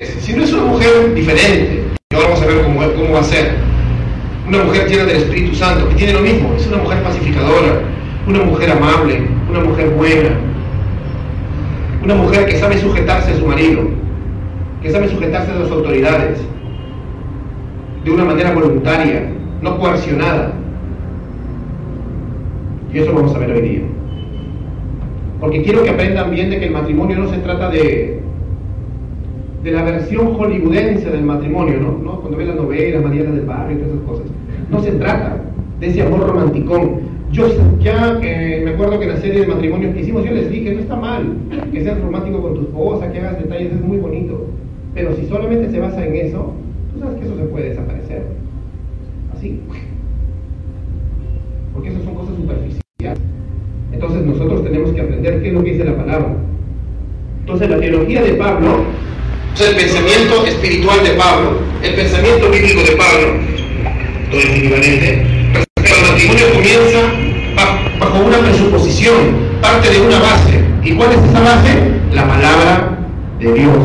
Si 0.00 0.32
no 0.32 0.44
es 0.44 0.52
una 0.54 0.64
mujer 0.64 1.12
diferente, 1.14 1.84
y 2.10 2.14
ahora 2.14 2.28
vamos 2.28 2.42
a 2.42 2.46
ver 2.46 2.62
cómo, 2.62 3.12
va 3.12 3.20
a 3.20 3.22
ser, 3.22 3.52
una 4.48 4.64
mujer 4.64 4.88
llena 4.88 5.04
del 5.04 5.16
Espíritu 5.18 5.54
Santo, 5.54 5.90
que 5.90 5.94
tiene 5.94 6.14
lo 6.14 6.20
mismo, 6.20 6.54
es 6.56 6.66
una 6.68 6.78
mujer 6.78 7.02
pacificadora, 7.02 7.82
una 8.26 8.42
mujer 8.44 8.70
amable, 8.70 9.28
una 9.50 9.60
mujer 9.60 9.90
buena, 9.90 10.30
una 12.02 12.14
mujer 12.14 12.46
que 12.46 12.56
sabe 12.56 12.78
sujetarse 12.78 13.32
a 13.32 13.36
su 13.36 13.46
marido, 13.46 13.82
que 14.80 14.90
sabe 14.90 15.06
sujetarse 15.06 15.52
a 15.52 15.56
las 15.56 15.70
autoridades, 15.70 16.38
de 18.02 18.10
una 18.10 18.24
manera 18.24 18.54
voluntaria, 18.54 19.30
no 19.60 19.78
coercionada. 19.78 20.54
Y 22.90 23.00
eso 23.00 23.12
vamos 23.12 23.34
a 23.34 23.38
ver 23.38 23.50
hoy 23.50 23.60
día. 23.60 23.82
Porque 25.40 25.62
quiero 25.62 25.82
que 25.82 25.90
aprendan 25.90 26.30
bien 26.30 26.48
de 26.48 26.58
que 26.58 26.66
el 26.66 26.72
matrimonio 26.72 27.18
no 27.18 27.28
se 27.28 27.36
trata 27.36 27.68
de, 27.68 28.20
de 29.62 29.72
la 29.72 29.82
versión 29.82 30.34
hollywoodense 30.34 31.10
del 31.10 31.22
matrimonio, 31.22 31.80
¿no? 32.02 32.20
Cuando 32.20 32.38
ven 32.38 32.48
las 32.48 32.56
novelas, 32.56 33.02
Mariana 33.02 33.30
del 33.32 33.44
Barrio 33.44 33.76
y 33.76 33.80
todas 33.80 33.94
esas 33.94 34.08
cosas. 34.08 34.26
No 34.70 34.82
se 34.82 34.92
trata 34.92 35.36
de 35.80 35.86
ese 35.86 36.02
amor 36.02 36.26
romanticón. 36.26 37.00
Yo 37.32 37.46
ya 37.78 38.18
eh, 38.22 38.62
me 38.64 38.70
acuerdo 38.72 38.98
que 38.98 39.04
en 39.04 39.10
la 39.10 39.20
serie 39.20 39.40
de 39.40 39.46
matrimonios 39.46 39.94
que 39.94 40.00
hicimos, 40.00 40.24
yo 40.24 40.32
les 40.32 40.50
dije, 40.50 40.74
no 40.74 40.80
está 40.80 40.96
mal 40.96 41.36
que 41.72 41.82
seas 41.82 42.00
romántico 42.00 42.42
con 42.42 42.54
tu 42.54 42.60
esposa, 42.62 43.12
que 43.12 43.18
hagas 43.18 43.38
detalles, 43.38 43.72
es 43.72 43.80
muy 43.80 43.98
bonito. 43.98 44.46
Pero 44.94 45.14
si 45.14 45.26
solamente 45.26 45.70
se 45.70 45.78
basa 45.78 46.04
en 46.04 46.16
eso, 46.16 46.52
tú 46.92 47.00
sabes 47.00 47.18
que 47.18 47.26
eso 47.26 47.36
se 47.36 47.44
puede 47.44 47.68
desaparecer. 47.68 48.22
Así. 49.36 49.60
Porque 51.72 51.90
eso 51.90 52.02
son 52.04 52.14
cosas 52.14 52.34
superficiales. 52.34 52.80
Entonces 53.92 54.26
nosotros 54.26 54.64
tenemos 54.64 54.92
que 54.92 55.00
aprender 55.00 55.42
qué 55.42 55.48
es 55.48 55.54
lo 55.54 55.62
que 55.62 55.72
dice 55.72 55.84
la 55.84 55.96
palabra. 55.96 56.34
Entonces 57.40 57.70
la 57.70 57.78
teología 57.78 58.22
de 58.22 58.34
Pablo, 58.34 58.84
sea, 59.56 59.70
el 59.70 59.76
pensamiento 59.76 60.46
espiritual 60.46 61.02
de 61.04 61.10
Pablo, 61.10 61.58
el 61.82 61.94
pensamiento 61.94 62.50
bíblico 62.50 62.80
de 62.82 62.92
Pablo, 62.92 63.28
todo 64.30 64.40
es 64.40 64.46
equivalente, 64.46 65.26
el 65.76 66.08
matrimonio 66.08 66.52
comienza 66.54 67.00
bajo 67.98 68.24
una 68.24 68.38
presuposición, 68.38 69.14
parte 69.60 69.90
de 69.90 70.00
una 70.00 70.18
base. 70.20 70.64
¿Y 70.82 70.92
cuál 70.92 71.10
es 71.12 71.18
esa 71.18 71.40
base? 71.40 71.70
La 72.14 72.26
palabra 72.26 72.98
de 73.38 73.52
Dios. 73.52 73.76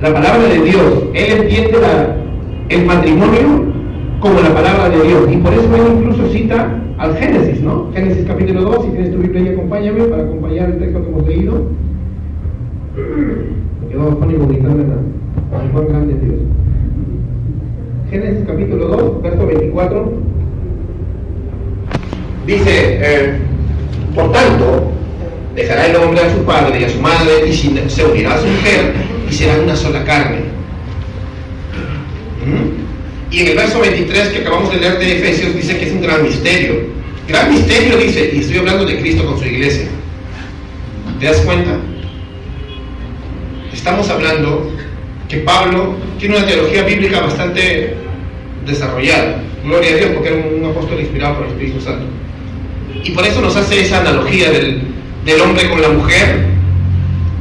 La 0.00 0.12
palabra 0.12 0.48
de 0.48 0.62
Dios. 0.62 1.04
Él 1.14 1.40
entiende 1.40 1.78
el 2.68 2.84
matrimonio 2.84 3.72
como 4.20 4.40
la 4.40 4.52
palabra 4.54 4.90
de 4.90 5.02
Dios. 5.06 5.28
Y 5.30 5.36
por 5.36 5.52
eso 5.52 5.74
él 5.74 5.98
incluso 5.98 6.30
cita 6.32 6.80
al 6.98 7.16
Génesis, 7.16 7.60
¿no? 7.60 7.90
Génesis 7.94 8.26
capítulo 8.26 8.62
2, 8.62 8.84
si 8.84 8.90
tienes 8.90 9.12
tu 9.12 9.18
Biblia 9.18 9.42
ahí, 9.42 9.48
acompáñame 9.48 10.04
para 10.04 10.22
acompañar 10.24 10.70
el 10.70 10.78
texto 10.78 11.02
que 11.02 11.08
hemos 11.08 11.26
leído. 11.26 11.66
Juan 15.72 15.88
grande 15.88 16.14
Dios. 16.14 16.40
Génesis 18.10 18.44
capítulo 18.46 18.88
2, 18.88 19.22
verso 19.22 19.46
24. 19.46 20.12
Dice, 22.46 22.98
eh, 23.00 23.38
por 24.14 24.32
tanto, 24.32 24.90
dejará 25.54 25.86
el 25.86 25.96
hombre 25.96 26.20
a 26.20 26.34
su 26.34 26.42
padre 26.44 26.80
y 26.80 26.84
a 26.84 26.88
su 26.88 27.00
madre 27.00 27.48
y 27.48 27.52
se 27.52 28.04
unirá 28.04 28.34
a 28.34 28.40
su 28.40 28.46
mujer 28.46 28.94
y 29.30 29.32
serán 29.32 29.60
una 29.60 29.76
sola 29.76 30.04
carne. 30.04 30.38
¿Mm? 32.44 33.32
Y 33.32 33.40
en 33.40 33.48
el 33.48 33.56
verso 33.56 33.80
23 33.80 34.28
que 34.28 34.38
acabamos 34.38 34.72
de 34.72 34.78
leer 34.78 34.98
de 34.98 35.18
Efesios 35.18 35.54
dice 35.54 35.78
que 35.78 35.86
es 35.86 35.92
un 35.92 36.02
gran 36.02 36.22
misterio. 36.22 36.74
Gran 37.28 37.50
misterio 37.50 37.96
dice, 37.96 38.30
y 38.34 38.40
estoy 38.40 38.58
hablando 38.58 38.84
de 38.84 38.98
Cristo 39.00 39.24
con 39.24 39.38
su 39.38 39.46
iglesia. 39.46 39.86
¿Te 41.20 41.26
das 41.26 41.40
cuenta? 41.40 41.78
Estamos 43.84 44.08
hablando 44.08 44.72
que 45.28 45.36
Pablo 45.40 45.94
tiene 46.18 46.38
una 46.38 46.46
teología 46.46 46.84
bíblica 46.84 47.20
bastante 47.20 47.94
desarrollada. 48.64 49.42
Gloria 49.62 49.92
a 49.92 49.96
Dios 49.96 50.10
porque 50.14 50.28
era 50.30 50.42
un 50.56 50.64
apóstol 50.64 51.00
inspirado 51.00 51.34
por 51.34 51.44
el 51.44 51.52
Espíritu 51.52 51.82
Santo. 51.82 52.06
Y 53.04 53.10
por 53.10 53.26
eso 53.26 53.42
nos 53.42 53.54
hace 53.56 53.82
esa 53.82 54.00
analogía 54.00 54.50
del, 54.50 54.84
del 55.26 55.38
hombre 55.38 55.68
con 55.68 55.82
la 55.82 55.90
mujer 55.90 56.46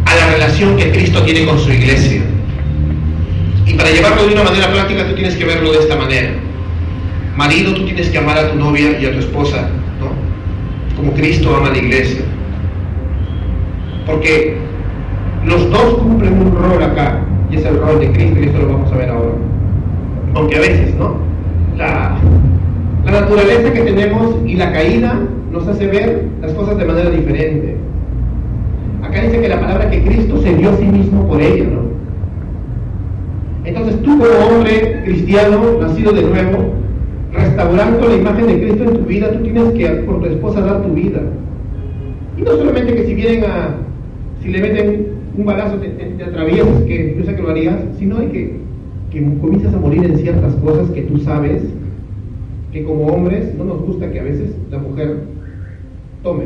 a 0.03 0.15
la 0.15 0.31
relación 0.31 0.75
que 0.75 0.91
Cristo 0.91 1.23
tiene 1.23 1.45
con 1.45 1.57
su 1.57 1.71
iglesia. 1.71 2.23
Y 3.65 3.75
para 3.75 3.91
llevarlo 3.91 4.27
de 4.27 4.33
una 4.33 4.43
manera 4.43 4.69
práctica 4.69 5.07
tú 5.07 5.15
tienes 5.15 5.37
que 5.37 5.45
verlo 5.45 5.71
de 5.71 5.79
esta 5.79 5.95
manera. 5.95 6.33
Marido, 7.37 7.73
tú 7.73 7.85
tienes 7.85 8.09
que 8.09 8.17
amar 8.17 8.37
a 8.37 8.51
tu 8.51 8.57
novia 8.57 8.99
y 8.99 9.05
a 9.05 9.13
tu 9.13 9.19
esposa, 9.19 9.69
¿no? 9.97 10.11
Como 10.97 11.13
Cristo 11.13 11.55
ama 11.55 11.69
a 11.69 11.71
la 11.71 11.77
iglesia. 11.77 12.25
Porque 14.05 14.57
los 15.45 15.69
dos 15.71 15.95
cumplen 15.95 16.33
un 16.33 16.55
rol 16.55 16.83
acá, 16.83 17.19
y 17.51 17.55
es 17.57 17.65
el 17.65 17.79
rol 17.79 17.99
de 17.99 18.11
Cristo, 18.11 18.39
y 18.39 18.43
esto 18.45 18.59
lo 18.59 18.73
vamos 18.73 18.91
a 18.91 18.97
ver 18.97 19.09
ahora. 19.09 19.33
Aunque 20.35 20.55
a 20.55 20.61
veces, 20.61 20.95
¿no? 20.95 21.15
La, 21.77 22.17
la 23.05 23.11
naturaleza 23.11 23.73
que 23.73 23.81
tenemos 23.81 24.35
y 24.45 24.55
la 24.55 24.71
caída 24.71 25.19
nos 25.51 25.67
hace 25.67 25.87
ver 25.87 26.25
las 26.41 26.53
cosas 26.53 26.77
de 26.77 26.85
manera 26.85 27.09
diferente. 27.09 27.75
Acá 29.03 29.21
dice 29.21 29.41
que 29.41 29.49
la 29.49 29.59
palabra 29.59 29.89
que 29.89 30.03
Cristo 30.03 30.37
se 30.41 30.55
dio 30.55 30.71
a 30.71 30.77
sí 30.77 30.85
mismo 30.85 31.27
por 31.27 31.41
ella, 31.41 31.65
¿no? 31.65 31.93
Entonces 33.65 34.01
tú 34.01 34.17
como 34.17 34.55
hombre 34.55 35.01
cristiano, 35.05 35.61
nacido 35.79 36.11
de 36.11 36.23
nuevo, 36.23 36.73
restaurando 37.33 38.09
la 38.09 38.15
imagen 38.15 38.47
de 38.47 38.61
Cristo 38.61 38.83
en 38.83 38.93
tu 38.93 39.05
vida, 39.05 39.31
tú 39.31 39.39
tienes 39.39 39.71
que 39.73 39.87
por 40.03 40.19
tu 40.19 40.25
esposa 40.25 40.61
dar 40.61 40.81
tu 40.83 40.93
vida. 40.93 41.21
Y 42.37 42.41
no 42.41 42.51
solamente 42.51 42.95
que 42.95 43.05
si 43.05 43.13
vienen 43.13 43.43
a, 43.45 43.75
si 44.41 44.49
le 44.49 44.59
meten 44.61 45.07
un 45.35 45.45
balazo 45.45 45.77
te, 45.77 45.89
te, 45.89 46.23
atraviesas, 46.23 46.81
que 46.83 47.15
yo 47.17 47.25
sé 47.25 47.35
que 47.35 47.41
lo 47.41 47.49
harías, 47.49 47.79
sino 47.97 48.17
de 48.19 48.29
que, 48.29 48.57
que 49.11 49.37
comienzas 49.39 49.73
a 49.73 49.79
morir 49.79 50.03
en 50.03 50.17
ciertas 50.17 50.53
cosas 50.55 50.89
que 50.91 51.03
tú 51.03 51.17
sabes 51.19 51.63
que 52.71 52.83
como 52.83 53.05
hombres 53.07 53.53
no 53.55 53.65
nos 53.65 53.81
gusta 53.81 54.11
que 54.11 54.19
a 54.19 54.23
veces 54.23 54.55
la 54.71 54.79
mujer 54.79 55.17
tome. 56.23 56.45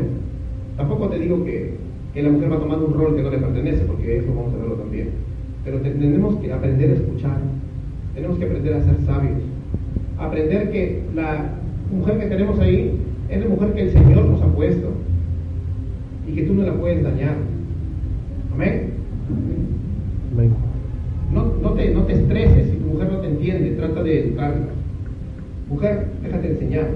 Tampoco 0.76 1.08
te 1.08 1.18
digo 1.18 1.44
que, 1.44 1.74
que 2.12 2.22
la 2.22 2.30
mujer 2.30 2.52
va 2.52 2.60
tomar 2.60 2.78
un 2.78 2.92
rol 2.92 3.16
que 3.16 3.22
no 3.22 3.30
le 3.30 3.38
pertenece, 3.38 3.84
porque 3.84 4.18
eso 4.18 4.28
vamos 4.34 4.54
a 4.54 4.58
verlo 4.58 4.74
también. 4.74 5.10
Pero 5.64 5.80
tenemos 5.80 6.36
que 6.36 6.52
aprender 6.52 6.90
a 6.90 6.94
escuchar, 6.94 7.38
tenemos 8.14 8.38
que 8.38 8.44
aprender 8.44 8.74
a 8.74 8.84
ser 8.84 8.96
sabios, 9.06 9.40
aprender 10.18 10.70
que 10.70 11.02
la 11.14 11.54
mujer 11.90 12.18
que 12.18 12.26
tenemos 12.26 12.58
ahí 12.60 12.92
es 13.28 13.40
la 13.40 13.48
mujer 13.48 13.72
que 13.72 13.82
el 13.82 13.92
Señor 13.92 14.26
nos 14.26 14.42
ha 14.42 14.46
puesto 14.46 14.88
y 16.26 16.32
que 16.32 16.42
tú 16.42 16.54
no 16.54 16.64
la 16.64 16.74
puedes 16.74 17.02
dañar. 17.02 17.36
Amén. 18.52 18.90
No, 21.32 21.44
no, 21.62 21.70
te, 21.74 21.90
no 21.90 22.02
te 22.04 22.14
estreses 22.14 22.70
si 22.70 22.76
tu 22.76 22.86
mujer 22.86 23.12
no 23.12 23.18
te 23.18 23.28
entiende, 23.28 23.70
trata 23.72 24.02
de 24.02 24.20
educarla. 24.20 24.66
Mujer, 25.68 26.06
déjate 26.22 26.50
enseñar. 26.52 26.88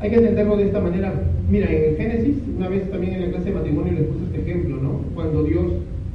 Hay 0.00 0.10
que 0.10 0.16
entenderlo 0.16 0.56
de 0.56 0.64
esta 0.64 0.80
manera. 0.80 1.12
Mira, 1.50 1.70
en 1.70 1.90
el 1.90 1.96
Génesis, 1.96 2.36
una 2.56 2.68
vez 2.68 2.90
también 2.90 3.14
en 3.14 3.20
la 3.22 3.28
clase 3.28 3.50
de 3.50 3.54
matrimonio 3.54 3.92
les 3.92 4.04
puse 4.04 4.24
este 4.24 4.40
ejemplo, 4.40 4.76
¿no? 4.76 5.00
Cuando 5.14 5.44
Dios 5.44 5.66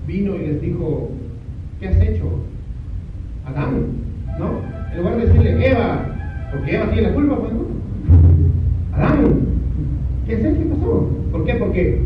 vino 0.08 0.36
y 0.36 0.48
les 0.48 0.62
dijo, 0.62 1.12
¿qué 1.80 1.88
has 1.90 2.02
hecho? 2.02 2.26
Adán, 3.46 3.86
¿no? 4.40 4.62
En 4.92 4.98
lugar 4.98 5.18
de 5.18 5.26
decirle, 5.28 5.70
Eva, 5.70 6.06
porque 6.52 6.76
Eva 6.76 6.92
tiene 6.92 7.10
la 7.10 7.14
culpa, 7.14 7.40
pues, 7.40 7.54
¿no? 7.54 7.68
Adán, 8.94 9.40
¿qué 10.26 10.36
has 10.36 10.40
hecho? 10.40 10.60
¿Qué 10.60 10.66
pasó? 10.66 11.10
¿Por 11.32 11.46
qué? 11.46 11.54
Porque 11.56 12.02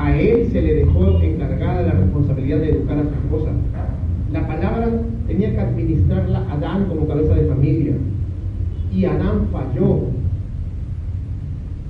a 0.00 0.18
él 0.18 0.48
se 0.50 0.62
le 0.62 0.76
dejó 0.76 1.20
encargada 1.20 1.82
la 1.82 1.92
responsabilidad 1.92 2.60
de 2.60 2.70
educar 2.70 2.98
a 2.98 3.02
su 3.02 3.10
esposa. 3.10 3.50
La 4.32 4.46
palabra 4.46 4.88
tenía 5.26 5.52
que 5.52 5.60
administrarla 5.60 6.50
Adán 6.50 6.86
como 6.88 7.06
cabeza 7.06 7.34
de 7.34 7.46
familia. 7.46 7.92
Y 8.90 9.04
Adán 9.04 9.48
falló. 9.52 10.00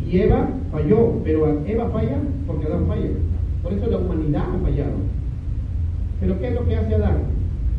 Y 0.05 0.19
Eva 0.19 0.49
falló, 0.73 1.21
pero 1.23 1.63
Eva 1.65 1.89
falla 1.91 2.19
porque 2.49 2.67
Adán 2.67 2.87
falla. 2.89 3.11
Por 3.63 3.73
eso 3.75 3.87
la 3.89 3.99
humanidad 3.99 4.43
ha 4.43 4.59
fallado. 4.59 4.97
Pero 6.21 6.41
¿qué 6.41 6.49
es 6.49 6.55
lo 6.55 6.67
que 6.67 6.77
hace 6.77 6.95
Adán? 6.97 7.19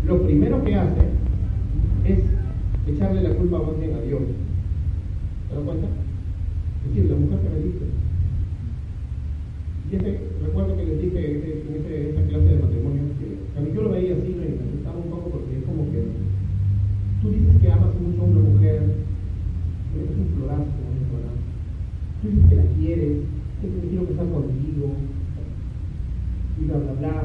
Lo 0.08 0.22
primero 0.22 0.64
que 0.64 0.76
hace 0.76 1.02
es 2.06 2.20
echarle 2.88 3.22
la 3.22 3.32
culpa 3.32 3.58
a 3.58 4.02
Dios. 4.08 4.22
¿Te 5.50 5.56
das 5.56 5.64
cuenta? 5.66 5.88
Es 6.86 6.96
decir, 6.96 7.12
la 7.12 7.18
mujer 7.18 7.40
que 7.40 7.50
me 7.50 7.66
dice. 7.66 8.01
Ese, 9.92 10.20
recuerdo 10.42 10.78
que 10.78 10.86
les 10.86 11.02
dije 11.02 11.20
en 11.20 11.76
ese, 11.76 12.12
esa 12.12 12.24
clase 12.28 12.46
de 12.46 12.64
matrimonio 12.64 13.04
que 13.20 13.60
a 13.60 13.62
mí 13.62 13.72
yo 13.76 13.82
lo 13.82 13.90
veía 13.90 14.16
así 14.16 14.32
y 14.32 14.40
me 14.40 14.56
asustaba 14.56 14.98
un 14.98 15.12
poco 15.12 15.30
porque 15.30 15.58
es 15.58 15.64
como 15.66 15.84
que 15.92 16.00
tú 17.22 17.30
dices 17.30 17.62
que 17.62 17.72
amas 17.72 17.94
mucho 18.00 18.22
a 18.22 18.26
una 18.26 18.40
mujer, 18.40 18.84
es 19.92 20.16
un 20.16 20.28
florazo, 20.36 20.80
dijo 20.96 21.14
Adán. 21.20 21.38
Tú 22.22 22.28
dices 22.30 22.46
que 22.48 22.56
la 22.56 22.68
quieres, 22.80 23.18
que 23.60 23.88
quiero 23.90 24.06
que 24.06 24.12
estar 24.14 24.30
contigo, 24.32 24.96
y 26.60 26.66
bla, 26.66 26.78
bla, 26.78 26.94
bla. 26.94 27.24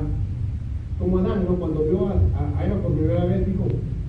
Como 0.98 1.18
Adán, 1.18 1.44
¿no? 1.48 1.56
Cuando 1.56 1.84
vio 1.84 2.08
a, 2.08 2.14
a, 2.14 2.66
Eva 2.66 2.82
por 2.82 2.92
primera 2.92 3.24
vez, 3.26 3.46
dijo, 3.46 3.64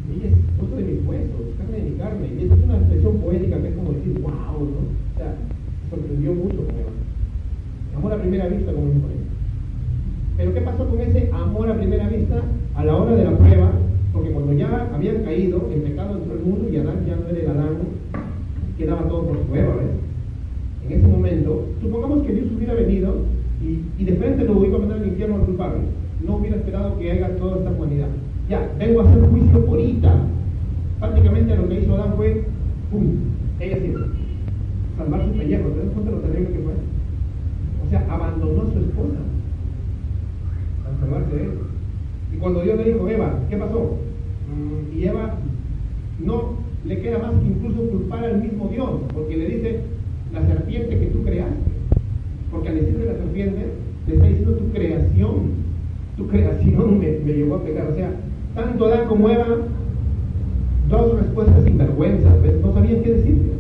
ella 0.09 0.27
es 0.29 0.35
hueso 0.57 0.75
de 0.75 0.83
mis 0.83 1.05
huesos, 1.05 1.41
carne 1.57 1.77
de 1.77 1.89
mi 1.89 1.97
carne. 1.97 2.27
Y 2.33 2.45
esa 2.45 2.55
es 2.55 2.63
una 2.63 2.77
expresión 2.77 3.17
poética 3.17 3.61
que 3.61 3.67
es 3.69 3.75
como 3.75 3.91
decir, 3.91 4.19
wow, 4.21 4.65
¿no? 4.65 4.81
O 4.81 5.17
sea, 5.17 5.35
sorprendió 5.89 6.33
mucho 6.33 6.57
con 6.65 6.75
Eva. 6.75 6.93
Amor 7.97 8.13
a 8.13 8.21
primera 8.21 8.47
vista, 8.47 8.71
como 8.71 8.87
dijo 8.87 9.07
él. 9.09 9.25
Pero 10.37 10.53
¿qué 10.53 10.61
pasó 10.61 10.87
con 10.87 11.01
ese 11.01 11.31
amor 11.33 11.69
a 11.69 11.77
primera 11.77 12.07
vista? 12.07 12.43
A 12.75 12.85
la 12.85 12.95
hora 12.95 13.15
de 13.15 13.23
la 13.23 13.37
prueba, 13.37 13.71
porque 14.13 14.29
cuando 14.31 14.53
ya 14.53 14.89
habían 14.93 15.23
caído, 15.23 15.67
el 15.73 15.81
pecado 15.81 16.17
entró 16.17 16.33
el 16.33 16.43
mundo 16.43 16.69
y 16.69 16.77
Adán 16.77 17.05
ya 17.07 17.15
no 17.15 17.27
era 17.27 17.39
el 17.39 17.49
Adán, 17.49 17.77
quedaba 18.77 19.07
todo 19.07 19.23
por 19.23 19.45
su 19.45 19.55
Eva, 19.55 19.75
¿ves? 19.75 19.97
En 20.85 20.99
ese 20.99 21.07
momento, 21.07 21.65
supongamos 21.81 22.21
que 22.23 22.33
Dios 22.33 22.47
hubiera 22.55 22.75
venido 22.75 23.25
y, 23.61 24.03
de 24.03 24.15
frente 24.15 24.45
lo 24.45 24.63
iba 24.63 24.77
a 24.77 24.79
mandar 24.79 24.99
al 24.99 25.07
infierno 25.07 25.35
al 25.35 25.41
culpable. 25.41 25.79
No 26.25 26.37
hubiera 26.37 26.57
esperado 26.57 26.97
que 26.99 27.11
haga 27.11 27.29
toda 27.37 27.57
esta 27.57 27.71
humanidad. 27.71 28.07
Ya, 28.47 28.71
vengo 28.77 29.01
a 29.01 29.03
hacer 29.03 29.27
juicio 29.27 29.65
por 29.65 29.79
ita. 29.79 30.13
Prácticamente 30.99 31.55
lo 31.55 31.67
que 31.67 31.81
hizo 31.81 31.95
Adán 31.95 32.13
fue, 32.15 32.43
¡pum! 32.91 33.05
Ella 33.59 33.77
sí, 33.77 33.93
salvar 34.97 35.25
su 35.25 35.37
pellejo. 35.37 35.69
¿Te 35.69 35.79
das 35.79 35.93
cuenta 35.93 36.11
de 36.11 36.15
lo 36.15 36.21
terrible 36.21 36.49
que 36.49 36.59
fue? 36.59 36.73
O 37.85 37.89
sea, 37.89 38.05
abandonó 38.09 38.61
a 38.61 38.73
su 38.73 38.79
esposa 38.79 39.19
al 40.85 40.99
salvarse 40.99 41.35
de 41.35 41.43
él. 41.43 41.51
Y 42.33 42.37
cuando 42.37 42.61
Dios 42.61 42.77
le 42.77 42.83
dijo, 42.83 43.07
Eva, 43.07 43.39
¿qué 43.49 43.57
pasó? 43.57 43.97
Mm, 44.47 44.97
y 44.97 45.03
Eva 45.05 45.35
no 46.19 46.57
le 46.85 47.01
queda 47.01 47.19
más 47.19 47.31
que 47.41 47.47
incluso 47.47 47.89
culpar 47.89 48.23
al 48.23 48.41
mismo 48.41 48.67
Dios, 48.69 48.89
porque 49.13 49.37
le 49.37 49.45
dice, 49.47 49.81
la 50.33 50.45
serpiente 50.45 50.99
que 50.99 51.05
tú 51.07 51.23
creaste. 51.23 51.55
Porque 52.51 52.69
al 52.69 52.77
serpiente, 53.37 53.67
le 54.07 54.13
está 54.13 54.27
diciendo 54.27 54.53
tu 54.53 54.71
creación, 54.71 55.33
tu 56.15 56.27
creación 56.27 56.99
me, 56.99 57.19
me 57.19 57.33
llevó 57.33 57.55
a 57.55 57.63
pecar. 57.63 57.87
O 57.87 57.95
sea, 57.95 58.11
tanto 58.55 58.85
Adán 58.85 59.07
como 59.07 59.29
Eva, 59.29 59.45
dos 60.89 61.19
respuestas 61.19 61.63
sinvergüenzas, 61.63 62.33
no 62.61 62.73
sabían 62.73 63.03
qué 63.03 63.13
decirle. 63.13 63.53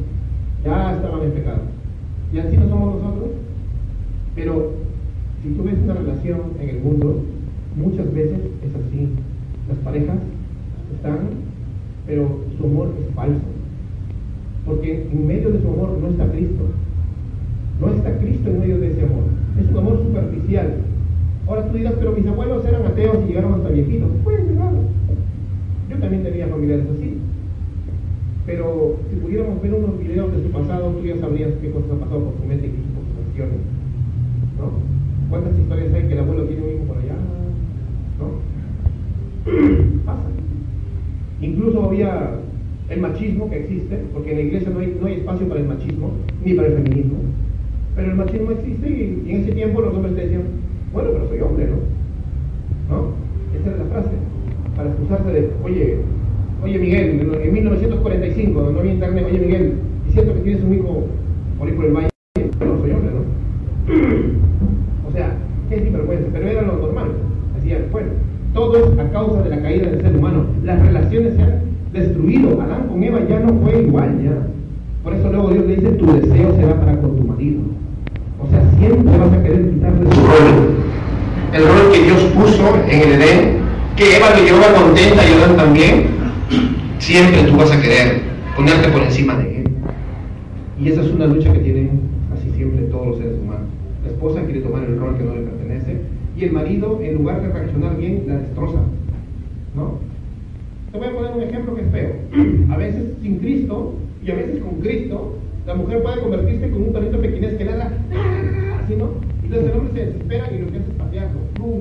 Ya 0.63 0.95
estaban 0.95 1.21
en 1.21 1.31
pecado. 1.31 1.61
Y 2.33 2.39
así 2.39 2.57
no 2.57 2.67
somos 2.67 2.95
nosotros. 2.95 3.29
Pero 4.35 4.71
si 5.41 5.49
tú 5.49 5.63
ves 5.63 5.75
una 5.83 5.93
relación 5.93 6.39
en 6.59 6.69
el 6.69 6.79
mundo, 6.81 7.23
muchas 7.75 8.11
veces 8.13 8.39
es 8.63 8.75
así. 8.75 9.09
Las 9.69 9.77
parejas 9.79 10.17
están, 10.95 11.19
pero 12.05 12.27
su 12.57 12.65
amor 12.65 12.93
es 12.99 13.13
falso. 13.13 13.41
Porque 14.65 15.07
en 15.11 15.27
medio 15.27 15.51
de 15.51 15.61
su 15.61 15.67
amor 15.67 15.97
no 16.01 16.07
está 16.09 16.29
Cristo. 16.31 16.65
No 17.79 17.89
está 17.91 18.17
Cristo 18.17 18.49
en 18.49 18.59
medio 18.59 18.79
de 18.79 18.91
ese 18.91 19.03
amor. 19.03 19.23
Es 19.59 19.69
un 19.69 19.77
amor 19.77 19.97
superficial. 19.97 20.77
Ahora 21.47 21.67
tú 21.67 21.77
dirás, 21.77 21.93
pero 21.97 22.11
mis 22.11 22.27
abuelos 22.27 22.65
eran 22.65 22.85
ateos 22.85 23.17
y 23.23 23.27
llegaron 23.27 23.53
hasta 23.53 23.69
viejitos. 23.69 24.09
Pues 24.23 24.51
nada. 24.51 24.71
Yo 25.89 25.97
también 25.97 26.23
tenía 26.23 26.47
familiares 26.47 26.85
así. 26.93 27.17
Pero 28.45 28.97
si 29.09 29.15
pudiéramos 29.17 29.61
ver 29.61 29.73
unos 29.73 29.99
videos 29.99 30.35
de 30.35 30.43
su 30.43 30.49
pasado, 30.51 30.91
tú 30.91 31.05
ya 31.05 31.17
sabrías 31.17 31.51
qué 31.61 31.71
cosas 31.71 31.91
han 31.91 31.99
pasado 31.99 32.23
por 32.25 32.33
su 32.41 32.47
mente 32.47 32.67
y 32.67 32.69
por 32.69 33.03
sus 33.05 33.27
acciones. 33.27 33.59
¿No? 34.57 34.71
¿Cuántas 35.29 35.57
historias 35.57 35.93
hay 35.93 36.03
que 36.03 36.13
el 36.13 36.19
abuelo 36.19 36.43
tiene 36.43 36.63
un 36.63 36.69
hijo 36.69 36.83
por 36.85 36.97
allá? 36.97 37.15
¿No? 38.19 38.27
Pasa. 40.05 40.29
Incluso 41.41 41.83
había 41.83 42.31
el 42.89 43.01
machismo 43.01 43.49
que 43.49 43.59
existe, 43.59 43.99
porque 44.13 44.31
en 44.31 44.37
la 44.37 44.43
iglesia 44.43 44.69
no 44.69 44.79
hay, 44.79 44.97
no 44.99 45.07
hay 45.07 45.13
espacio 45.15 45.47
para 45.47 45.59
el 45.59 45.67
machismo, 45.67 46.11
ni 46.43 46.53
para 46.53 46.69
el 46.69 46.75
feminismo, 46.75 47.17
pero 47.97 48.11
el 48.11 48.15
machismo 48.15 48.51
existe 48.51 48.89
y, 48.89 49.23
en 49.27 49.41
ese 49.41 49.53
tiempo 49.53 49.81
los 49.81 49.91
hombres 49.91 50.15
decían, 50.15 50.43
bueno, 50.93 51.09
pero 51.13 51.27
soy 51.29 51.41
hombre, 51.41 51.65
¿no? 51.65 52.95
¿No? 52.95 53.07
Esa 53.59 53.69
era 53.69 53.83
la 53.83 53.85
frase, 53.85 54.11
para 54.75 54.89
excusarse 54.89 55.31
de, 55.31 55.49
oye, 55.63 55.97
oye 56.63 56.77
Miguel, 56.77 57.27
en 57.41 57.53
1945, 57.53 58.69
no 58.71 58.79
había 58.79 58.93
internet, 58.93 59.25
oye 59.27 59.39
Miguel, 59.39 59.73
es 60.07 60.13
cierto 60.13 60.35
que 60.35 60.41
tienes 60.41 60.63
un 60.63 60.75
hijo 60.75 61.07
por 61.57 61.67
ir 61.67 61.75
por 61.75 61.85
el 61.85 61.93
valle, 61.93 62.09
bueno, 62.59 62.79
soy 62.81 62.91
hombre, 62.91 63.11
¿no? 63.11 65.09
O 65.09 65.11
sea, 65.11 65.35
qué 65.67 65.79
sinvergüenza, 65.79 66.27
pero 66.31 66.47
era 66.49 66.61
lo 66.61 66.77
normal, 66.77 67.07
decían, 67.55 67.81
bueno, 67.91 68.09
todo 68.53 68.77
es 68.77 68.99
a 68.99 69.09
causa 69.09 69.41
de 69.41 69.49
la 69.49 69.59
caída 69.59 69.89
del 69.89 70.01
ser 70.01 70.15
humano, 70.15 70.45
las 70.63 70.85
relaciones 70.85 71.33
se 71.33 71.41
han 71.41 71.56
destruido. 71.93 72.61
Adán 72.61 72.87
con 72.87 73.03
Eva 73.03 73.19
ya 73.27 73.39
no 73.39 73.53
fue 73.61 73.81
igual 73.83 74.21
ya. 74.23 74.47
Por 75.03 75.13
eso 75.13 75.31
luego 75.31 75.49
Dios 75.49 75.65
le 75.65 75.75
dice, 75.75 75.91
tu 75.93 76.05
deseo 76.13 76.55
será 76.55 76.79
para 76.79 76.99
con 76.99 77.15
tu 77.15 77.23
marido. 77.23 77.61
O 78.39 78.47
sea, 78.49 78.61
siempre 78.77 79.17
vas 79.17 79.33
a 79.33 79.43
querer 79.43 79.69
quitarle 79.69 80.11
su 80.11 80.21
rol. 80.21 80.77
El 81.53 81.63
rol 81.63 81.91
que 81.93 82.03
Dios 82.03 82.21
puso 82.35 82.75
en 82.89 83.01
el 83.01 83.21
Edén, 83.21 83.57
que 83.95 84.17
Eva 84.17 84.29
lo 84.31 84.43
llevaba 84.43 84.83
contenta 84.83 85.23
y 85.27 85.33
Adán 85.33 85.57
también, 85.57 86.07
siempre 86.99 87.43
tú 87.43 87.57
vas 87.57 87.71
a 87.71 87.81
querer 87.81 88.21
ponerte 88.55 88.89
por 88.89 89.01
encima 89.01 89.37
de 89.37 89.61
él. 89.61 89.69
Y 90.79 90.89
esa 90.89 91.01
es 91.01 91.11
una 91.11 91.25
lucha 91.25 91.53
que 91.53 91.59
tienen 91.59 92.01
así 92.33 92.51
siempre 92.55 92.81
todos 92.83 93.07
los 93.07 93.17
seres 93.17 93.39
humanos. 93.41 93.69
La 94.03 94.11
esposa 94.11 94.43
quiere 94.43 94.61
tomar 94.61 94.83
el 94.83 94.99
rol 94.99 95.17
que 95.17 95.23
no 95.23 95.35
le 95.35 95.41
pertenece 95.41 96.01
y 96.37 96.43
el 96.43 96.51
marido, 96.51 96.99
en 97.01 97.15
lugar 97.15 97.41
de 97.41 97.47
reaccionar 97.47 97.97
bien, 97.97 98.23
la 98.27 98.35
destroza. 98.35 98.79
¿No? 99.75 100.06
Te 100.91 100.97
voy 100.97 101.07
a 101.07 101.13
poner 101.13 101.31
un 101.31 101.43
ejemplo 101.43 101.75
que 101.75 101.81
es 101.81 101.91
feo. 101.91 102.15
A 102.71 102.77
veces 102.77 103.13
sin 103.21 103.39
Cristo 103.39 103.95
y 104.23 104.31
a 104.31 104.35
veces 104.35 104.61
con 104.61 104.79
Cristo, 104.81 105.35
la 105.65 105.75
mujer 105.75 106.01
puede 106.01 106.21
convertirse 106.21 106.69
con 106.69 106.81
un 106.83 106.93
perrito 106.93 107.21
pequinés 107.21 107.55
que 107.55 107.65
ladra, 107.65 107.91
así, 108.83 108.95
¿no? 108.95 109.11
Entonces 109.43 109.71
el 109.71 109.77
hombre 109.77 109.93
se 109.93 110.05
desespera 110.05 110.51
y 110.51 110.59
lo 110.59 110.71
que 110.71 110.77
hace 110.77 110.91
es 110.91 110.97
patearlo. 110.97 111.39
¡Pum! 111.55 111.79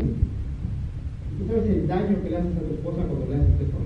¿Tú 1.39 1.47
sabes 1.47 1.69
el 1.71 1.87
daño 1.87 2.23
que 2.23 2.31
le 2.31 2.37
haces 2.37 2.57
a 2.57 2.61
tu 2.61 2.75
esposa 2.75 3.03
cuando 3.03 3.27
le 3.27 3.35
haces 3.37 3.61
eso? 3.63 3.79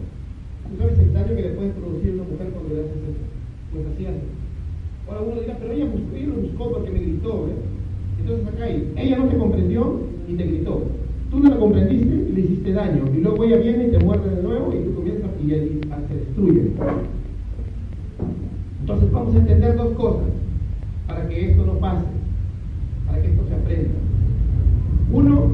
¿Tú 0.69 0.77
sabes 0.79 0.99
el 0.99 1.13
daño 1.13 1.37
que 1.37 1.43
le 1.43 1.51
puede 1.51 1.71
producir 1.71 2.11
a 2.11 2.15
una 2.15 2.25
mujer 2.25 2.49
cuando 2.51 2.75
le 2.75 2.81
haces 2.81 2.97
eso? 2.97 3.25
Pues 3.73 3.87
así 3.93 4.07
hace. 4.07 4.25
Ahora 5.09 5.21
uno 5.21 5.41
dirá, 5.41 5.57
pero 5.59 5.73
ella, 5.73 5.85
buscó, 5.87 6.17
ella 6.17 6.29
lo 6.29 6.35
buscó 6.35 6.73
porque 6.73 6.91
me 6.91 7.01
gritó, 7.01 7.49
¿eh? 7.49 7.57
Entonces 8.21 8.47
acá 8.49 8.65
hay, 8.65 8.93
ella 8.97 9.17
no 9.19 9.29
te 9.29 9.37
comprendió 9.37 10.01
y 10.29 10.35
te 10.35 10.45
gritó. 10.45 10.83
Tú 11.31 11.38
no 11.38 11.49
la 11.49 11.56
comprendiste 11.56 12.15
y 12.29 12.32
le 12.32 12.41
hiciste 12.41 12.73
daño. 12.73 13.05
Y 13.17 13.21
luego 13.21 13.44
ella 13.44 13.59
viene 13.59 13.87
y 13.87 13.91
te 13.91 13.99
muerde 14.00 14.35
de 14.35 14.43
nuevo 14.43 14.73
y 14.75 14.85
tú 14.85 14.94
comienzas 14.97 15.31
y 15.47 15.53
ahí 15.53 15.81
se 16.09 16.15
destruye. 16.15 16.62
Entonces 18.81 19.12
vamos 19.12 19.35
a 19.35 19.38
entender 19.38 19.77
dos 19.77 19.93
cosas 19.97 20.27
para 21.06 21.29
que 21.29 21.50
esto 21.50 21.65
no 21.65 21.75
pase, 21.75 22.05
para 23.06 23.23
que 23.23 23.29
esto 23.29 23.44
se 23.49 23.55
aprenda. 23.55 23.91
Uno, 25.12 25.50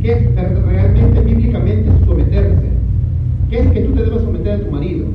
que 0.00 0.12
es 0.12 0.34
realmente 0.34 1.20
bíblicamente 1.20 1.90
someterse. 2.04 2.72
¿Qué 3.48 3.58
es 3.58 3.66
que 3.70 3.80
tú 3.82 3.92
te 3.92 4.02
debes 4.02 4.22
someter 4.22 4.52
a 4.52 4.64
tu 4.64 4.70
marido? 4.72 5.06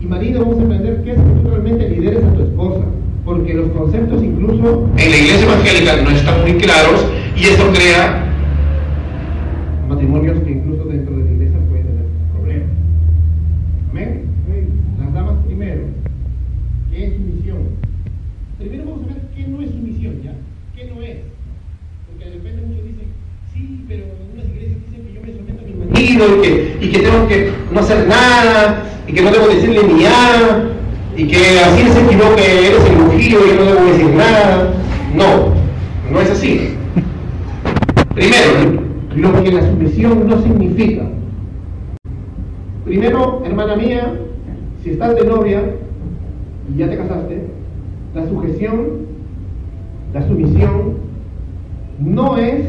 Y 0.00 0.06
marido 0.06 0.40
vamos 0.42 0.58
a 0.58 0.64
aprender 0.64 1.02
qué 1.04 1.12
es 1.12 1.16
que 1.16 1.22
tú 1.22 1.48
realmente 1.48 1.88
lideres 1.88 2.22
a 2.22 2.34
tu 2.34 2.42
esposa. 2.42 2.84
Porque 3.24 3.54
los 3.54 3.70
conceptos 3.70 4.22
incluso 4.22 4.88
en 4.96 5.10
la 5.10 5.16
iglesia 5.16 5.44
evangélica 5.44 6.02
no 6.02 6.10
están 6.10 6.42
muy 6.42 6.54
claros 6.54 7.06
y 7.36 7.44
esto 7.44 7.64
crea 7.72 8.27
matrimonios 10.18 10.44
que 10.44 10.50
incluso 10.50 10.84
dentro 10.84 11.16
de 11.16 11.24
la 11.24 11.30
iglesia 11.30 11.58
pueden 11.68 11.86
tener 11.86 12.04
problemas. 12.32 12.68
Amén. 13.90 14.24
Las 14.98 15.14
damas 15.14 15.36
primero. 15.46 15.82
¿Qué 16.90 17.06
es 17.06 17.12
su 17.14 17.20
misión? 17.20 17.58
Primero 18.58 18.84
vamos 18.84 19.02
a 19.04 19.14
ver 19.14 19.22
qué 19.36 19.46
no 19.46 19.62
es 19.62 19.70
su 19.70 19.76
misión, 19.76 20.20
¿ya? 20.22 20.32
¿Qué 20.74 20.90
no 20.90 21.02
es? 21.02 21.18
Porque 22.08 22.24
de 22.24 22.30
repente 22.36 22.62
muchos 22.66 22.84
dicen, 22.84 23.08
sí, 23.52 23.84
pero 23.86 24.04
en 24.04 24.34
unas 24.34 24.46
iglesias 24.46 24.78
dicen 24.86 25.06
que 25.06 25.14
yo 25.14 25.20
me 25.20 25.32
someto 25.32 25.62
a 25.62 25.66
mi 25.66 25.74
marido 25.74 26.36
y 26.36 26.42
que, 26.42 26.86
y 26.86 26.90
que 26.90 26.98
tengo 26.98 27.28
que 27.28 27.52
no 27.72 27.80
hacer 27.80 28.08
nada 28.08 28.84
y 29.06 29.12
que 29.12 29.22
no 29.22 29.30
debo 29.30 29.46
decirle 29.46 29.82
ni 29.86 30.02
nada 30.02 30.72
y 31.16 31.26
que 31.26 31.60
así 31.60 31.88
se 31.88 32.04
equivoque, 32.04 32.68
eres 32.68 32.84
el 32.84 32.96
brujillo 32.96 33.46
y 33.46 33.48
yo 33.50 33.56
no 33.56 33.64
debo 33.64 33.84
decir 33.86 34.10
nada. 34.10 34.74
No, 35.14 35.54
no 36.10 36.20
es 36.20 36.30
así. 36.30 36.74
Primero, 38.14 38.87
lo 39.16 39.42
que 39.42 39.52
la 39.52 39.70
sumisión 39.70 40.28
no 40.28 40.42
significa. 40.42 41.04
Primero, 42.84 43.42
hermana 43.44 43.76
mía, 43.76 44.14
si 44.82 44.90
estás 44.90 45.14
de 45.14 45.24
novia 45.24 45.62
y 46.72 46.78
ya 46.78 46.88
te 46.88 46.96
casaste, 46.96 47.42
la 48.14 48.28
sujeción, 48.28 49.06
la 50.12 50.26
sumisión, 50.26 50.98
no 52.00 52.36
es, 52.38 52.64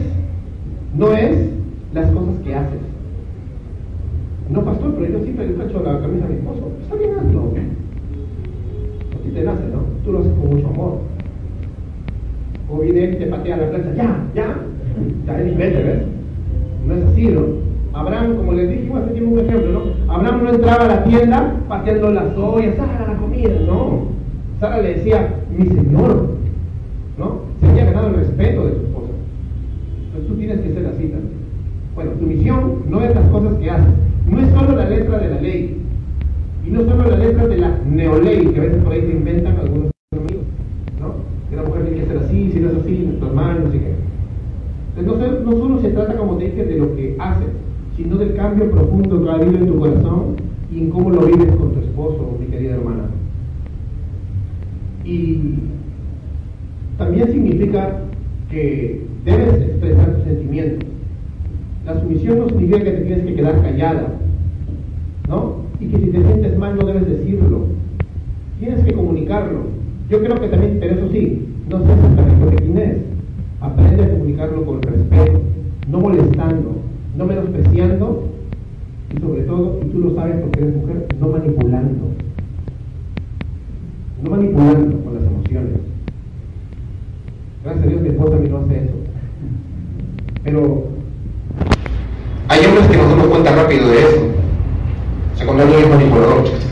no 0.97 1.13
es 1.13 1.49
las 1.93 2.11
cosas 2.11 2.35
que 2.43 2.55
haces. 2.55 2.79
No, 4.49 4.63
pastor, 4.65 4.95
pero 4.95 5.11
yo 5.11 5.23
siempre 5.23 5.47
le 5.47 5.63
hecho 5.63 5.83
la 5.83 5.99
camisa 5.99 6.25
a 6.25 6.29
mi 6.29 6.35
esposo. 6.35 6.71
Está 6.81 6.95
bien, 6.95 7.11
hazlo. 7.19 7.53
A 9.13 9.23
ti 9.23 9.29
te 9.31 9.43
nace, 9.43 9.63
¿no? 9.71 9.83
Tú 10.03 10.11
lo 10.11 10.19
haces 10.19 10.33
con 10.33 10.49
mucho 10.49 10.67
amor. 10.67 10.97
O 12.71 12.79
viene 12.79 13.07
te 13.07 13.27
patea 13.27 13.57
la 13.57 13.69
plancha, 13.69 13.93
ya, 13.95 14.25
ya, 14.35 14.57
ya 15.25 15.33
vete, 15.33 15.83
¿ves? 15.83 16.18
No 16.85 16.95
es 16.95 17.03
así, 17.05 17.27
¿no? 17.27 17.41
Abraham, 17.93 18.35
como 18.37 18.53
les 18.53 18.69
dije 18.69 18.91
hace 18.93 19.11
tiempo 19.11 19.33
un 19.33 19.39
ejemplo, 19.39 19.71
¿no? 19.71 20.13
Abraham 20.13 20.43
no 20.43 20.49
entraba 20.51 20.85
a 20.85 20.87
la 20.87 21.03
tienda 21.03 21.55
pateando 21.67 22.11
las 22.11 22.37
ollas, 22.37 22.75
Sara, 22.75 23.07
la 23.07 23.17
comida, 23.17 23.49
no. 23.65 24.07
Sara 24.59 24.81
le 24.81 24.95
decía, 24.95 25.35
mi 25.57 25.65
señor, 25.65 26.35
¿no? 27.17 27.41
Se 27.59 27.67
había 27.67 27.85
ganado 27.85 28.07
el 28.09 28.15
respeto 28.15 28.65
de 28.65 28.71
su 28.73 28.79
esposa. 28.85 29.11
Entonces 30.05 30.27
tú 30.29 30.35
tienes 30.35 30.59
que 30.59 30.73
ser 30.73 30.85
así 30.85 31.07
también. 31.07 31.39
Bueno, 31.95 32.11
tu 32.11 32.25
misión 32.25 32.83
no 32.87 33.01
es 33.01 33.13
las 33.13 33.27
cosas 33.27 33.55
que 33.55 33.69
haces, 33.69 33.93
no 34.29 34.39
es 34.39 34.49
solo 34.51 34.75
la 34.75 34.87
letra 34.87 35.19
de 35.19 35.29
la 35.29 35.41
ley, 35.41 35.81
y 36.65 36.69
no 36.69 36.81
solo 36.83 37.09
la 37.09 37.17
letra 37.17 37.47
de 37.47 37.57
la 37.57 37.77
neoley, 37.85 38.45
que 38.47 38.59
a 38.59 38.63
veces 38.63 38.83
por 38.83 38.93
ahí 38.93 39.01
se 39.01 39.11
inventan 39.11 39.57
algunos 39.57 39.91
amigos, 40.11 40.45
¿no? 40.99 41.13
Que 41.49 41.55
la 41.55 41.63
mujer 41.63 41.83
tiene 41.83 42.01
que 42.01 42.05
ser 42.05 42.17
así, 42.17 42.51
si 42.51 42.59
no 42.59 42.69
es 42.69 42.75
así, 42.75 43.03
nuestras 43.05 43.33
manos, 43.33 43.65
no 43.65 43.71
sé 43.71 43.79
qué. 43.79 43.98
Entonces 44.97 45.29
no 45.45 45.51
solo 45.51 45.79
se 45.79 45.89
trata, 45.89 46.17
como 46.17 46.37
te 46.37 46.45
dije, 46.45 46.65
de 46.65 46.77
lo 46.77 46.95
que 46.95 47.15
haces, 47.19 47.47
sino 47.95 48.17
del 48.17 48.35
cambio 48.35 48.69
profundo 48.71 49.23
que 49.23 49.29
ha 49.29 49.33
habido 49.33 49.57
en 49.57 49.67
tu 49.67 49.79
corazón 49.79 50.35
y 50.71 50.79
en 50.79 50.89
cómo 50.89 51.09
lo 51.09 51.25
vives 51.25 51.55
con 51.55 51.73
tu 51.73 51.79
esposo, 51.79 52.37
mi 52.39 52.47
querida 52.47 52.75
hermana. 52.75 53.09
Y 55.05 55.55
también 56.97 57.31
significa 57.31 58.01
que 58.49 59.05
debes 59.25 59.61
expresar 59.61 60.15
tus 60.15 60.23
sentimientos. 60.23 60.87
La 61.85 61.99
sumisión 61.99 62.39
no 62.39 62.49
significa 62.49 62.83
que 62.83 62.91
te 62.91 63.01
tienes 63.01 63.25
que 63.25 63.35
quedar 63.35 63.61
callada, 63.61 64.07
¿no? 65.27 65.55
Y 65.79 65.87
que 65.87 65.97
si 65.97 66.05
te 66.07 66.23
sientes 66.23 66.57
mal 66.57 66.77
no 66.77 66.85
debes 66.85 67.07
decirlo. 67.07 67.67
Tienes 68.59 68.83
que 68.83 68.93
comunicarlo. 68.93 69.59
Yo 70.09 70.19
creo 70.19 70.39
que 70.39 70.47
también, 70.47 70.77
pero 70.79 70.95
eso 70.95 71.09
sí, 71.11 71.47
no 71.69 71.83
seas 71.85 71.99
tan 72.15 72.77
es. 72.77 73.08
Aprende 73.61 74.03
a 74.03 74.09
comunicarlo 74.11 74.65
con 74.65 74.81
respeto, 74.81 75.41
no 75.89 75.99
molestando, 75.99 76.75
no 77.17 77.25
menospreciando 77.25 78.29
y 79.15 79.19
sobre 79.19 79.41
todo, 79.41 79.79
y 79.81 79.89
tú 79.89 79.99
lo 79.99 80.15
sabes 80.15 80.37
porque 80.41 80.61
eres 80.61 80.75
mujer, 80.75 81.07
no 81.19 81.27
manipulando. 81.27 82.05
No 84.23 84.29
manipulando 84.29 85.03
con 85.03 85.15
las 85.15 85.23
emociones. 85.23 85.79
Gracias 87.63 87.85
a 87.85 87.89
Dios 87.89 88.01
mi 88.01 88.09
esposa 88.09 88.35
a 88.35 88.39
mí 88.39 88.49
no 88.49 88.57
hace 88.59 88.77
eso. 88.77 88.95
Pero 90.43 90.83
hay 92.47 92.65
hombres 92.65 92.87
que 92.87 92.97
nos 92.97 93.09
damos 93.09 93.27
cuenta 93.27 93.55
rápido 93.55 93.89
de 93.89 93.97
eso. 93.99 94.21
O 95.33 95.37
sea, 95.37 95.45
cuando 95.45 95.63
alguien 95.63 95.83
es 95.83 95.89
manipulador, 95.89 96.68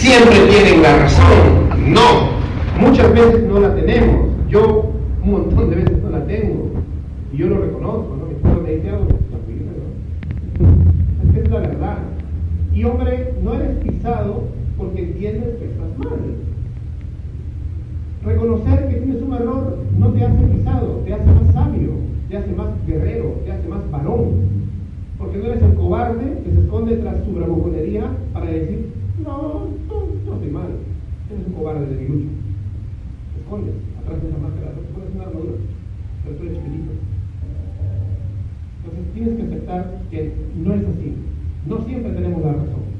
siempre 0.00 0.34
tienen 0.48 0.82
la 0.82 0.96
razón. 0.96 1.92
No, 1.92 2.30
muchas 2.80 3.12
veces 3.12 3.42
no 3.44 3.60
la 3.60 3.74
tenemos. 3.74 4.28
Yo 4.48 4.92
un 5.22 5.30
montón 5.30 5.68
de 5.68 5.76
veces 5.76 6.02
no 6.02 6.08
la 6.08 6.24
tengo. 6.24 6.70
Y 7.32 7.36
yo 7.36 7.48
lo 7.48 7.58
reconozco, 7.58 8.16
¿no? 8.18 8.26
Mi 8.26 8.32
esposa 8.32 8.60
me 8.62 8.74
dice, 8.76 8.90
¿no? 8.92 8.98
Es 11.22 11.34
que 11.34 11.40
es 11.40 11.50
la 11.50 11.60
verdad. 11.60 11.98
Y 12.72 12.84
hombre, 12.84 13.34
no 13.42 13.54
eres 13.54 13.76
pisado 13.78 14.44
porque 14.78 15.02
entiendes 15.02 15.56
que 15.58 15.66
estás 15.66 15.98
mal. 15.98 16.18
Reconocer 18.24 18.88
que 18.88 18.94
tienes 18.94 19.22
un 19.22 19.34
error 19.34 19.78
no 19.98 20.08
te 20.12 20.24
hace 20.24 20.42
pisado, 20.44 21.02
te 21.04 21.12
hace 21.12 21.26
más 21.26 21.52
sabio, 21.52 21.90
te 22.30 22.38
hace 22.38 22.52
más 22.52 22.68
guerrero, 22.86 23.34
te 23.44 23.52
hace 23.52 23.68
más 23.68 23.90
varón. 23.90 24.48
Porque 25.18 25.38
no 25.38 25.44
eres 25.44 25.62
el 25.62 25.74
cobarde 25.74 26.42
que 26.42 26.52
se 26.52 26.60
esconde 26.60 26.96
tras 26.96 27.22
su 27.22 27.32
bravuconería 27.32 28.04
para 28.32 28.46
decir, 28.46 28.89
no, 29.24 29.68
no, 29.88 30.34
estoy 30.34 30.50
mal. 30.50 30.70
Eres 31.30 31.46
un 31.46 31.52
cobarde 31.52 31.86
de 31.86 32.08
lucha. 32.08 32.28
Te 33.34 33.40
escondes 33.40 33.74
atrás 34.00 34.22
de 34.22 34.28
esa 34.28 34.38
máscara, 34.38 34.72
te 34.72 34.92
pones 34.92 35.14
una 35.14 35.24
armadura, 35.24 35.52
pero 36.24 36.36
tú 36.36 36.42
eres 36.44 36.56
chiquitito. 36.58 36.92
Entonces 38.76 39.14
tienes 39.14 39.34
que 39.36 39.42
aceptar 39.42 40.02
que 40.10 40.32
no 40.56 40.74
es 40.74 40.84
así. 40.86 41.14
No 41.66 41.84
siempre 41.84 42.12
tenemos 42.12 42.42
la 42.42 42.52
razón. 42.52 42.90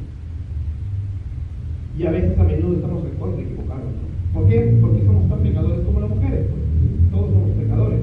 Y 1.99 2.07
a 2.07 2.11
veces 2.11 2.39
a 2.39 2.45
menudo 2.45 2.75
estamos 2.75 3.05
recontra 3.05 3.43
equivocados. 3.43 3.93
¿Por 4.33 4.49
qué? 4.49 4.79
Porque 4.81 5.05
somos 5.05 5.29
tan 5.29 5.41
pecadores 5.41 5.81
como 5.81 6.00
las 6.00 6.11
mujeres. 6.11 6.47
Todos 7.11 7.33
somos 7.33 7.50
pecadores. 7.50 8.00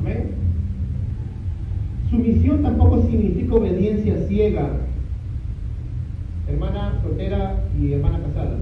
Amén. 0.00 0.30
Sumisión 2.10 2.62
tampoco 2.62 3.02
significa 3.02 3.54
obediencia 3.54 4.16
ciega 4.28 4.70
y 7.80 7.92
hermana 7.92 8.20
casada, 8.20 8.56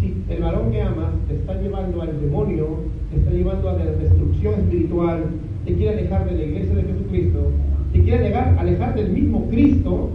si 0.00 0.22
el 0.28 0.42
varón 0.42 0.70
que 0.70 0.80
amas 0.80 1.10
te 1.28 1.34
está 1.34 1.60
llevando 1.60 2.02
al 2.02 2.20
demonio, 2.20 2.80
te 3.10 3.18
está 3.18 3.30
llevando 3.30 3.68
a 3.68 3.72
la 3.74 3.84
destrucción 3.84 4.60
espiritual, 4.60 5.24
te 5.64 5.74
quiere 5.74 5.98
alejar 5.98 6.24
de 6.24 6.36
la 6.36 6.42
iglesia 6.42 6.74
de 6.74 6.82
Jesucristo, 6.82 7.50
te 7.92 8.00
quiere 8.00 8.26
alejar, 8.26 8.58
alejar 8.58 8.94
del 8.94 9.10
mismo 9.10 9.48
Cristo, 9.48 10.14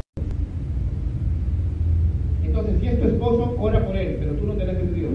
entonces 2.44 2.76
si 2.80 2.88
es 2.88 3.00
tu 3.00 3.08
esposo, 3.08 3.56
ora 3.60 3.86
por 3.86 3.96
él, 3.96 4.18
pero 4.20 4.34
tú 4.34 4.48
no 4.48 4.54
te 4.54 4.64
alejes 4.64 4.92
de 4.92 5.00
Dios. 5.00 5.12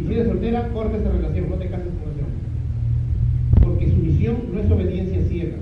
Y 0.00 0.06
si 0.06 0.14
eres 0.14 0.28
soltera, 0.28 0.68
corta 0.68 0.96
esa 0.96 1.12
relación, 1.12 1.50
no 1.50 1.56
te 1.56 1.68
cases 1.68 1.86
con 1.86 2.12
ese 2.12 2.22
hombre. 2.22 3.62
Porque 3.62 3.90
su 3.90 3.96
misión 3.96 4.36
no 4.52 4.60
es 4.60 4.70
obediencia 4.70 5.22
ciega. 5.28 5.56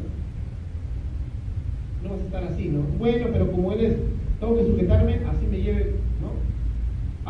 No 2.03 2.11
vas 2.11 2.21
a 2.21 2.25
estar 2.25 2.45
así, 2.45 2.69
¿no? 2.69 2.81
Bueno, 2.99 3.27
pero 3.33 3.51
como 3.51 3.73
él 3.73 3.81
es 3.85 3.97
tengo 4.41 4.57
que 4.57 4.65
sujetarme, 4.65 5.21
así 5.29 5.47
me 5.51 5.59
lleve. 5.59 6.00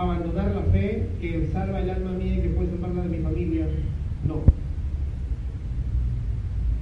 Abandonar 0.01 0.55
la 0.55 0.63
fe 0.73 1.09
que 1.21 1.47
salva 1.53 1.79
el 1.79 1.91
alma 1.91 2.13
mía 2.13 2.39
y 2.39 2.41
que 2.41 2.49
puede 2.49 2.71
salvar 2.71 2.93
la 2.93 3.03
de 3.03 3.09
mi 3.11 3.19
familia. 3.23 3.67
No. 4.27 4.37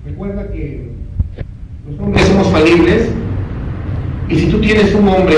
Recuerda 0.07 0.49
que 0.53 0.93
los 1.89 1.99
hombres 1.99 2.29
somos 2.29 2.47
falibles 2.53 3.11
y 4.29 4.37
si 4.37 4.49
tú 4.49 4.61
tienes 4.61 4.95
un 4.95 5.09
hombre 5.09 5.35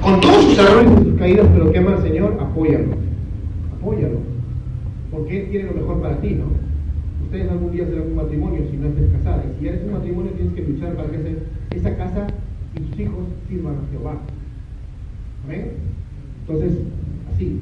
con 0.00 0.22
todos 0.22 0.42
sus 0.46 0.58
errores 0.58 0.90
y 0.90 1.04
sus 1.04 1.18
caídas, 1.18 1.46
pero 1.52 1.70
que 1.70 1.78
ama 1.78 1.96
al 1.96 2.02
Señor, 2.02 2.38
apóyalo. 2.40 2.96
Apóyalo. 3.78 4.20
Porque 5.10 5.42
Él 5.42 5.48
quiere 5.50 5.66
lo 5.66 5.74
mejor 5.74 6.00
para 6.00 6.18
ti, 6.22 6.30
¿no? 6.30 6.46
Ustedes 7.24 7.50
algún 7.50 7.72
día 7.72 7.84
serán 7.84 8.06
un 8.06 8.16
matrimonio 8.16 8.62
si 8.70 8.76
no 8.78 8.88
estés 8.88 9.10
casada. 9.12 9.44
Y 9.44 9.60
si 9.60 9.68
eres 9.68 9.82
un 9.84 9.92
matrimonio 9.92 10.32
tienes 10.32 10.54
que 10.54 10.62
luchar 10.62 10.94
para 10.94 11.10
que 11.10 11.76
esa 11.76 11.94
casa 11.98 12.26
y 12.74 12.80
tus 12.80 13.00
hijos 13.00 13.26
sirvan 13.50 13.74
a 13.74 13.92
Jehová. 13.92 14.16
¿Amén? 15.44 15.95
Entonces, 16.48 16.78
así. 17.34 17.60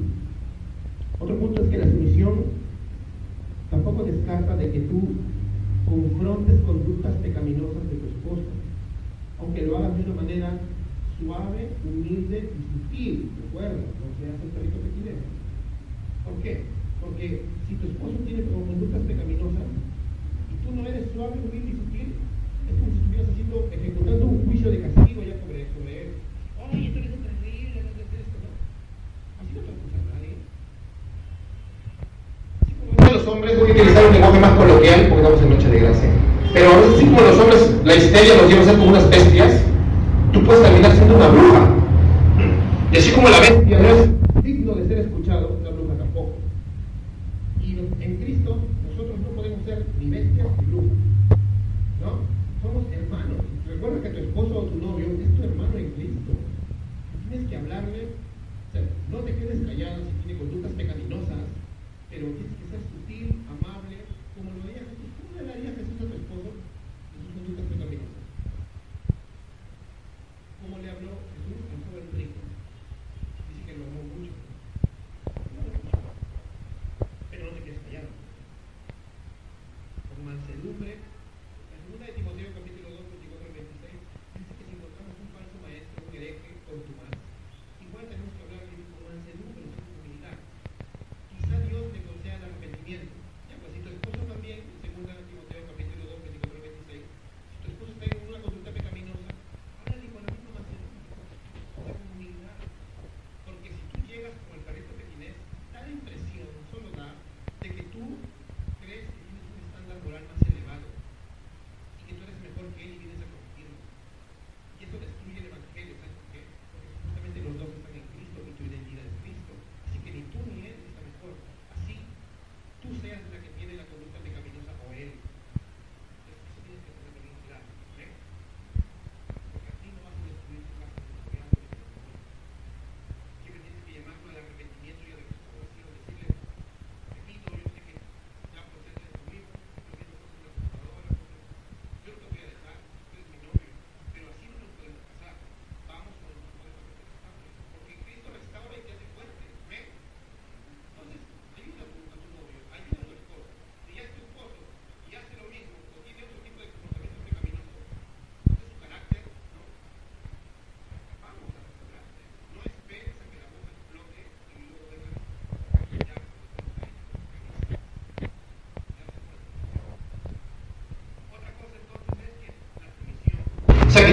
Otro 1.19 1.39
punto 1.39 1.63
es 1.63 1.69
que 1.69 1.77
la 1.77 1.89
sumisión 1.89 2.33
tampoco 3.71 4.03
descarta 4.03 4.55
de 4.57 4.71
que 4.71 4.79
tú 4.81 5.01
confrontes 5.89 6.61
conductas 6.61 7.15
pecaminosas 7.15 7.83
de 7.89 7.97
tu 7.97 8.05
esposo, 8.05 8.49
aunque 9.39 9.63
lo 9.63 9.77
hagas 9.77 9.97
de 9.97 10.03
una 10.03 10.21
manera 10.21 10.59
suave, 11.19 11.69
humilde 11.85 12.49
y 12.51 12.61
sutil, 12.73 13.29
¿recuerda? 13.41 13.73
No 13.73 14.07
seas 14.19 14.41
el 14.43 14.49
perrito 14.49 14.77
tienes. 15.01 15.23
¿Por 16.25 16.35
qué? 16.41 16.61
Porque 17.01 17.41
si 17.67 17.75
tu 17.75 17.87
esposo 17.87 18.17
tiene 18.25 18.43
conductas 18.43 19.01
pecaminosas 19.01 19.69
y 20.51 20.65
tú 20.65 20.75
no 20.75 20.85
eres 20.87 21.11
suave, 21.13 21.39
humilde 21.39 21.71
y 21.71 21.79
sutil, 21.79 22.09
es 22.65 22.75
como 22.79 22.91
si 22.91 22.97
estuvieras 22.97 23.29
haciendo, 23.29 23.69
ejecutando 23.71 24.25
un 24.25 24.45
juicio 24.45 24.71
de 24.71 24.81
castigo 24.81 25.21
sobre, 25.21 25.67
sobre 25.73 25.93
él. 26.01 26.09
Oye, 26.59 26.89
tú 26.89 26.97
eres 26.99 27.13
un 27.13 27.23
terrible, 27.23 27.77
no 27.85 27.89
haces 27.93 28.09
esto, 28.09 28.37
¿no? 28.41 28.49
Así 29.39 29.51
no 29.53 29.61
te 29.61 29.71
acusa 29.71 29.97
a 30.01 30.05
nadie. 30.17 30.33
Así 32.65 32.73
como 32.73 32.91
los 33.25 33.33
hombres, 33.33 33.59
voy 33.59 33.69
a 33.69 33.73
utilizar 33.73 34.05
un 34.05 34.13
lenguaje 34.13 34.39
más 34.39 34.51
coloquial 34.51 35.07
porque 35.09 35.23
estamos 35.23 35.41
en 35.41 35.49
Noche 35.49 35.69
de 35.69 35.79
Gracia. 35.79 36.09
Pero 36.53 36.69
así 36.93 37.05
como 37.05 37.21
los 37.21 37.39
hombres, 37.39 37.81
la 37.83 37.95
histeria 37.95 38.35
los 38.35 38.47
lleva 38.47 38.61
a 38.61 38.65
ser 38.65 38.77
como 38.77 38.89
unas 38.89 39.09
bestias, 39.09 39.61
tú 40.31 40.43
puedes 40.43 40.61
terminar 40.61 40.91
siendo 40.91 41.15
una 41.15 41.27
bruja. 41.29 41.69
Y 42.91 42.97
así 42.97 43.11
como 43.11 43.29
la 43.29 43.39
bestia 43.39 43.79
no 43.79 43.87
es 43.89 44.43
digno 44.43 44.75
de 44.75 44.87
ser 44.87 44.99
escuchado, 44.99 45.57
la 45.63 45.71
bruja 45.71 45.95
tampoco. 45.97 46.33
Y 47.61 47.79
en 47.99 48.17
Cristo 48.21 48.57
nosotros 48.89 49.17
no 49.19 49.29
podemos 49.35 49.65
ser 49.65 49.85
ni 49.99 50.09
bestias 50.09 50.47
ni 50.59 50.65
brujas. 50.65 50.97
¿No? 52.01 52.09
somos 52.61 52.83
hermanos. 52.93 53.41
Recuerda 53.67 54.01
que 54.03 54.09
tu 54.09 54.19
esposo 54.19 54.53
o 54.59 54.63
tu 54.69 54.77
novio 54.77 55.05
es 55.05 55.35
tu 55.35 55.43
hermano 55.43 55.77
en 55.77 55.89
Cristo. 55.97 56.31
Tienes 57.29 57.49
que 57.49 57.57
hablarle, 57.57 58.05
o 58.05 58.71
sea, 58.71 58.81
no 59.11 59.17
te 59.25 59.33
quedes 59.33 59.65
callado 59.65 59.97
si 60.05 60.13
tiene 60.25 60.39
conductas 60.39 60.71
pecaminosas, 60.73 61.41
pero 62.09 62.27
tienes 62.31 62.57
que 62.57 62.69
ser 62.69 62.81
sutil, 62.91 63.43
amable, 63.49 64.05
como 64.35 64.51
lo 64.51 64.63
veía 64.63 64.85
Jesús. 64.87 65.09
¿Cómo 65.19 65.41
le 65.41 65.47
daría 65.47 65.75
Jesús 65.75 65.97
a 65.99 66.05
tu 66.05 66.15
esposo? 66.15 66.49
Jesús 67.15 67.41
no 67.49 67.55
te 67.55 67.63
fue 67.63 67.77
caminoso. 67.77 68.19
¿Cómo 70.61 70.77
le 70.79 70.89
habló 70.89 71.11
Jesús 71.33 71.59
al 71.69 71.81
joven 71.85 72.09
rico? 72.17 72.39
Dice 73.49 73.65
que 73.65 73.77
lo 73.77 73.85
amó 73.85 74.01
mucho. 74.01 74.33
No 75.53 75.59
lo 75.61 75.71
mucho. 75.77 75.97
Pero 77.31 77.45
no 77.45 77.51
te 77.51 77.63
quedes 77.63 77.79
callado. 77.85 78.09
Con 80.09 80.25
mansedumbre 80.25 81.04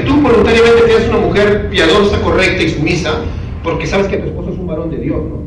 tú 0.04 0.20
voluntariamente 0.20 0.86
seas 0.86 1.08
una 1.08 1.18
mujer 1.18 1.68
piadosa, 1.70 2.20
correcta 2.22 2.62
y 2.62 2.68
sumisa, 2.70 3.20
porque 3.62 3.86
sabes 3.86 4.08
que 4.08 4.18
tu 4.18 4.26
esposo 4.28 4.52
es 4.52 4.58
un 4.58 4.66
varón 4.66 4.90
de 4.90 4.98
Dios, 4.98 5.22
¿no? 5.22 5.42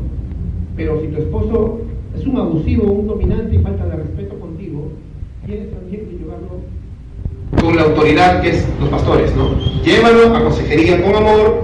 Pero 0.76 1.00
si 1.00 1.08
tu 1.08 1.18
esposo 1.18 1.80
es 2.16 2.26
un 2.26 2.36
abusivo, 2.36 2.84
un 2.84 3.06
dominante 3.06 3.56
y 3.56 3.58
falta 3.58 3.86
de 3.86 3.96
respeto 3.96 4.38
contigo, 4.40 4.90
tienes 5.44 5.70
también 5.70 6.06
que 6.06 6.18
llevarlo 6.18 6.60
con 7.60 7.76
la 7.76 7.82
autoridad 7.82 8.42
que 8.42 8.50
es 8.50 8.66
los 8.80 8.88
pastores, 8.88 9.34
¿no? 9.34 9.54
Llévalo 9.82 10.34
a 10.34 10.42
consejería 10.42 11.02
con 11.02 11.14
amor, 11.14 11.62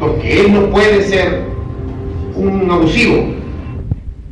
porque 0.00 0.40
él 0.40 0.52
no 0.52 0.70
puede 0.70 1.02
ser 1.02 1.42
un 2.36 2.70
abusivo. 2.70 3.24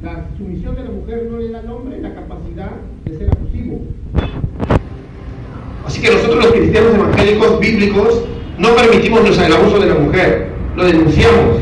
La 0.02 0.26
sumisión 0.36 0.74
de 0.74 0.84
la 0.84 0.90
mujer 0.90 1.28
no 1.30 1.38
le 1.38 1.50
da 1.50 1.60
al 1.60 1.70
hombre 1.70 2.00
la 2.00 2.14
capacidad 2.14 2.70
de 3.04 3.18
ser 3.18 3.30
abusivo. 3.30 3.80
Así 5.86 6.00
que 6.00 6.10
nosotros 6.10 6.44
los 6.44 6.52
cristianos 6.52 6.94
evangélicos 6.94 7.49
bíblicos 7.60 8.24
no 8.58 8.74
permitimos 8.74 9.20
el 9.38 9.52
abuso 9.52 9.78
de 9.78 9.86
la 9.86 9.94
mujer, 9.94 10.48
lo 10.76 10.84
denunciamos. 10.84 11.58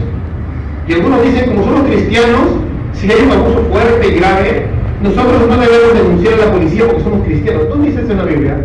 Y 0.89 0.95
algunos 0.95 1.23
dicen, 1.23 1.51
como 1.51 1.65
somos 1.65 1.83
cristianos, 1.83 2.41
si 2.95 3.11
hay 3.11 3.21
un 3.25 3.33
abuso 3.33 3.63
fuerte 3.71 4.09
y 4.09 4.19
grave, 4.19 4.67
nosotros 5.03 5.47
no 5.49 5.57
debemos 5.57 5.95
denunciar 5.95 6.35
a 6.35 6.47
la 6.47 6.53
policía 6.53 6.87
porque 6.87 7.03
somos 7.03 7.25
cristianos. 7.27 7.69
¿Dónde 7.69 7.91
dice 7.91 8.01
en 8.01 8.17
la 8.17 8.25
Biblia? 8.25 8.65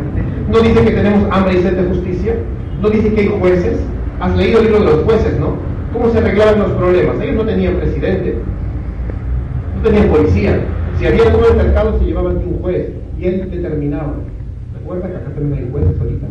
¿No 0.50 0.60
dice 0.62 0.84
que 0.84 0.92
tenemos 0.92 1.32
hambre 1.32 1.60
y 1.60 1.62
sed 1.62 1.74
de 1.74 1.96
justicia? 1.96 2.36
¿No 2.82 2.90
dice 2.90 3.14
que 3.14 3.22
hay 3.22 3.36
jueces? 3.40 3.80
Has 4.20 4.36
leído 4.36 4.60
el 4.60 4.66
libro 4.66 4.80
de 4.80 4.86
los 4.86 5.04
jueces, 5.04 5.40
¿no? 5.40 5.58
¿Cómo 5.94 6.12
se 6.12 6.18
arreglaban 6.18 6.60
los 6.60 6.72
problemas? 6.72 7.22
Ellos 7.22 7.36
no 7.36 7.46
tenían 7.46 7.76
presidente, 7.76 8.36
no 9.76 9.90
tenían 9.90 10.08
policía. 10.10 10.60
Si 10.98 11.06
había 11.06 11.24
algún 11.24 11.44
altercado 11.44 12.00
se 12.00 12.06
llevaba 12.06 12.32
ante 12.32 12.46
un 12.46 12.60
juez 12.62 12.90
y 13.20 13.26
él 13.26 13.50
determinaba. 13.52 14.14
Recuerda 14.80 15.10
que 15.10 15.18
acá 15.18 15.30
también 15.36 15.64
hay 15.64 15.70
jueces 15.72 16.00
ahorita. 16.00 16.28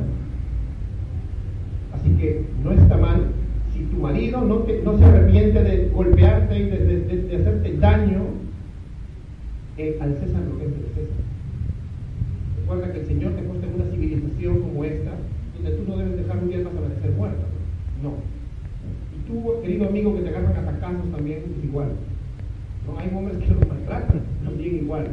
Así 2.03 2.17
que 2.17 2.45
no 2.65 2.73
está 2.73 2.97
mal 2.97 3.29
si 3.73 3.85
tu 3.85 3.99
marido 3.99 4.41
no, 4.41 4.67
se 4.67 5.05
arrepiente 5.05 5.63
de 5.63 5.89
golpearte 5.91 6.59
y 6.59 6.65
de, 6.65 7.37
hacerte 7.37 7.77
daño 7.79 8.23
al 10.01 10.15
César 10.19 10.43
lo 10.43 10.59
que 10.59 10.67
es 10.67 10.73
el 10.73 10.87
César. 10.95 11.23
Recuerda 12.61 12.93
que 12.93 13.01
el 13.01 13.07
Señor 13.07 13.33
te 13.35 13.43
puso 13.43 13.65
en 13.65 13.75
una 13.75 13.91
civilización 13.91 14.61
como 14.61 14.85
esta, 14.85 15.13
donde 15.55 15.71
tú 15.71 15.85
no 15.89 15.97
debes 15.97 16.17
dejar 16.17 16.39
un 16.39 16.49
día 16.49 16.59
más 16.59 16.73
a 16.75 17.01
ser 17.01 17.13
muerto. 17.13 17.43
No. 18.03 18.15
Y 19.15 19.29
tú, 19.29 19.63
querido 19.63 19.89
amigo, 19.89 20.15
que 20.15 20.23
te 20.23 20.29
agarran 20.29 20.57
atacando 20.57 21.05
también 21.17 21.39
es 21.39 21.65
igual. 21.65 21.89
No 22.87 22.99
hay 22.99 23.11
hombres 23.15 23.39
que 23.39 23.55
los 23.55 23.69
maltratan, 23.69 24.23
también 24.45 24.77
igual. 24.77 25.07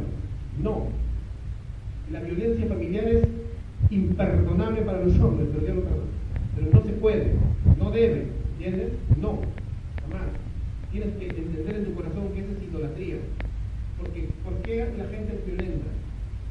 No. 0.62 0.86
La 2.12 2.20
violencia 2.20 2.66
familiar 2.66 3.04
es 3.04 3.26
imperdonable 3.90 4.82
para 4.82 5.04
los 5.04 5.18
hombres, 5.20 5.48
pero 5.52 5.66
ya 5.66 5.74
lo 5.74 5.82
Pero 6.60 6.72
no 6.72 6.82
se 6.82 6.92
puede, 6.92 7.32
no 7.78 7.90
debe, 7.90 8.26
¿entiendes? 8.52 8.92
No, 9.16 9.40
jamás. 10.02 10.28
Tienes 10.92 11.16
que 11.16 11.28
entender 11.28 11.76
en 11.76 11.84
tu 11.86 11.94
corazón 11.94 12.32
que 12.34 12.40
esa 12.40 12.52
es 12.52 12.68
idolatría. 12.68 13.16
Porque, 13.96 14.28
¿por 14.44 14.60
qué 14.60 14.92
la 14.98 15.08
gente 15.08 15.36
es 15.36 15.46
violenta? 15.46 15.86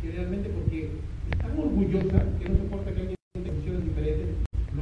Que 0.02 0.12
realmente 0.12 0.50
porque 0.50 0.90
es 1.32 1.38
tan 1.38 1.60
orgullosa 1.60 2.26
que 2.40 2.50
no 2.50 2.58
soporta 2.58 2.92
que 2.92 3.02
alguien 3.02 3.16
tenga 3.34 3.52
decisiones 3.52 3.86
diferentes. 3.86 4.30
No. 4.74 4.82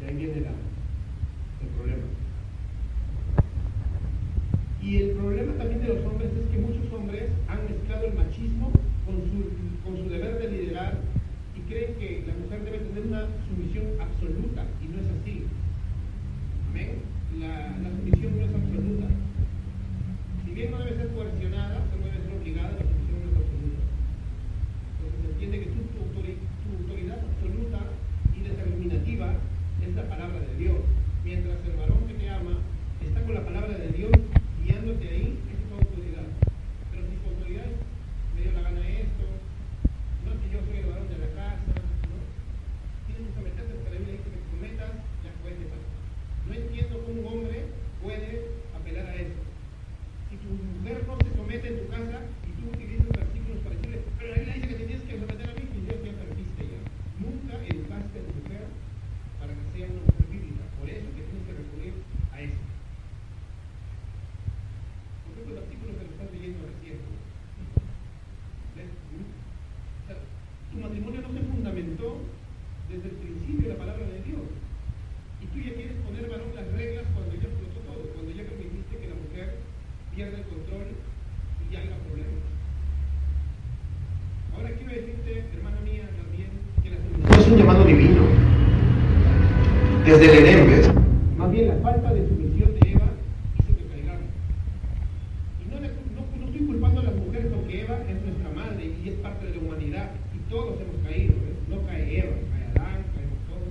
De 0.00 0.06
ahí 0.08 0.16
viene 0.16 0.38
el 0.38 1.68
problema. 1.76 2.04
Y 4.80 4.96
el 4.96 5.10
problema 5.10 5.52
también 5.58 5.82
de 5.82 5.88
los 5.88 6.06
hombres 6.06 6.30
es 6.32 6.48
que 6.50 6.58
muchos 6.58 6.90
hombres 6.94 7.28
han 7.46 7.64
mezclado 7.66 8.06
el 8.06 8.14
machismo 8.14 8.72
con 9.04 9.16
su, 9.16 9.84
con 9.84 9.96
su 10.02 10.08
deber 10.08 10.38
de 10.38 10.48
liderar 10.48 11.11
creen 11.72 11.94
que 11.96 12.24
la 12.26 12.34
mujer 12.36 12.64
debe 12.64 12.78
tener 12.84 13.02
una 13.08 13.24
sumisión 13.48 13.96
absoluta 13.96 14.68
y 14.84 14.86
no 14.92 15.00
es 15.00 15.08
así. 15.08 15.48
Amén. 16.68 17.00
La, 17.40 17.80
la 17.80 17.90
sumisión 17.96 18.36
no 18.36 18.44
es 18.44 18.52
absoluta. 18.52 19.08
Si 20.44 20.50
bien 20.52 20.70
no 20.70 20.78
debe 20.78 20.96
ser 20.96 21.08
coercionada, 21.16 21.80
no 21.88 22.04
debe 22.04 22.20
ser 22.20 22.32
obligada, 22.36 22.76
la 22.76 22.84
sumisión 22.84 23.16
no 23.24 23.28
es 23.32 23.36
absoluta. 23.40 23.82
Entonces 25.00 25.16
se 25.16 25.28
entiende 25.32 25.60
que 25.64 25.72
tu, 25.72 25.80
tu 25.96 25.98
autoridad 26.76 27.18
absoluta 27.24 27.80
y 28.36 28.40
determinativa 28.44 29.32
es 29.80 29.94
la 29.96 30.04
palabra 30.12 30.40
de 30.40 30.54
Dios. 30.60 30.76
Mientras 31.24 31.56
el 31.64 31.76
varón 31.80 32.04
que 32.06 32.14
te 32.20 32.28
ama 32.28 32.60
está 33.00 33.22
con 33.22 33.34
la 33.34 33.44
palabra 33.48 33.78
de 33.78 33.88
Dios 33.96 34.12
guiándote 34.60 35.08
ahí, 35.08 35.40
esa 35.48 35.56
es 35.56 35.68
tu 35.70 35.74
autoridad. 35.80 36.28
Pero 36.92 37.02
si 37.08 37.16
tu 37.16 37.28
autoridad 37.32 37.64
es, 37.64 37.80
me 38.36 38.42
dio 38.42 38.52
la 38.52 38.68
gana 38.68 38.88
esto, 38.88 39.24
no 40.24 40.32
es 40.32 40.38
que 40.38 40.50
yo 40.54 40.60
soy 40.66 40.76
el 40.78 40.86
varón 40.86 41.08
de 41.08 41.18
la 41.18 41.30
casa, 41.34 41.74
¿no? 42.06 42.18
Tienes 43.06 43.26
que 43.26 43.34
someterte 43.34 43.74
porque 43.74 43.90
la 43.90 43.98
Biblia 43.98 44.18
dice 44.18 44.30
que 44.30 44.42
cometas, 44.54 44.92
ya 45.22 45.30
puedes 45.42 45.58
No 46.46 46.52
entiendo 46.54 46.94
cómo 47.02 47.18
un 47.18 47.26
hombre 47.26 47.58
puede 48.02 48.30
apelar 48.70 49.06
a 49.06 49.14
eso. 49.18 49.42
Si 50.30 50.36
tu 50.38 50.48
mujer 50.54 51.02
no 51.06 51.18
se 51.18 51.30
somete 51.34 51.66
en 51.68 51.78
tu 51.82 51.86
casa 51.90 52.18
y 52.46 52.50
tú 52.54 52.62
utilizas 52.70 53.10
versículos 53.10 53.58
para 53.66 53.74
decirle, 53.76 53.98
pero 54.18 54.30
la 54.30 54.38
Biblia 54.38 54.54
dice 54.54 54.68
que 54.68 54.78
te 54.78 54.86
tienes 54.86 55.04
que 55.06 55.18
someter 55.18 55.46
a 55.50 55.54
mí, 55.58 55.64
y 55.66 55.80
Dios 55.82 55.98
ya 56.06 56.12
perdiste 56.22 56.62
ya. 56.70 56.80
Nunca 57.18 57.52
educaste 57.66 58.16
a 58.18 58.26
tu 58.26 58.32
mujer 58.42 58.62
para 59.42 59.52
que 59.58 59.64
sea 59.74 59.86
una 59.90 60.02
mujer 60.06 60.26
bíblica. 60.30 60.62
Por 60.78 60.86
eso 60.86 61.06
que 61.14 61.22
tienes 61.26 61.44
que 61.46 61.54
recurrir 61.58 61.94
a 62.30 62.36
eso. 62.40 62.62
Porque 65.26 65.40
estos 65.42 65.58
artículos 65.66 65.92
que 65.98 66.04
lo 66.06 66.12
estás 66.14 66.30
leyendo 66.30 66.62
recién. 66.62 66.98
tu 70.72 70.78
matrimonio 70.80 71.20
no 71.20 71.32
se 71.32 71.40
fundamentó 71.40 72.16
desde 72.88 73.08
el 73.12 73.16
principio 73.16 73.68
de 73.68 73.74
la 73.74 73.78
palabra 73.78 74.06
de 74.06 74.22
Dios. 74.24 74.40
Y 75.42 75.46
tú 75.52 75.60
ya 75.60 75.74
quieres 75.76 76.00
poner 76.00 76.28
varón 76.30 76.54
las 76.56 76.66
reglas 76.72 77.04
cuando 77.12 77.36
ya 77.36 77.44
explotó 77.44 77.78
todo, 77.84 78.02
cuando 78.16 78.32
ya 78.32 78.44
permitiste 78.48 78.96
que 78.96 79.08
la 79.12 79.20
mujer 79.20 79.60
pierda 80.16 80.38
el 80.38 80.48
control 80.48 80.96
y 81.60 81.72
ya 81.72 81.80
haya 81.80 81.96
problemas. 82.08 82.40
Ahora 84.56 84.70
quiero 84.72 84.92
decirte, 84.96 85.44
hermana 85.52 85.80
mía, 85.84 86.08
también, 86.16 86.50
que 86.80 86.88
la 86.88 86.98
solución 87.04 87.40
es 87.40 87.48
un 87.52 87.58
llamado 87.58 87.81
Desde 90.06 90.24
el 90.24 90.46
Edén, 90.46 91.36
Más 91.36 91.50
bien 91.52 91.68
la 91.68 91.74
falta 91.82 92.14
de 92.14 92.26
sumisión 92.26 92.72
de 92.80 92.90
Eva 92.90 93.04
hizo 93.58 93.76
que 93.76 93.84
caigamos. 93.84 94.30
Y 95.60 95.68
no, 95.68 95.78
no, 95.78 96.46
estoy 96.46 96.66
culpando 96.66 97.02
a 97.02 97.04
las 97.04 97.14
mujeres 97.16 97.52
porque 97.54 97.82
Eva 97.82 97.98
es 98.08 98.22
nuestra 98.22 98.48
madre 98.56 98.94
y 99.04 99.08
es 99.10 99.14
parte 99.16 99.44
de 99.46 99.56
la 99.56 99.60
humanidad. 99.60 100.10
Y 100.34 100.38
todos 100.50 100.80
hemos 100.80 101.06
caído. 101.06 101.34
¿ves? 101.34 101.68
No 101.68 101.86
cae 101.86 102.18
Eva, 102.18 102.32
cae 102.50 102.64
Adán, 102.72 103.04
caemos 103.12 103.38
todos. 103.44 103.68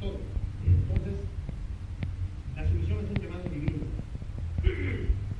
Todos. 0.00 0.20
Entonces, 0.64 1.14
la 2.56 2.66
sumisión 2.68 2.98
es 3.04 3.10
un 3.10 3.16
llamado 3.22 3.44
divino. 3.52 3.84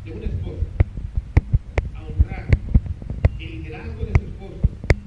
De 0.04 0.12
una 0.12 0.26
esposa. 0.26 0.64
A 1.96 2.02
honrar 2.04 2.46
el 3.40 3.62
liderazgo 3.62 4.04
de 4.04 4.12
su 4.20 4.26
esposo 4.26 4.60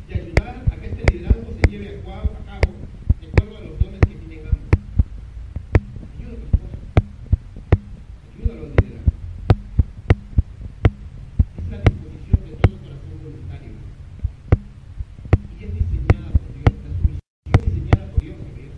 y 0.10 0.14
ayudar 0.14 0.66
a 0.72 0.76
que 0.76 0.88
este 0.88 1.14
liderazgo 1.14 1.54
se 1.54 1.70
lleve 1.70 2.00
a 2.00 2.02
cabo, 2.04 2.34
a 2.34 2.46
cabo 2.46 2.74
de 3.22 3.28
acuerdo 3.28 3.58
a 3.58 3.62
los 3.62 3.80
dones 3.80 4.00
que 4.02 4.16
tienen 4.16 4.46
ambos. 4.46 4.70
Ayuda 6.14 6.34
a 6.34 6.40
tu 6.40 6.46
esposo. 6.46 6.78
Ayúdalo 8.36 8.62
a 8.62 8.70
liderar. 8.70 9.06
Es 11.58 11.66
la 11.72 11.78
disposición 11.80 12.40
de 12.46 12.52
todo 12.62 12.76
corazón 12.86 13.16
voluntario. 13.24 13.72
Y 15.60 15.64
es 15.64 15.72
diseñada 15.74 16.30
por 16.38 16.50
Dios. 16.54 16.72
La 16.86 16.92
sumisión 16.94 17.56
es 17.56 17.66
diseñada 17.66 18.06
por 18.12 18.22
Dios, 18.22 18.36
¿sabías? 18.38 18.76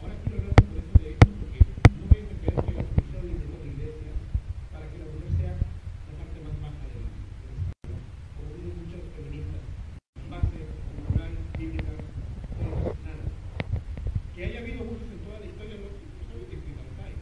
Ahora 0.00 0.14
quiero 0.22 0.36
hablar 0.38 0.54
por 0.54 0.76
eso 0.78 0.92
de 1.02 1.06
esto, 1.10 1.26
porque 1.40 1.60
no 1.98 2.02
voy 2.06 2.20
a 2.20 2.28
creer 2.30 2.54
que 2.54 2.72
la 2.78 2.84
sumisión 2.86 3.20
la 3.26 3.32
diseñó 3.34 3.58
la 3.58 3.70
iglesia 3.74 4.10
para 4.70 4.86
que 4.86 4.96
la 5.02 5.06
mujer 5.10 5.30
sea 5.34 5.52
la 5.58 6.12
parte 6.14 6.38
más 6.46 6.56
baja 6.62 6.84
de 6.86 6.94
la 6.94 7.10
del 7.10 7.98
como 8.34 8.48
dicen 8.54 8.74
muchos 8.78 9.02
feministas, 9.18 9.62
base, 10.30 10.58
moral, 11.10 11.32
bíblica, 11.58 11.92
no, 12.60 12.68
nada. 13.02 13.24
Que 14.34 14.44
haya 14.44 14.60
habido 14.60 14.82
abusos 14.82 15.08
en 15.10 15.20
toda 15.24 15.38
la 15.40 15.46
historia, 15.46 15.76
no, 15.78 15.88
no 15.94 16.22
sabe 16.26 16.44
que 16.50 16.58
los 16.74 16.98
hay. 17.00 17.14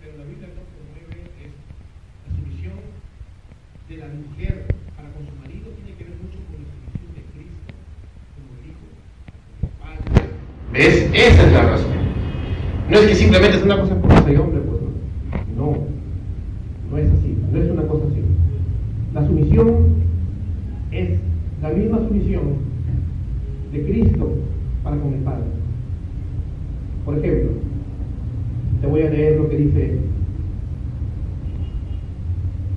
Pero 0.00 0.18
la 0.18 0.24
Biblia 0.24 0.48
no 0.52 0.62
promueve 0.68 1.16
eso. 1.40 1.60
La 2.24 2.30
sumisión 2.36 2.78
de 3.88 3.96
la 3.96 4.08
mujer 4.08 4.54
para 4.96 5.08
con 5.12 5.24
su 5.26 5.34
marido 5.40 5.72
tiene 5.80 5.96
que 5.96 6.04
ver 6.04 6.16
mucho 6.20 6.38
con 6.46 6.60
la 6.60 6.68
sumisión 6.68 7.10
de 7.16 7.22
Cristo 7.32 7.72
como 8.36 8.48
el 8.60 8.64
Hijo, 8.68 8.86
como 8.92 9.64
el 9.64 9.74
Padre. 9.80 10.28
¿Ves? 10.74 11.08
Esa 11.14 11.46
es 11.46 11.52
la 11.52 11.62
razón. 11.62 11.92
No 12.90 12.98
es 12.98 13.06
que 13.06 13.14
simplemente 13.14 13.58
es 13.58 13.62
una 13.62 13.78
cosa 13.78 13.94
porque 13.94 14.22
soy 14.22 14.36
hombre, 14.36 14.60
pues 14.60 14.80
no. 15.56 15.66
No, 15.66 15.78
no 16.90 16.98
es 16.98 17.08
así, 17.12 17.38
no 17.52 17.62
es 17.62 17.70
una 17.70 17.82
cosa 17.86 18.06
así. 18.10 18.20
La 19.14 19.24
sumisión 19.24 19.94
es 20.90 21.10
la 21.62 21.70
misma 21.70 21.98
sumisión 21.98 22.42
de 23.72 23.84
Cristo 23.84 24.32
para 24.82 24.96
con 24.96 25.14
el 25.14 25.20
Padre. 25.20 25.44
Por 27.04 27.18
ejemplo, 27.18 27.52
te 28.80 28.86
voy 28.88 29.02
a 29.02 29.10
leer 29.10 29.38
lo 29.38 29.48
que 29.48 29.56
dice 29.56 29.98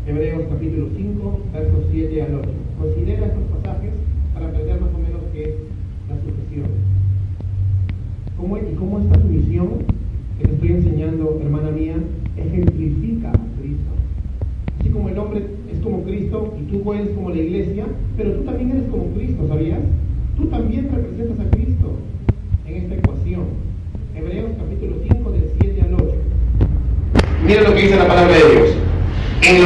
Hebreos 0.05 0.43
capítulo 0.51 0.89
5, 0.95 1.39
versos 1.51 1.85
7 1.91 2.21
al 2.21 2.35
8. 2.35 2.66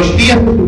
los 0.01 0.17
días 0.17 0.60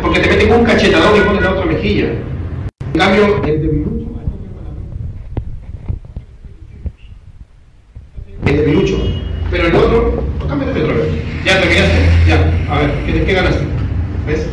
Porque 0.00 0.20
te 0.20 0.28
meten 0.30 0.52
un 0.52 0.64
cachetadón 0.64 1.14
y 1.14 1.20
ponen 1.20 1.44
la 1.44 1.50
otra 1.50 1.66
mejilla. 1.66 2.06
En 2.94 2.98
cambio, 2.98 3.44
el 3.44 3.60
de 3.60 3.68
el 8.46 8.56
de 8.56 8.96
Pero 9.50 9.66
el 9.66 9.74
otro, 9.74 10.24
tócame 10.40 10.64
de 10.64 10.72
petróleo. 10.72 11.04
Ya 11.44 11.60
terminaste, 11.60 11.98
ya. 12.26 12.72
A 12.72 12.78
ver, 12.78 12.90
¿qué, 13.04 13.24
qué 13.24 13.32
ganaste? 13.34 13.64
¿Ves? 14.26 14.46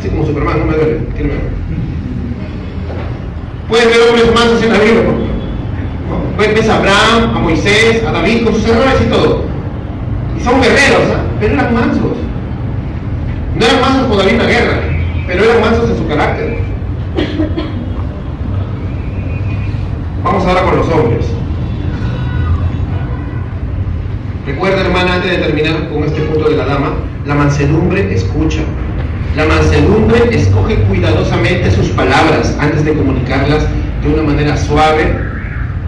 Así 0.00 0.08
como 0.08 0.26
Superman, 0.26 0.58
no 0.58 0.64
me 0.64 0.76
duele, 0.76 0.98
tiene 1.14 1.30
Puedes 3.68 3.86
ver 3.86 4.08
hombres 4.08 4.28
humanos 4.28 4.54
haciendo 4.54 4.78
la 4.78 4.84
Biblia, 4.84 5.02
¿no? 5.04 6.36
Puedes 6.36 6.54
ver 6.54 6.70
a 6.70 6.76
Abraham, 6.76 7.36
a 7.36 7.38
Moisés, 7.38 8.04
a 8.04 8.10
David, 8.10 8.44
con 8.44 8.54
sus 8.54 8.66
errores 8.66 9.00
y 9.00 9.10
todo. 9.10 9.44
Y 10.36 10.40
son 10.42 10.60
guerreros, 10.60 11.02
¿eh? 11.02 11.22
pero 11.38 11.54
eran 11.54 11.72
mansos. 11.72 12.31
No 13.54 13.66
eran 13.66 13.80
mansos 13.80 14.06
con 14.06 14.18
David 14.18 14.38
la 14.38 14.46
guerra, 14.46 14.80
pero 15.26 15.44
eran 15.44 15.60
mansos 15.60 15.90
en 15.90 15.96
su 15.96 16.08
carácter. 16.08 16.58
Vamos 20.24 20.44
ahora 20.46 20.62
con 20.62 20.76
los 20.76 20.88
hombres. 20.88 21.26
Recuerda, 24.46 24.80
hermana, 24.80 25.14
antes 25.14 25.30
de 25.30 25.36
terminar 25.38 25.88
con 25.90 26.04
este 26.04 26.20
punto 26.22 26.48
de 26.48 26.56
la 26.56 26.64
dama, 26.64 26.94
la 27.26 27.34
mansedumbre 27.34 28.14
escucha. 28.14 28.62
La 29.36 29.46
mansedumbre 29.46 30.34
escoge 30.34 30.76
cuidadosamente 30.84 31.70
sus 31.70 31.88
palabras 31.88 32.56
antes 32.58 32.84
de 32.84 32.92
comunicarlas 32.92 33.66
de 34.02 34.12
una 34.12 34.22
manera 34.22 34.56
suave 34.56 35.14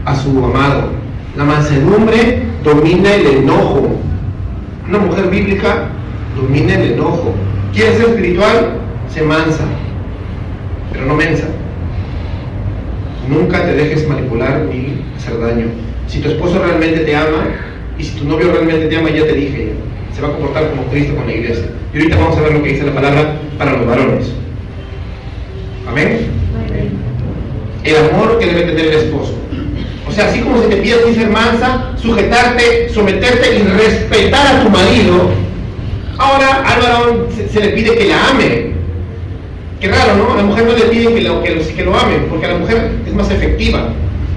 a 0.04 0.16
su 0.16 0.44
amado. 0.44 0.90
La 1.36 1.44
mansedumbre 1.44 2.42
domina 2.62 3.14
el 3.14 3.26
enojo. 3.26 3.88
Una 4.88 4.98
mujer 4.98 5.28
bíblica 5.30 5.88
domina 6.36 6.74
el 6.74 6.92
enojo. 6.92 7.34
¿Quieres 7.74 7.96
ser 7.96 8.10
espiritual? 8.10 8.74
Se 9.12 9.22
mansa, 9.22 9.64
pero 10.92 11.06
no 11.06 11.14
mensa. 11.14 11.46
Nunca 13.28 13.64
te 13.64 13.74
dejes 13.74 14.08
manipular 14.08 14.60
ni 14.70 15.02
hacer 15.16 15.40
daño. 15.40 15.66
Si 16.06 16.20
tu 16.20 16.28
esposo 16.28 16.62
realmente 16.62 17.00
te 17.00 17.16
ama 17.16 17.46
y 17.98 18.04
si 18.04 18.16
tu 18.16 18.26
novio 18.26 18.52
realmente 18.52 18.86
te 18.86 18.96
ama, 18.96 19.10
ya 19.10 19.24
te 19.24 19.32
dije, 19.32 19.72
se 20.14 20.22
va 20.22 20.28
a 20.28 20.32
comportar 20.32 20.70
como 20.70 20.84
Cristo 20.84 21.16
con 21.16 21.26
la 21.26 21.32
iglesia. 21.32 21.64
Y 21.92 21.98
ahorita 21.98 22.16
vamos 22.16 22.38
a 22.38 22.42
ver 22.42 22.52
lo 22.52 22.62
que 22.62 22.68
dice 22.70 22.84
la 22.84 22.94
palabra 22.94 23.36
para 23.58 23.72
los 23.72 23.86
varones. 23.86 24.32
Amén. 25.88 26.18
El 27.82 27.96
amor 27.96 28.38
que 28.38 28.46
debe 28.46 28.62
tener 28.62 28.86
el 28.86 28.94
esposo. 28.94 29.34
O 30.08 30.12
sea, 30.12 30.28
así 30.28 30.40
como 30.40 30.62
se 30.62 30.68
te 30.68 30.76
pide 30.76 31.04
dice 31.06 31.26
mansa, 31.26 31.92
sujetarte, 31.96 32.88
someterte 32.90 33.56
y 33.56 33.62
respetar 33.62 34.56
a 34.56 34.62
tu 34.62 34.70
marido, 34.70 35.43
ahora 36.18 36.62
al 36.64 36.80
varón 36.80 37.26
se, 37.52 37.60
le 37.60 37.68
pide 37.68 37.96
que 37.96 38.06
la 38.06 38.28
ame. 38.30 38.74
Qué 39.80 39.88
raro, 39.88 40.16
¿no? 40.16 40.32
A 40.32 40.36
la 40.36 40.42
mujer 40.44 40.66
no 40.66 40.72
le 40.72 40.84
piden 40.84 41.14
que 41.14 41.20
lo, 41.20 41.42
que, 41.42 41.54
lo, 41.54 41.66
que 41.66 41.84
lo 41.84 41.98
amen, 41.98 42.26
porque 42.30 42.48
la 42.48 42.56
mujer 42.56 42.92
es 43.06 43.14
más 43.14 43.30
efectiva, 43.30 43.88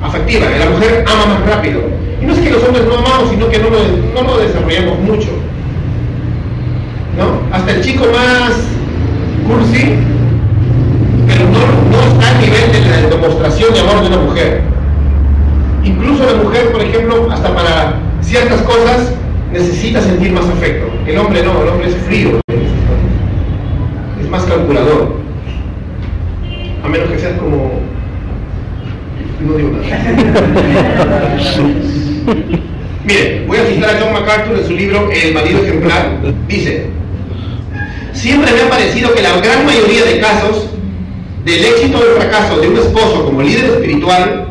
afectiva, 0.02 0.48
la 0.50 0.70
mujer 0.70 1.06
ama 1.08 1.26
más 1.26 1.50
rápido. 1.50 1.82
Y 2.22 2.26
no 2.26 2.34
es 2.34 2.40
que 2.40 2.50
los 2.50 2.64
hombres 2.64 2.86
no 2.86 2.96
amamos, 2.96 3.30
sino 3.30 3.48
que 3.50 3.60
no 3.60 3.70
lo, 3.70 3.80
no 4.14 4.28
lo 4.28 4.40
desarrollamos 4.40 5.00
mucho. 5.00 5.30
¿No? 7.18 7.56
Hasta 7.56 7.72
el 7.72 7.82
chico 7.82 8.06
más 8.12 8.54
cursi, 9.48 9.96
pero 11.28 11.46
no, 11.46 11.92
no 11.92 12.04
está 12.12 12.38
a 12.38 12.42
nivel 12.42 12.72
de 12.72 12.90
la 12.90 13.10
demostración 13.10 13.74
de 13.74 13.80
amor 13.80 14.02
de 14.02 14.08
una 14.08 14.18
mujer. 14.18 14.62
Incluso 15.84 16.26
la 16.26 16.44
mujer, 16.44 16.72
por 16.72 16.82
ejemplo, 16.82 17.30
hasta 17.32 17.56
para 17.56 18.00
ciertas 18.22 18.62
cosas 18.64 19.14
necesita 19.54 20.02
sentir 20.02 20.32
más 20.34 20.46
afecto. 20.46 20.87
El 21.08 21.18
hombre 21.18 21.42
no, 21.42 21.64
el 21.64 21.70
hombre 21.70 21.88
es 21.88 21.96
frío. 22.06 22.42
Es 24.22 24.30
más 24.30 24.44
calculador. 24.44 25.16
A 26.84 26.88
menos 26.90 27.10
que 27.10 27.18
seas 27.18 27.40
como... 27.40 27.80
No 29.40 29.54
digo 29.54 29.70
nada. 29.70 29.88
Mire, 33.06 33.46
voy 33.48 33.58
a 33.58 33.66
citar 33.68 33.96
a 33.96 34.00
John 34.02 34.12
MacArthur 34.12 34.60
en 34.60 34.68
su 34.68 34.74
libro 34.74 35.10
El 35.10 35.34
marido 35.34 35.64
ejemplar. 35.64 36.18
Dice, 36.46 36.88
siempre 38.12 38.52
me 38.52 38.64
ha 38.64 38.70
parecido 38.70 39.14
que 39.14 39.22
la 39.22 39.40
gran 39.40 39.66
mayoría 39.66 40.04
de 40.04 40.20
casos 40.20 40.72
del 41.46 41.64
éxito 41.64 42.00
o 42.00 42.04
del 42.04 42.16
fracaso 42.16 42.60
de 42.60 42.68
un 42.68 42.78
esposo 42.78 43.24
como 43.24 43.42
líder 43.42 43.64
espiritual 43.64 44.47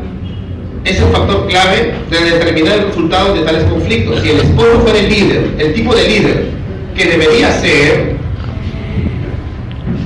es 0.83 0.99
el 0.99 1.07
factor 1.07 1.47
clave 1.47 1.93
de 2.09 2.19
determinar 2.19 2.79
el 2.79 2.85
resultado 2.87 3.33
de 3.33 3.41
tales 3.41 3.63
conflictos. 3.65 4.21
Si 4.21 4.29
el 4.29 4.37
esposo 4.37 4.79
fuera 4.81 4.99
el 4.99 5.09
líder, 5.09 5.49
el 5.57 5.73
tipo 5.73 5.95
de 5.95 6.07
líder 6.07 6.45
que 6.95 7.05
debería 7.05 7.51
ser, 7.51 8.15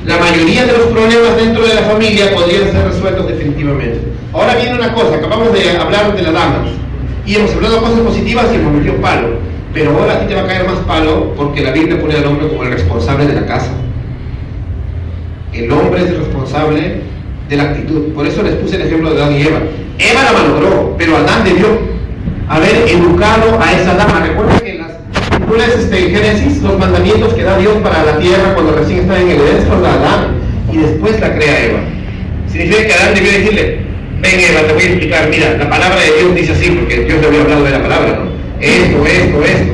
la 0.05 0.17
mayoría 0.17 0.65
de 0.65 0.73
los 0.73 0.87
problemas 0.87 1.37
dentro 1.37 1.65
de 1.65 1.75
la 1.75 1.81
familia 1.81 2.33
podrían 2.33 2.71
ser 2.71 2.85
resueltos 2.85 3.27
definitivamente. 3.27 3.99
Ahora 4.33 4.55
viene 4.55 4.75
una 4.75 4.93
cosa, 4.93 5.15
acabamos 5.15 5.53
de 5.53 5.77
hablar 5.77 6.15
de 6.15 6.21
las 6.21 6.33
damas 6.33 6.69
y 7.25 7.35
hemos 7.35 7.51
hablado 7.51 7.75
de 7.75 7.81
cosas 7.81 7.99
positivas 7.99 8.47
y 8.51 8.55
hemos 8.55 8.73
metido 8.73 8.95
palo, 8.95 9.29
pero 9.73 9.91
ahora 9.91 10.13
a 10.13 10.19
ti 10.21 10.27
te 10.27 10.35
va 10.35 10.41
a 10.41 10.47
caer 10.47 10.65
más 10.65 10.79
palo 10.79 11.33
porque 11.35 11.61
la 11.61 11.71
Biblia 11.71 11.99
pone 11.99 12.15
al 12.15 12.25
hombre 12.25 12.47
como 12.47 12.63
el 12.63 12.71
responsable 12.71 13.27
de 13.27 13.35
la 13.35 13.45
casa. 13.45 13.71
El 15.53 15.71
hombre 15.71 16.01
es 16.01 16.09
el 16.09 16.17
responsable 16.17 17.01
de 17.49 17.57
la 17.57 17.63
actitud. 17.63 18.13
Por 18.13 18.25
eso 18.25 18.41
les 18.41 18.53
puse 18.55 18.77
el 18.77 18.83
ejemplo 18.83 19.13
de 19.13 19.21
Adán 19.21 19.35
y 19.35 19.41
Eva. 19.41 19.59
Eva 20.01 20.23
la 20.23 20.31
malogró, 20.31 20.95
pero 20.97 21.17
Adán 21.17 21.43
debió 21.43 21.79
haber 22.49 22.87
educado 22.87 23.59
a 23.61 23.73
esa 23.73 23.95
dama. 23.95 24.25
Recuerda 24.25 24.59
que 24.59 24.71
en 24.71 24.77
las 24.79 24.91
películas 25.29 25.69
este, 25.69 26.09
Génesis, 26.09 26.61
los 26.61 26.77
mandamientos 26.79 27.33
que 27.33 27.43
da 27.43 27.57
Dios 27.57 27.75
para 27.83 28.03
la 28.03 28.17
tierra 28.17 28.53
cuando 28.53 28.73
recién 28.73 28.99
está 28.99 29.19
en 29.19 29.29
el 29.29 29.41
Edén 29.41 29.67
son 29.67 29.81
de 29.81 29.87
Adán 29.87 30.27
y 30.71 30.77
después 30.77 31.19
la 31.19 31.35
crea 31.35 31.65
Eva. 31.65 31.79
Significa 32.47 32.87
que 32.87 32.93
Adán 32.93 33.15
debió 33.15 33.31
decirle, 33.31 33.79
ven 34.21 34.39
Eva, 34.39 34.61
te 34.67 34.73
voy 34.73 34.83
a 34.83 34.85
explicar, 34.87 35.29
mira, 35.29 35.57
la 35.57 35.69
palabra 35.69 35.99
de 35.99 36.19
Dios 36.19 36.35
dice 36.35 36.51
así, 36.53 36.69
porque 36.71 37.03
Dios 37.05 37.21
le 37.21 37.27
había 37.27 37.41
hablado 37.41 37.63
de 37.63 37.71
la 37.71 37.81
palabra, 37.81 38.19
¿no? 38.19 38.31
Esto, 38.59 39.05
esto, 39.05 39.43
esto. 39.43 39.73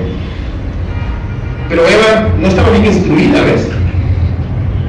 Pero 1.69 1.81
Eva 1.87 2.29
no 2.39 2.47
estaba 2.47 2.69
bien 2.71 2.85
instruida, 2.85 3.41
¿ves? 3.41 3.67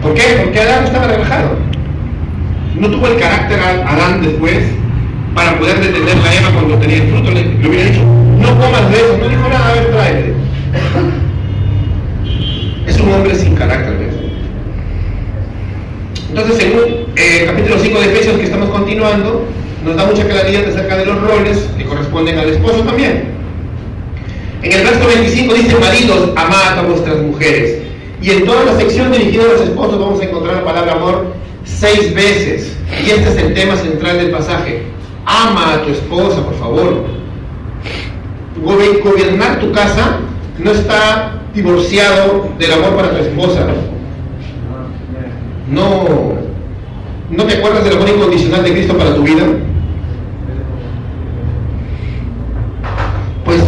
¿Por 0.03 0.15
qué? 0.15 0.23
Porque 0.43 0.61
Adán 0.61 0.85
estaba 0.85 1.09
relajado 1.09 1.69
no 2.81 2.89
tuvo 2.91 3.09
el 3.09 3.19
carácter 3.19 3.59
Adán 3.61 4.23
después 4.23 4.59
para 5.35 5.59
poder 5.59 5.81
detener 5.81 6.17
a 6.17 6.35
Eva 6.35 6.51
cuando 6.53 6.79
tenía 6.79 6.97
el 6.97 7.09
fruto. 7.11 7.31
Le, 7.31 7.69
hubiera 7.69 7.91
dicho, 7.91 8.05
no 8.05 8.59
comas 8.59 8.91
de 8.91 8.97
eso. 8.97 9.19
No 9.19 9.29
dijo 9.29 9.49
nada, 9.49 9.69
a 9.69 9.75
ver, 9.75 9.91
tráete. 9.91 10.35
Es 12.87 13.01
un 13.01 13.13
hombre 13.13 13.35
sin 13.35 13.55
carácter. 13.55 13.99
¿ves? 13.99 14.15
Entonces, 16.31 16.57
según 16.57 16.83
el 16.85 17.07
eh, 17.17 17.47
capítulo 17.47 17.79
5 17.81 18.01
de 18.01 18.07
Efesios 18.07 18.37
que 18.37 18.45
estamos 18.45 18.71
continuando, 18.71 19.47
nos 19.85 19.97
da 19.97 20.07
mucha 20.07 20.27
claridad 20.27 20.69
acerca 20.69 20.97
de 20.97 21.07
los 21.07 21.21
roles 21.21 21.69
que 21.77 21.85
corresponden 21.85 22.39
al 22.39 22.49
esposo 22.49 22.81
también. 22.81 23.25
En 24.63 24.73
el 24.73 24.85
verso 24.85 25.07
25 25.07 25.55
dice, 25.55 25.77
maridos, 25.79 26.31
amad 26.37 26.79
a 26.79 26.83
vuestras 26.83 27.19
mujeres. 27.19 27.79
Y 28.21 28.31
en 28.31 28.45
toda 28.45 28.65
la 28.65 28.77
sección 28.77 29.13
dirigida 29.13 29.45
a 29.45 29.53
los 29.53 29.61
esposos 29.63 29.99
vamos 29.99 30.21
a 30.21 30.25
encontrar 30.25 30.57
la 30.57 30.65
palabra 30.65 30.93
amor 30.93 31.35
seis 31.65 32.13
veces. 32.13 32.73
Y 33.05 33.11
este 33.11 33.29
es 33.29 33.37
el 33.37 33.55
tema 33.55 33.77
central 33.77 34.19
del 34.19 34.31
pasaje. 34.31 34.83
Ama 35.29 35.75
a 35.75 35.83
tu 35.83 35.91
esposa, 35.91 36.43
por 36.43 36.55
favor. 36.55 37.05
Gobernar 38.65 39.61
tu 39.61 39.71
casa 39.73 40.21
no 40.59 40.71
está 40.71 41.33
divorciado 41.55 42.49
del 42.59 42.73
amor 42.73 42.97
para 42.97 43.11
tu 43.11 43.17
esposa. 43.19 43.67
No. 45.71 46.33
¿No 47.31 47.45
te 47.45 47.59
acuerdas 47.59 47.85
del 47.85 47.99
amor 47.99 48.09
incondicional 48.09 48.65
de 48.65 48.73
Cristo 48.73 48.97
para 48.97 49.15
tu 49.15 49.23
vida? 49.23 49.45
Pues 53.45 53.63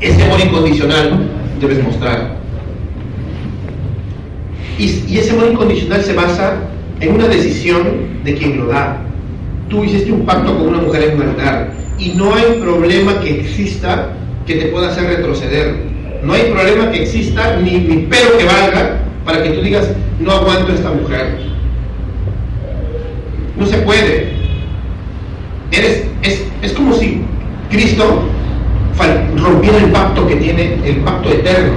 ese 0.00 0.24
amor 0.24 0.40
incondicional 0.40 1.28
debes 1.60 1.84
mostrar. 1.84 2.36
Y, 4.78 5.04
y 5.06 5.18
ese 5.18 5.32
amor 5.32 5.50
incondicional 5.52 6.02
se 6.02 6.14
basa 6.14 6.54
en 7.00 7.14
una 7.14 7.28
decisión 7.28 8.22
de 8.24 8.34
quien 8.34 8.56
lo 8.56 8.68
da. 8.68 9.05
Tú 9.68 9.84
hiciste 9.84 10.12
un 10.12 10.24
pacto 10.24 10.56
con 10.56 10.68
una 10.68 10.78
mujer 10.78 11.10
en 11.14 11.22
altar 11.22 11.72
y 11.98 12.10
no 12.10 12.34
hay 12.34 12.60
problema 12.60 13.20
que 13.20 13.40
exista 13.40 14.10
que 14.46 14.54
te 14.56 14.66
pueda 14.66 14.88
hacer 14.88 15.04
retroceder. 15.04 15.74
No 16.22 16.32
hay 16.32 16.50
problema 16.52 16.90
que 16.90 17.02
exista 17.02 17.56
ni, 17.56 17.78
ni 17.78 18.06
pero 18.08 18.38
que 18.38 18.44
valga 18.44 19.00
para 19.24 19.42
que 19.42 19.50
tú 19.50 19.60
digas, 19.60 19.88
no 20.20 20.32
aguanto 20.32 20.72
a 20.72 20.74
esta 20.74 20.90
mujer. 20.90 21.38
No 23.58 23.66
se 23.66 23.78
puede. 23.78 24.32
Eres, 25.72 26.04
es, 26.22 26.44
es 26.62 26.72
como 26.72 26.94
si 26.94 27.22
Cristo 27.70 28.22
rompiera 29.36 29.78
el 29.78 29.90
pacto 29.90 30.26
que 30.26 30.36
tiene, 30.36 30.78
el 30.84 30.96
pacto 30.98 31.30
eterno. 31.30 31.74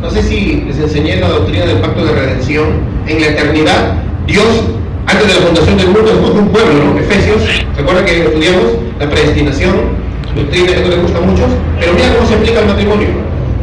No 0.00 0.10
sé 0.10 0.22
si 0.22 0.62
les 0.66 0.78
enseñé 0.78 1.16
la 1.16 1.28
doctrina 1.28 1.66
del 1.66 1.78
pacto 1.78 2.04
de 2.04 2.12
redención. 2.12 2.66
En 3.06 3.20
la 3.20 3.28
eternidad 3.28 4.02
Dios, 4.28 4.62
antes 5.08 5.26
de 5.26 5.34
la 5.34 5.40
fundación 5.40 5.76
del 5.78 5.86
mundo, 5.88 6.10
es 6.10 6.38
un 6.38 6.48
pueblo, 6.48 6.84
¿no? 6.84 7.00
Efesios, 7.00 7.42
¿se 7.74 7.80
acuerdan 7.80 8.04
que 8.04 8.24
estudiamos 8.24 8.64
la 9.00 9.08
predestinación? 9.08 9.74
Doctrina 10.36 10.72
no 10.82 10.88
les 10.88 11.02
gusta 11.02 11.18
a 11.18 11.20
muchos, 11.22 11.46
pero 11.80 11.94
mira 11.94 12.14
cómo 12.14 12.28
se 12.28 12.34
aplica 12.34 12.60
el 12.60 12.66
matrimonio. 12.66 13.08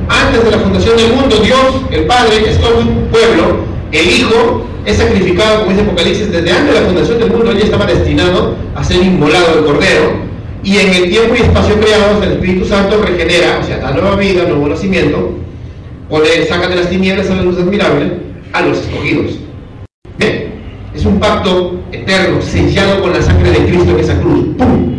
Antes 0.10 0.43
de 0.43 0.51
la 0.51 0.58
fundación 0.58 0.97
del 0.97 1.13
mundo, 1.13 1.36
Dios, 1.38 1.81
el 1.91 2.05
Padre, 2.05 2.49
es 2.49 2.60
todo 2.60 2.79
un 2.79 3.08
pueblo, 3.12 3.58
el 3.91 4.08
Hijo 4.08 4.65
es 4.86 4.97
sacrificado, 4.97 5.60
como 5.60 5.71
dice 5.71 5.84
Apocalipsis, 5.84 6.31
desde 6.31 6.51
antes 6.51 6.73
de 6.73 6.81
la 6.81 6.88
fundación 6.88 7.19
del 7.19 7.31
mundo, 7.31 7.53
ya 7.53 7.63
estaba 7.63 7.86
destinado 7.86 8.55
a 8.75 8.84
ser 8.84 9.03
inmolado 9.03 9.60
el 9.60 9.65
Cordero, 9.65 10.13
y 10.63 10.77
en 10.77 10.93
el 10.95 11.10
tiempo 11.12 11.36
y 11.36 11.41
espacio 11.43 11.79
creados, 11.79 12.23
el 12.23 12.31
Espíritu 12.34 12.65
Santo 12.65 13.01
regenera, 13.03 13.60
o 13.62 13.65
sea, 13.65 13.77
da 13.77 13.91
nueva 13.91 14.15
vida, 14.15 14.45
nuevo 14.45 14.67
nacimiento, 14.67 15.31
o 16.10 16.19
le 16.19 16.45
saca 16.47 16.67
de 16.67 16.75
las 16.75 16.89
tinieblas 16.89 17.29
a 17.29 17.36
la 17.36 17.43
luz 17.43 17.58
admirable 17.60 18.13
a 18.51 18.62
los 18.63 18.79
escogidos. 18.79 19.45
Es 20.95 21.05
un 21.05 21.19
pacto 21.19 21.81
eterno, 21.91 22.41
sellado 22.41 23.01
con 23.01 23.12
la 23.12 23.21
sangre 23.21 23.51
de 23.51 23.65
Cristo 23.65 23.91
en 23.91 23.99
esa 23.99 24.17
cruz. 24.21 24.55
¡Pum! 24.58 24.95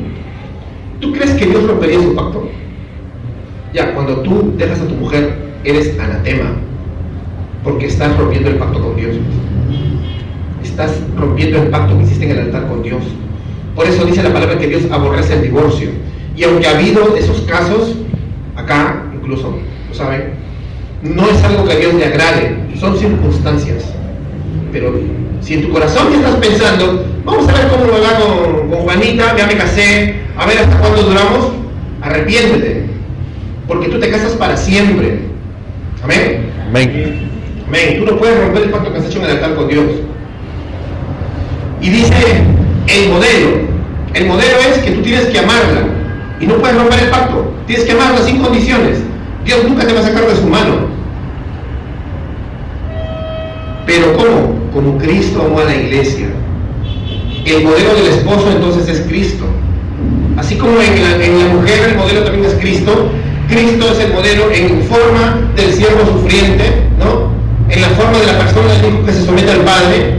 ¿Tú 1.00 1.12
crees 1.12 1.32
que 1.32 1.46
Dios 1.46 1.66
rompería 1.66 2.02
su 2.02 2.14
pacto? 2.14 2.50
Ya, 3.72 3.94
cuando 3.94 4.20
tú 4.20 4.52
dejas 4.58 4.80
a 4.80 4.86
tu 4.86 4.94
mujer, 4.94 5.34
eres 5.64 5.98
anatema, 5.98 6.52
porque 7.64 7.86
estás 7.86 8.14
rompiendo 8.18 8.50
el 8.50 8.56
pacto 8.56 8.82
con 8.82 8.94
Dios. 8.96 9.16
Estás 10.62 10.92
rompiendo 11.16 11.62
el 11.62 11.68
pacto 11.68 11.96
que 11.96 12.04
hiciste 12.04 12.26
en 12.26 12.30
el 12.32 12.38
altar 12.40 12.68
con 12.68 12.82
Dios. 12.82 13.02
Por 13.74 13.86
eso 13.86 14.04
dice 14.04 14.22
la 14.22 14.32
palabra 14.32 14.58
que 14.58 14.68
Dios 14.68 14.82
aborrece 14.90 15.34
el 15.34 15.42
divorcio. 15.42 15.88
Y 16.36 16.44
aunque 16.44 16.66
ha 16.66 16.78
habido 16.78 17.16
esos 17.16 17.40
casos, 17.42 17.96
acá 18.54 19.02
incluso, 19.14 19.58
¿lo 19.88 19.94
saben? 19.94 20.34
No 21.02 21.26
es 21.26 21.42
algo 21.42 21.64
que 21.64 21.72
a 21.72 21.76
Dios 21.76 21.94
le 21.94 22.04
agrade, 22.04 22.56
son 22.78 22.98
circunstancias. 22.98 23.94
Pero 24.72 24.92
si 25.46 25.54
en 25.54 25.62
tu 25.62 25.70
corazón 25.70 26.12
estás 26.12 26.34
pensando, 26.36 27.06
vamos 27.24 27.48
a 27.48 27.52
ver 27.52 27.68
cómo 27.68 27.84
lo 27.84 28.02
va 28.02 28.18
con, 28.18 28.68
Juanita, 28.82 29.36
ya 29.36 29.46
me 29.46 29.56
casé, 29.56 30.16
a 30.36 30.44
ver 30.44 30.58
hasta 30.58 30.76
cuándo 30.78 31.04
duramos, 31.04 31.52
arrepiéntete. 32.02 32.86
Porque 33.68 33.88
tú 33.88 34.00
te 34.00 34.10
casas 34.10 34.32
para 34.32 34.56
siempre. 34.56 35.20
Amén. 36.02 36.50
Amén. 36.66 37.30
Amén. 37.68 37.96
Tú 37.98 38.10
no 38.10 38.18
puedes 38.18 38.40
romper 38.40 38.64
el 38.64 38.70
pacto 38.70 38.92
que 38.92 38.98
has 38.98 39.06
hecho 39.06 39.18
en 39.20 39.24
el 39.24 39.30
altar 39.30 39.54
con 39.54 39.68
Dios. 39.68 39.84
Y 41.80 41.90
dice 41.90 42.42
el 42.88 43.08
modelo. 43.08 43.50
El 44.14 44.26
modelo 44.26 44.58
es 44.68 44.78
que 44.78 44.90
tú 44.90 45.02
tienes 45.02 45.26
que 45.26 45.38
amarla. 45.38 45.86
Y 46.40 46.46
no 46.46 46.56
puedes 46.56 46.76
romper 46.76 47.04
el 47.04 47.10
pacto. 47.10 47.52
Tienes 47.68 47.86
que 47.86 47.92
amarla 47.92 48.20
sin 48.22 48.42
condiciones. 48.42 48.98
Dios 49.44 49.62
nunca 49.62 49.86
te 49.86 49.92
va 49.92 50.00
a 50.00 50.04
sacar 50.04 50.26
de 50.26 50.34
su 50.34 50.46
mano. 50.48 50.88
Pero 53.86 54.16
¿cómo? 54.16 54.55
Como 54.76 54.98
Cristo 54.98 55.40
amó 55.40 55.60
a 55.60 55.64
la 55.64 55.74
iglesia. 55.74 56.26
El 57.46 57.64
modelo 57.64 57.94
del 57.94 58.08
esposo 58.08 58.52
entonces 58.54 58.86
es 58.86 59.06
Cristo. 59.06 59.46
Así 60.36 60.56
como 60.56 60.78
en 60.82 61.02
la, 61.02 61.54
mujer 61.54 61.92
el 61.92 61.96
modelo 61.96 62.24
también 62.24 62.44
es 62.44 62.54
Cristo, 62.60 63.10
Cristo 63.48 63.90
es 63.90 64.00
el 64.00 64.12
modelo 64.12 64.50
en 64.52 64.82
forma 64.82 65.50
del 65.56 65.72
siervo 65.72 66.04
sufriente, 66.04 66.64
¿no? 66.98 67.30
En 67.70 67.80
la 67.80 67.88
forma 67.88 68.18
de 68.18 68.26
la 68.26 68.38
persona 68.38 68.74
del 68.74 68.92
hijo 68.92 69.06
que 69.06 69.12
se 69.14 69.24
somete 69.24 69.50
al 69.50 69.62
Padre. 69.62 70.18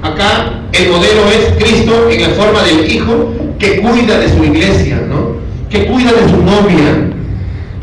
Acá 0.00 0.62
el 0.72 0.88
modelo 0.88 1.28
es 1.28 1.62
Cristo 1.62 2.08
en 2.10 2.22
la 2.22 2.28
forma 2.30 2.62
del 2.62 2.90
hijo 2.90 3.34
que 3.58 3.82
cuida 3.82 4.18
de 4.18 4.34
su 4.34 4.42
iglesia, 4.42 5.02
¿no? 5.06 5.36
Que 5.68 5.84
cuida 5.84 6.12
de 6.12 6.30
su 6.30 6.38
novia, 6.38 7.10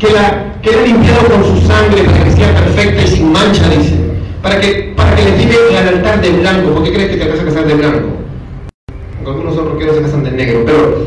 que 0.00 0.10
la 0.10 0.54
que 0.60 0.72
limpiado 0.88 1.24
con 1.28 1.44
su 1.44 1.66
sangre 1.68 2.02
para 2.02 2.24
que 2.24 2.32
sea 2.32 2.52
perfecta 2.52 3.00
y 3.00 3.06
sin 3.06 3.30
mancha, 3.30 3.68
dice. 3.68 4.03
Para 4.44 4.60
que, 4.60 4.92
para 4.94 5.16
que 5.16 5.24
le 5.24 5.38
lleve 5.38 5.78
al 5.78 5.88
altar 5.88 6.20
de 6.20 6.30
blanco. 6.32 6.74
¿Por 6.74 6.84
qué 6.84 6.92
crees 6.92 7.10
que 7.12 7.16
te 7.16 7.30
vas 7.30 7.40
a 7.40 7.44
casar 7.46 7.66
de 7.66 7.74
blanco? 7.76 8.08
Algunos 9.26 9.54
son 9.54 9.78
no 9.78 9.94
se 9.94 10.02
casan 10.02 10.24
de 10.24 10.30
negro, 10.32 10.64
pero 10.66 11.06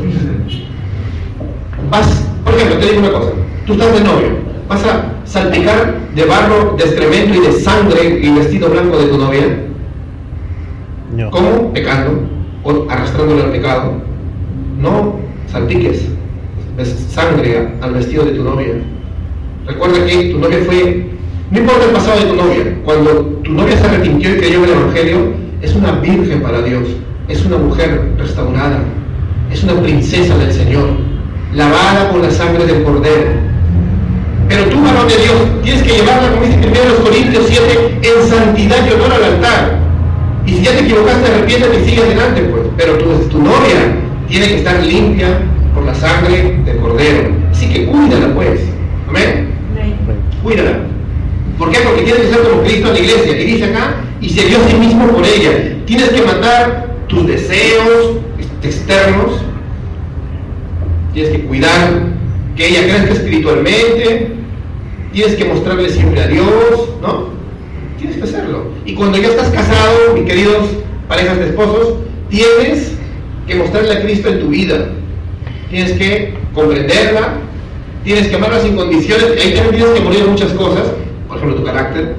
vas, 1.88 2.26
por 2.44 2.54
ejemplo, 2.54 2.78
te 2.78 2.86
digo 2.86 2.98
una 2.98 3.12
cosa, 3.12 3.30
tú 3.64 3.74
estás 3.74 3.94
de 3.94 4.00
novio, 4.00 4.28
vas 4.68 4.84
a 4.84 5.12
salpicar 5.24 6.00
de 6.16 6.24
barro, 6.24 6.74
de 6.76 6.82
excremento 6.82 7.34
y 7.38 7.46
de 7.46 7.52
sangre 7.52 8.20
y 8.20 8.28
vestido 8.32 8.70
blanco 8.70 8.98
de 8.98 9.06
tu 9.06 9.18
novia. 9.18 9.46
No. 11.14 11.30
¿Cómo? 11.30 11.72
Pecando 11.72 12.22
o 12.64 12.86
arrastrándole 12.90 13.44
al 13.44 13.52
pecado. 13.52 13.92
No 14.80 15.14
salpiques 15.46 16.08
sangre 17.08 17.68
al 17.80 17.94
vestido 17.94 18.24
de 18.24 18.32
tu 18.32 18.42
novia. 18.42 18.74
Recuerda 19.64 20.04
que 20.04 20.30
tu 20.30 20.38
novia 20.38 20.58
fue, 20.66 21.06
no 21.50 21.58
importa 21.60 21.84
el 21.86 21.90
pasado 21.92 22.20
de 22.20 22.26
tu 22.26 22.34
novia, 22.34 22.76
cuando 22.84 23.10
tu 23.42 23.52
novia 23.52 23.78
se 23.78 23.86
arrepintió 23.86 24.34
y 24.34 24.38
creyó 24.38 24.58
en 24.58 24.64
el 24.64 24.70
Evangelio, 24.70 25.32
es 25.62 25.74
una 25.74 25.92
virgen 25.92 26.42
para 26.42 26.60
Dios, 26.60 26.82
es 27.28 27.44
una 27.46 27.56
mujer 27.56 28.12
restaurada, 28.18 28.82
es 29.50 29.64
una 29.64 29.80
princesa 29.80 30.36
del 30.36 30.52
Señor, 30.52 30.90
lavada 31.54 32.10
con 32.10 32.20
la 32.20 32.30
sangre 32.30 32.66
del 32.66 32.82
Cordero. 32.82 33.30
Pero 34.46 34.64
tú, 34.66 34.82
varón 34.82 35.08
de 35.08 35.16
Dios, 35.16 35.62
tienes 35.62 35.82
que 35.82 35.92
llevarla, 35.94 36.30
como 36.32 36.42
dice 36.42 36.58
1 36.58 37.04
Corintios 37.04 37.44
7, 37.48 37.98
en 38.02 38.28
santidad 38.28 38.86
y 38.86 38.92
honor 38.92 39.12
al 39.12 39.24
altar. 39.24 39.78
Y 40.44 40.52
si 40.52 40.62
ya 40.62 40.72
te 40.72 40.80
equivocaste, 40.80 41.32
arrepiéntete 41.32 41.80
y 41.80 41.84
sigue 41.84 42.02
adelante, 42.02 42.42
pues. 42.42 42.62
Pero 42.76 42.98
tu, 42.98 43.28
tu 43.28 43.38
novia 43.38 43.96
tiene 44.28 44.48
que 44.48 44.56
estar 44.58 44.82
limpia 44.82 45.28
por 45.74 45.84
la 45.84 45.94
sangre 45.94 46.58
del 46.64 46.76
Cordero. 46.78 47.30
Así 47.50 47.68
que 47.68 47.86
cuídala, 47.86 48.34
pues. 48.34 48.60
Amén. 49.08 49.48
Cuídala. 50.42 50.87
¿Por 51.58 51.70
qué? 51.70 51.80
Porque 51.80 52.02
tienes 52.02 52.22
que 52.22 52.34
ser 52.34 52.48
como 52.48 52.62
Cristo 52.62 52.88
en 52.88 52.94
la 52.94 53.00
iglesia. 53.00 53.40
Y 53.40 53.44
dice 53.44 53.64
acá, 53.64 53.96
y 54.20 54.28
se 54.28 54.46
dio 54.46 54.58
a 54.58 54.68
sí 54.68 54.76
mismo 54.76 55.08
por 55.08 55.24
ella. 55.24 55.76
Tienes 55.86 56.08
que 56.10 56.22
matar 56.22 56.94
tus 57.08 57.26
deseos 57.26 58.18
externos. 58.62 59.42
Tienes 61.12 61.32
que 61.32 61.44
cuidar 61.44 62.02
que 62.56 62.68
ella 62.68 62.82
crezca 62.84 63.14
espiritualmente. 63.14 64.32
Tienes 65.12 65.34
que 65.34 65.44
mostrarle 65.46 65.88
siempre 65.90 66.20
a 66.20 66.28
Dios, 66.28 66.90
¿no? 67.02 67.30
Tienes 67.98 68.18
que 68.18 68.24
hacerlo. 68.24 68.68
Y 68.84 68.94
cuando 68.94 69.18
ya 69.18 69.28
estás 69.28 69.48
casado, 69.48 70.14
mis 70.14 70.24
queridos 70.24 70.68
parejas 71.08 71.38
de 71.38 71.46
esposos, 71.46 71.94
tienes 72.28 72.92
que 73.46 73.54
mostrarle 73.56 73.92
a 73.94 74.02
Cristo 74.02 74.28
en 74.28 74.40
tu 74.40 74.48
vida. 74.48 74.90
Tienes 75.70 75.92
que 75.92 76.34
comprenderla, 76.54 77.34
tienes 78.04 78.28
que 78.28 78.36
amarla 78.36 78.60
sin 78.60 78.76
condiciones, 78.76 79.24
ahí 79.42 79.54
también 79.54 79.76
tienes 79.76 79.98
que 79.98 80.00
morir 80.00 80.24
muchas 80.26 80.52
cosas, 80.52 80.84
por 81.38 81.48
ejemplo 81.48 81.54
tu 81.56 81.64
carácter. 81.64 82.16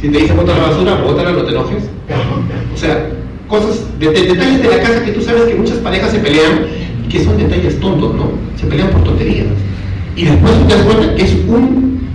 Si 0.00 0.08
te 0.08 0.18
dice 0.18 0.32
botar 0.32 0.56
la 0.56 0.68
basura, 0.68 0.94
bótala, 1.02 1.32
no 1.32 1.42
te 1.42 1.50
enojes. 1.50 1.84
O 2.72 2.76
sea, 2.76 3.10
cosas, 3.48 3.84
detalles 3.98 4.62
de 4.62 4.68
la 4.68 4.80
casa 4.80 5.04
que 5.04 5.12
tú 5.12 5.20
sabes 5.20 5.42
que 5.42 5.54
muchas 5.54 5.78
parejas 5.78 6.10
se 6.10 6.18
pelean, 6.18 6.66
que 7.10 7.22
son 7.22 7.36
detalles 7.36 7.78
tontos, 7.80 8.14
¿no? 8.14 8.30
Se 8.56 8.66
pelean 8.66 8.90
por 8.90 9.04
tonterías. 9.04 9.46
Y 10.16 10.24
después 10.24 10.52
tú 10.58 10.64
te 10.66 10.74
das 10.74 10.84
cuenta 10.84 11.14
que 11.14 11.22
es 11.22 11.34
un 11.48 12.08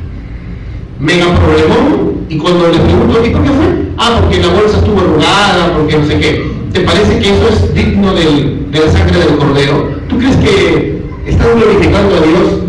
mega 0.99 1.25
problemón 1.35 2.25
y 2.29 2.37
cuando 2.37 2.67
le 2.69 2.79
pregunto, 2.79 3.25
¿y 3.25 3.29
por 3.29 3.43
qué 3.43 3.49
fue? 3.49 3.65
Ah, 3.97 4.19
porque 4.21 4.41
la 4.41 4.47
bolsa 4.47 4.77
estuvo 4.77 4.99
arrugada, 4.99 5.73
porque 5.75 5.97
no 5.97 6.05
sé 6.05 6.19
qué. 6.19 6.55
¿Te 6.73 6.81
parece 6.81 7.19
que 7.19 7.29
eso 7.29 7.47
es 7.49 7.73
digno 7.73 8.13
del, 8.13 8.71
de 8.71 8.79
la 8.79 8.91
sangre 8.91 9.19
del 9.19 9.37
cordero? 9.37 9.89
¿Tú 10.09 10.17
crees 10.17 10.35
que 10.37 11.01
estás 11.27 11.47
glorificando 11.55 12.15
a 12.15 12.21
Dios 12.21 12.59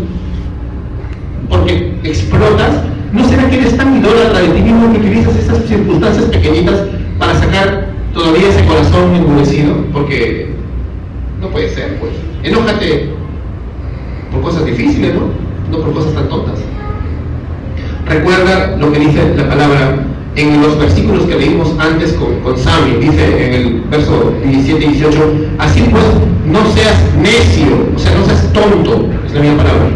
porque 1.49 1.93
explotas? 2.03 2.86
¿No 3.13 3.27
será 3.27 3.49
que 3.49 3.59
eres 3.59 3.77
tan 3.77 3.97
idólatra 3.97 4.39
de 4.39 4.49
ti 4.49 4.61
mismo 4.61 4.91
que 4.91 4.99
utilizas 4.99 5.35
esas 5.35 5.65
circunstancias 5.65 6.25
pequeñitas 6.25 6.81
para 7.17 7.33
sacar 7.35 7.87
todavía 8.13 8.49
ese 8.49 8.65
corazón 8.65 9.15
endurecido? 9.15 9.75
Porque 9.93 10.49
no 11.41 11.49
puede 11.49 11.73
ser, 11.73 11.97
pues. 11.99 12.11
Enójate 12.43 13.09
por 14.31 14.41
cosas 14.41 14.65
difíciles, 14.65 15.13
¿no? 15.15 15.29
No 15.71 15.83
por 15.83 15.93
cosas 15.93 16.13
tan 16.13 16.29
tontas. 16.29 16.59
Recuerda 18.07 18.77
lo 18.77 18.91
que 18.91 18.99
dice 18.99 19.33
la 19.35 19.49
palabra 19.49 19.97
en 20.37 20.61
los 20.61 20.77
versículos 20.77 21.23
que 21.23 21.35
leímos 21.35 21.73
antes 21.79 22.13
con, 22.13 22.39
con 22.41 22.57
Sami, 22.57 22.97
dice 23.01 23.47
en 23.47 23.53
el 23.53 23.81
verso 23.89 24.33
17 24.45 24.85
y 24.85 24.89
18, 24.89 25.35
así 25.57 25.81
pues 25.89 26.03
no 26.45 26.59
seas 26.73 26.95
necio, 27.19 27.87
o 27.95 27.99
sea, 27.99 28.13
no 28.15 28.25
seas 28.25 28.53
tonto, 28.53 29.09
es 29.25 29.33
la 29.33 29.41
misma 29.41 29.57
palabra, 29.57 29.89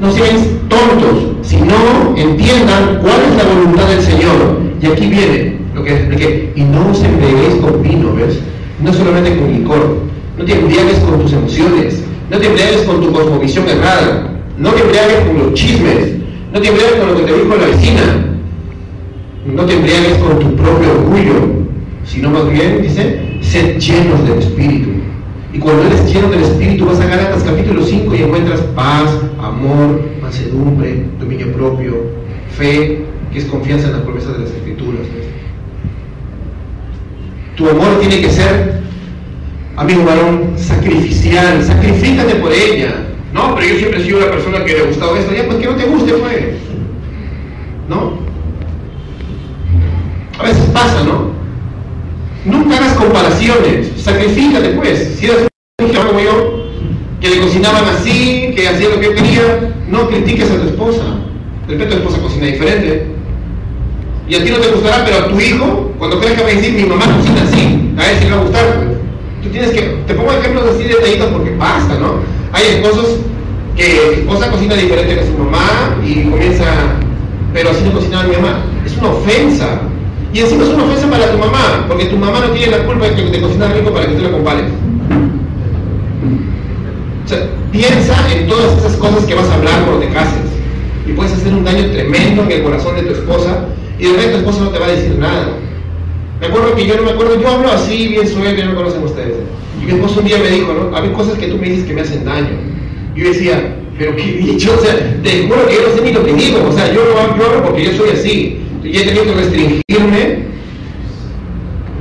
no 0.00 0.12
seas 0.12 0.46
tontos, 0.68 1.29
sino 1.42 2.14
entiendan 2.16 2.98
cuál 3.00 3.20
es 3.28 3.36
la 3.36 3.54
voluntad 3.54 3.88
del 3.88 4.02
Señor. 4.02 4.60
Y 4.80 4.86
aquí 4.86 5.06
viene 5.06 5.58
lo 5.74 5.84
que 5.84 5.94
expliqué, 5.94 6.52
y 6.54 6.62
no 6.62 6.90
os 6.90 7.02
embriaguéis 7.02 7.54
con 7.56 7.82
vino, 7.82 8.14
¿ves? 8.14 8.38
No 8.82 8.92
solamente 8.92 9.36
con 9.38 9.52
licor, 9.52 9.98
no 10.38 10.44
te 10.44 10.52
embriagues 10.52 10.98
con 11.00 11.20
tus 11.20 11.32
emociones, 11.32 12.02
no 12.30 12.38
te 12.38 12.46
embriagues 12.46 12.82
con 12.82 13.00
tu 13.00 13.12
cosmovisión 13.12 13.68
errada, 13.68 14.30
no 14.58 14.70
te 14.70 14.82
embriagues 14.82 15.20
con 15.26 15.38
los 15.38 15.54
chismes, 15.54 16.14
no 16.52 16.60
te 16.60 16.68
embriagues 16.68 16.98
con 16.98 17.08
lo 17.08 17.16
que 17.16 17.22
te 17.22 17.38
dijo 17.38 17.56
la 17.56 17.66
vecina, 17.66 18.26
no 19.46 19.64
te 19.64 19.74
embriagues 19.74 20.14
con 20.18 20.38
tu 20.38 20.56
propio 20.56 20.92
orgullo, 20.92 21.32
sino 22.04 22.30
más 22.30 22.48
bien, 22.50 22.82
dice, 22.82 23.38
sed 23.40 23.78
llenos 23.78 24.26
del 24.26 24.38
Espíritu. 24.38 24.90
Y 25.52 25.58
cuando 25.58 25.84
eres 25.84 26.12
lleno 26.12 26.28
del 26.28 26.42
Espíritu 26.42 26.86
vas 26.86 27.00
a 27.00 27.06
Gálatas 27.06 27.42
capítulo 27.42 27.84
5 27.84 28.14
y 28.14 28.22
encuentras 28.22 28.60
paz, 28.74 29.10
amor, 29.42 30.00
mansedumbre, 30.30 31.06
dominio 31.18 31.52
propio, 31.52 32.04
fe, 32.56 33.04
que 33.32 33.38
es 33.38 33.44
confianza 33.46 33.88
en 33.88 33.94
las 33.94 34.02
promesas 34.02 34.32
de 34.34 34.38
las 34.44 34.50
Escrituras. 34.50 35.00
Tu 37.56 37.68
amor 37.68 37.98
tiene 37.98 38.20
que 38.20 38.30
ser, 38.30 38.80
amigo 39.76 40.04
varón, 40.04 40.52
sacrificial, 40.56 41.62
sacrifícate 41.64 42.36
por 42.36 42.52
ella. 42.52 43.06
No, 43.32 43.54
pero 43.54 43.68
yo 43.68 43.78
siempre 43.78 44.00
he 44.00 44.04
sido 44.04 44.18
una 44.18 44.30
persona 44.30 44.64
que 44.64 44.72
le 44.72 44.80
ha 44.80 44.86
gustado 44.86 45.16
esto, 45.16 45.34
ya 45.34 45.46
pues 45.46 45.58
que 45.58 45.66
no 45.66 45.76
te 45.76 45.84
guste, 45.84 46.12
pues. 46.12 46.44
¿No? 47.88 48.20
A 50.38 50.42
veces 50.44 50.64
pasa, 50.72 51.02
¿no? 51.02 51.30
Nunca 52.44 52.76
hagas 52.76 52.94
comparaciones, 52.94 53.90
sacrifícate 53.96 54.70
pues. 54.70 55.16
Si 55.18 55.26
eres 55.26 55.48
un 55.82 55.92
como 55.92 56.20
yo, 56.20 56.59
que 57.20 57.28
le 57.28 57.40
cocinaban 57.40 57.84
así, 57.84 58.52
que 58.56 58.68
hacía 58.68 58.88
lo 58.88 59.00
que 59.00 59.14
quería, 59.14 59.74
no 59.88 60.08
critiques 60.08 60.50
a 60.50 60.56
tu 60.56 60.68
esposa. 60.68 61.02
De 61.66 61.74
repente 61.74 61.96
tu 61.96 62.02
esposa 62.02 62.22
cocina 62.22 62.46
diferente. 62.46 63.06
Y 64.28 64.34
a 64.36 64.44
ti 64.44 64.50
no 64.50 64.58
te 64.58 64.68
gustará, 64.68 65.04
pero 65.04 65.18
a 65.18 65.28
tu 65.28 65.40
hijo, 65.40 65.92
cuando 65.98 66.20
que 66.20 66.34
va 66.34 66.48
a 66.48 66.54
decir, 66.54 66.72
mi 66.72 66.84
mamá 66.84 67.04
cocina 67.16 67.42
así, 67.42 67.92
a 67.98 68.10
él 68.10 68.16
sí 68.18 68.24
le 68.24 68.30
va 68.30 68.36
a 68.36 68.42
gustar. 68.44 68.74
Pues. 68.76 68.98
Tú 69.42 69.48
tienes 69.50 69.70
que, 69.70 69.80
te 70.06 70.14
pongo 70.14 70.32
ejemplos 70.32 70.64
así 70.72 70.84
de 70.84 70.94
detallitos 70.94 71.28
porque 71.32 71.50
pasa, 71.52 71.98
¿no? 71.98 72.20
Hay 72.52 72.66
esposos 72.66 73.18
que 73.76 74.20
esposa 74.20 74.50
cocina 74.50 74.74
diferente 74.74 75.16
que 75.16 75.26
su 75.26 75.32
mamá 75.32 75.96
y 76.04 76.24
comienza, 76.24 76.64
pero 77.52 77.70
así 77.70 77.84
no 77.84 77.92
cocinaba 77.92 78.24
mi 78.24 78.36
mamá. 78.36 78.64
Es 78.86 78.96
una 78.96 79.08
ofensa. 79.10 79.80
Y 80.32 80.40
encima 80.40 80.62
es 80.62 80.70
una 80.70 80.84
ofensa 80.84 81.10
para 81.10 81.32
tu 81.32 81.38
mamá, 81.38 81.86
porque 81.88 82.04
tu 82.06 82.16
mamá 82.16 82.40
no 82.40 82.50
tiene 82.50 82.78
la 82.78 82.84
culpa 82.84 83.08
de 83.08 83.16
que 83.16 83.22
te 83.30 83.40
cocinas 83.40 83.72
rico 83.76 83.92
para 83.92 84.06
que 84.06 84.14
tú 84.14 84.22
la 84.22 84.30
compares. 84.30 84.64
Sea, 87.30 87.46
piensa 87.70 88.16
en 88.34 88.48
todas 88.48 88.76
esas 88.78 88.96
cosas 88.96 89.24
que 89.24 89.36
vas 89.36 89.48
a 89.50 89.54
hablar 89.54 89.84
cuando 89.84 90.04
te 90.04 90.12
cases. 90.12 90.40
Y 91.06 91.12
puedes 91.12 91.32
hacer 91.32 91.54
un 91.54 91.64
daño 91.64 91.88
tremendo 91.92 92.42
en 92.42 92.50
el 92.50 92.62
corazón 92.64 92.96
de 92.96 93.02
tu 93.02 93.12
esposa, 93.12 93.66
y 94.00 94.06
de 94.06 94.10
repente 94.14 94.32
tu 94.32 94.38
esposa 94.38 94.64
no 94.64 94.70
te 94.70 94.78
va 94.80 94.86
a 94.86 94.90
decir 94.90 95.16
nada. 95.16 95.52
Me 96.40 96.46
acuerdo 96.48 96.74
que 96.74 96.88
yo 96.88 96.96
no 96.96 97.02
me 97.04 97.10
acuerdo, 97.12 97.40
yo 97.40 97.46
hablo 97.46 97.70
así, 97.70 98.08
bien 98.08 98.26
que 98.26 98.64
no 98.64 98.74
conocen 98.74 99.04
ustedes. 99.04 99.36
Y 99.80 99.84
mi 99.84 99.92
esposo 99.92 100.18
un 100.18 100.26
día 100.26 100.38
me 100.38 100.48
dijo, 100.48 100.72
¿no? 100.72 100.96
Hay 100.96 101.08
cosas 101.10 101.38
que 101.38 101.46
tú 101.46 101.56
me 101.56 101.68
dices 101.68 101.84
que 101.84 101.92
me 101.92 102.00
hacen 102.00 102.24
daño. 102.24 102.48
Y 103.14 103.20
yo 103.20 103.28
decía, 103.28 103.76
pero 103.96 104.16
qué 104.16 104.24
dicho, 104.24 104.74
o 104.76 104.84
sea, 104.84 104.96
te 105.22 105.46
juro 105.46 105.68
que 105.68 105.74
yo 105.76 105.82
no 105.88 105.94
sé 105.94 106.02
ni 106.02 106.12
lo 106.12 106.24
que 106.24 106.32
digo, 106.32 106.66
o 106.68 106.72
sea, 106.72 106.92
yo, 106.92 107.00
yo 107.14 107.44
hablo 107.46 107.62
porque 107.64 107.84
yo 107.84 107.92
soy 107.92 108.10
así 108.10 108.58
y 108.82 108.96
he 108.96 109.04
tenido 109.04 109.24
que 109.24 109.34
restringirme, 109.34 110.38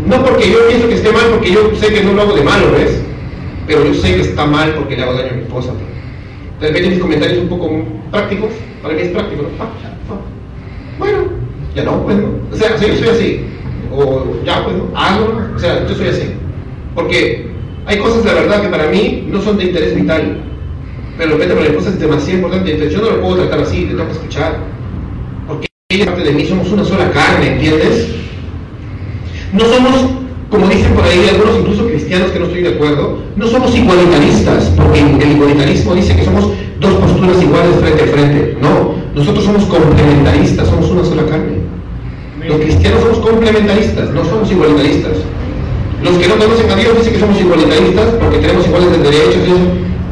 no 0.07 0.25
porque 0.25 0.49
yo 0.49 0.67
pienso 0.67 0.87
que 0.87 0.95
esté 0.95 1.11
mal, 1.11 1.25
porque 1.29 1.51
yo 1.51 1.69
sé 1.79 1.93
que 1.93 2.03
no 2.03 2.13
lo 2.13 2.23
hago 2.23 2.33
de 2.33 2.43
malo, 2.43 2.71
¿ves? 2.71 3.08
Pero 3.69 3.85
yo 3.85 3.93
sé 3.93 4.15
que 4.15 4.21
está 4.21 4.47
mal 4.47 4.73
porque 4.73 4.97
le 4.97 5.03
hago 5.03 5.13
daño 5.13 5.29
a 5.29 5.35
mi 5.35 5.41
esposa. 5.43 5.69
De 6.59 6.67
repente 6.69 6.89
mis 6.89 6.99
comentarios 6.99 7.43
un 7.43 7.49
poco 7.49 7.69
prácticos, 8.09 8.49
para 8.81 8.95
mí 8.95 9.01
es 9.01 9.09
práctico. 9.09 9.43
Ah, 9.59 9.69
ah. 10.09 10.15
Bueno, 10.97 11.17
ya 11.75 11.83
no, 11.83 12.01
pues 12.03 12.17
no. 12.17 12.29
O 12.51 12.55
sea, 12.55 12.75
yo 12.77 12.95
soy 12.95 13.09
así. 13.09 13.45
O 13.93 14.25
ya, 14.43 14.63
pues 14.63 14.75
no, 14.75 14.85
hago, 14.97 15.39
o 15.55 15.59
sea, 15.59 15.87
yo 15.87 15.93
soy 15.93 16.07
así. 16.07 16.33
Porque 16.95 17.47
Hay 17.85 17.99
cosas, 17.99 18.25
la 18.25 18.33
verdad, 18.33 18.63
que 18.63 18.69
para 18.69 18.87
mí 18.87 19.27
no 19.29 19.39
son 19.39 19.59
de 19.59 19.65
interés 19.65 19.95
vital. 19.95 20.37
Pero 21.15 21.29
de 21.29 21.35
repente 21.35 21.53
para 21.53 21.69
mi 21.69 21.75
esposa 21.75 21.89
es 21.89 21.99
demasiado 21.99 22.37
importante. 22.37 22.71
Entonces 22.71 22.97
yo 22.97 23.05
no 23.05 23.17
lo 23.17 23.21
puedo 23.21 23.35
tratar 23.35 23.59
así, 23.59 23.81
le 23.81 23.89
tengo 23.89 24.05
que 24.05 24.13
escuchar. 24.13 24.57
Porque 25.47 25.67
ella 25.91 26.07
parte 26.07 26.23
de 26.23 26.31
mí, 26.31 26.43
somos 26.43 26.71
una 26.71 26.83
sola 26.83 27.11
carne, 27.11 27.53
¿entiendes? 27.53 28.15
No 29.53 29.63
somos, 29.65 30.11
como 30.49 30.67
dicen 30.67 30.93
por 30.93 31.03
ahí 31.03 31.29
algunos 31.29 31.59
incluso 31.59 31.85
cristianos 31.85 32.31
que 32.31 32.39
no 32.39 32.45
estoy 32.45 32.63
de 32.63 32.69
acuerdo, 32.69 33.19
no 33.35 33.47
somos 33.47 33.75
igualitaristas, 33.75 34.71
porque 34.75 34.99
el 34.99 35.31
igualitarismo 35.31 35.93
dice 35.93 36.15
que 36.15 36.25
somos 36.25 36.49
dos 36.79 36.93
posturas 36.93 37.41
iguales 37.41 37.75
frente 37.79 38.03
a 38.03 38.07
frente. 38.07 38.57
No, 38.59 38.95
nosotros 39.13 39.45
somos 39.45 39.65
complementaristas, 39.65 40.67
somos 40.67 40.89
una 40.89 41.05
sola 41.05 41.25
carne. 41.25 41.59
Los 42.47 42.59
cristianos 42.61 43.01
somos 43.01 43.19
complementaristas, 43.19 44.09
no 44.09 44.25
somos 44.25 44.51
igualitaristas. 44.51 45.17
Los 46.01 46.17
que 46.17 46.27
no 46.27 46.37
conocen 46.37 46.71
a 46.71 46.75
Dios 46.75 46.97
dicen 46.97 47.13
que 47.13 47.19
somos 47.19 47.39
igualitaristas 47.39 48.05
porque 48.19 48.39
tenemos 48.39 48.65
iguales 48.65 48.91
de 48.91 48.97
derechos. 48.97 49.47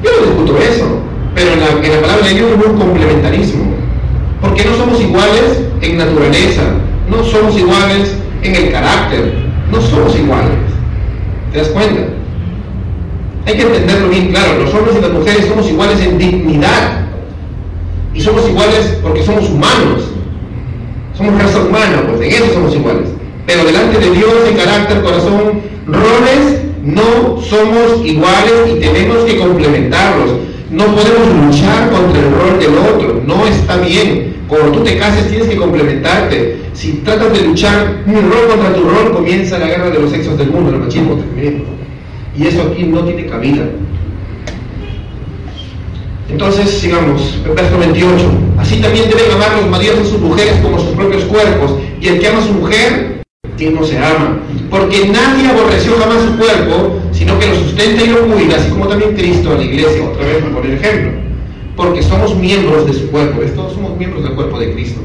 Yo 0.04 0.12
no 0.12 0.28
discuto 0.28 0.58
eso, 0.62 1.00
pero 1.34 1.54
en 1.54 1.60
la, 1.62 2.02
palabra 2.02 2.28
de 2.28 2.34
Dios 2.36 2.52
hay 2.52 2.72
un 2.72 2.78
complementarismo. 2.78 3.64
Porque 4.42 4.66
no 4.66 4.76
somos 4.76 5.02
iguales 5.02 5.66
en 5.82 5.98
naturaleza, 5.98 6.62
no 7.10 7.24
somos 7.24 7.58
iguales 7.58 8.16
en 8.44 8.56
el 8.56 8.72
carácter, 8.72 9.47
no 9.72 9.82
somos 9.82 10.15
iguales. 10.15 10.51
¿Te 11.51 11.59
das 11.59 11.68
cuenta? 11.70 12.01
Hay 13.45 13.53
que 13.55 13.61
entenderlo 13.61 14.09
bien 14.09 14.30
claro, 14.30 14.63
los 14.63 14.74
hombres 14.74 14.97
y 14.97 15.01
las 15.01 15.11
mujeres 15.11 15.45
somos 15.47 15.70
iguales 15.70 16.01
en 16.01 16.18
dignidad. 16.18 17.07
Y 18.13 18.22
somos 18.22 18.47
iguales 18.49 18.97
porque 19.01 19.24
somos 19.24 19.49
humanos. 19.49 20.11
Somos 21.15 21.41
raza 21.41 21.61
humana, 21.61 22.03
pues 22.07 22.22
en 22.22 22.43
eso 22.43 22.53
somos 22.53 22.76
iguales. 22.76 23.09
Pero 23.45 23.63
delante 23.63 23.99
de 23.99 24.11
Dios, 24.11 24.34
en 24.49 24.57
carácter, 24.57 25.01
corazón, 25.01 25.61
roles, 25.88 26.61
no 26.84 27.41
somos 27.41 28.05
iguales 28.05 28.53
y 28.70 28.80
tenemos 28.80 29.18
que 29.24 29.38
complementarlos. 29.38 30.32
No 30.70 30.86
podemos 30.88 31.45
luchar 31.45 31.89
contra 31.89 32.20
el 32.20 32.32
rol 32.32 32.59
del 32.59 32.78
otro, 32.78 33.22
no 33.26 33.47
está 33.47 33.78
bien. 33.78 34.36
Cuando 34.47 34.72
tú 34.72 34.84
te 34.84 34.97
cases 34.97 35.30
tienes 35.30 35.47
que 35.47 35.55
complementarte. 35.55 36.57
Si 36.78 36.92
tratas 37.04 37.34
de 37.34 37.48
luchar 37.48 38.04
un 38.06 38.32
rol 38.32 38.50
contra 38.50 38.72
tu 38.76 38.88
rol, 38.88 39.12
comienza 39.12 39.58
la 39.58 39.66
guerra 39.66 39.90
de 39.90 40.00
los 40.00 40.12
sexos 40.12 40.38
del 40.38 40.52
mundo, 40.52 40.70
el 40.70 40.78
machismo 40.78 41.16
también. 41.16 41.64
Y 42.38 42.46
eso 42.46 42.70
aquí 42.72 42.84
no 42.84 43.04
tiene 43.04 43.26
cabida. 43.26 43.64
Entonces, 46.30 46.70
sigamos, 46.70 47.36
verso 47.56 47.80
28. 47.80 48.32
Así 48.60 48.80
también 48.80 49.10
deben 49.10 49.32
amar 49.32 49.58
los 49.60 49.72
maridos 49.72 50.02
a 50.02 50.06
sus 50.06 50.20
mujeres 50.20 50.54
como 50.62 50.78
sus 50.78 50.90
propios 50.90 51.24
cuerpos. 51.24 51.74
Y 52.00 52.10
el 52.10 52.20
que 52.20 52.28
ama 52.28 52.38
a 52.38 52.46
su 52.46 52.54
mujer, 52.54 53.24
quien 53.58 53.74
no 53.74 53.84
se 53.84 53.98
ama. 53.98 54.38
Porque 54.70 55.08
nadie 55.08 55.48
aborreció 55.48 55.98
jamás 55.98 56.26
su 56.26 56.38
cuerpo, 56.38 57.00
sino 57.12 57.40
que 57.40 57.48
lo 57.48 57.56
sustenta 57.56 58.04
y 58.04 58.08
lo 58.10 58.28
cuida, 58.28 58.56
así 58.56 58.70
como 58.70 58.88
también 58.88 59.16
Cristo 59.16 59.52
a 59.52 59.56
la 59.56 59.64
iglesia. 59.64 60.04
Otra 60.04 60.28
vez 60.28 60.44
por 60.44 60.62
poner 60.62 60.74
ejemplo. 60.74 61.12
Porque 61.76 62.04
somos 62.04 62.36
miembros 62.36 62.86
de 62.86 62.94
su 62.94 63.10
cuerpo. 63.10 63.42
Todos 63.56 63.74
somos 63.74 63.98
miembros 63.98 64.22
del 64.22 64.34
cuerpo 64.34 64.60
de 64.60 64.74
Cristo. 64.74 65.02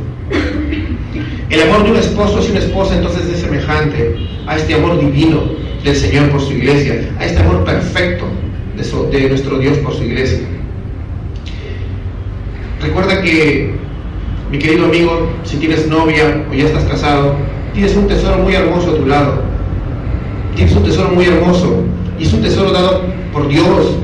El 1.53 1.61
amor 1.61 1.85
de 1.85 1.91
un 1.91 1.99
esposo 1.99 2.39
hacia 2.39 2.53
una 2.53 2.61
esposa 2.61 2.97
entonces 2.97 3.27
es 3.27 3.41
semejante 3.41 4.17
a 4.47 4.57
este 4.57 4.73
amor 4.73 4.99
divino 4.99 5.43
del 5.85 5.95
Señor 5.95 6.31
por 6.31 6.41
su 6.41 6.55
iglesia, 6.55 7.11
a 7.19 7.27
este 7.27 7.43
amor 7.43 7.63
perfecto 7.65 8.25
de, 8.75 9.19
de 9.19 9.29
nuestro 9.29 9.59
Dios 9.59 9.77
por 9.77 9.93
su 9.95 10.03
iglesia. 10.03 10.39
Recuerda 12.81 13.21
que, 13.21 13.75
mi 14.51 14.59
querido 14.59 14.87
amigo, 14.87 15.29
si 15.45 15.59
tienes 15.59 15.87
novia 15.89 16.43
o 16.51 16.55
ya 16.55 16.65
estás 16.65 16.85
casado, 16.85 17.37
tienes 17.75 17.95
un 17.97 18.09
tesoro 18.09 18.39
muy 18.39 18.55
hermoso 18.55 18.93
a 18.93 18.97
tu 18.97 19.05
lado. 19.05 19.43
Tienes 20.57 20.75
un 20.75 20.85
tesoro 20.85 21.11
muy 21.11 21.27
hermoso 21.27 21.83
y 22.19 22.23
es 22.23 22.33
un 22.33 22.41
tesoro 22.41 22.73
dado 22.73 23.03
por 23.31 23.47
Dios 23.49 23.99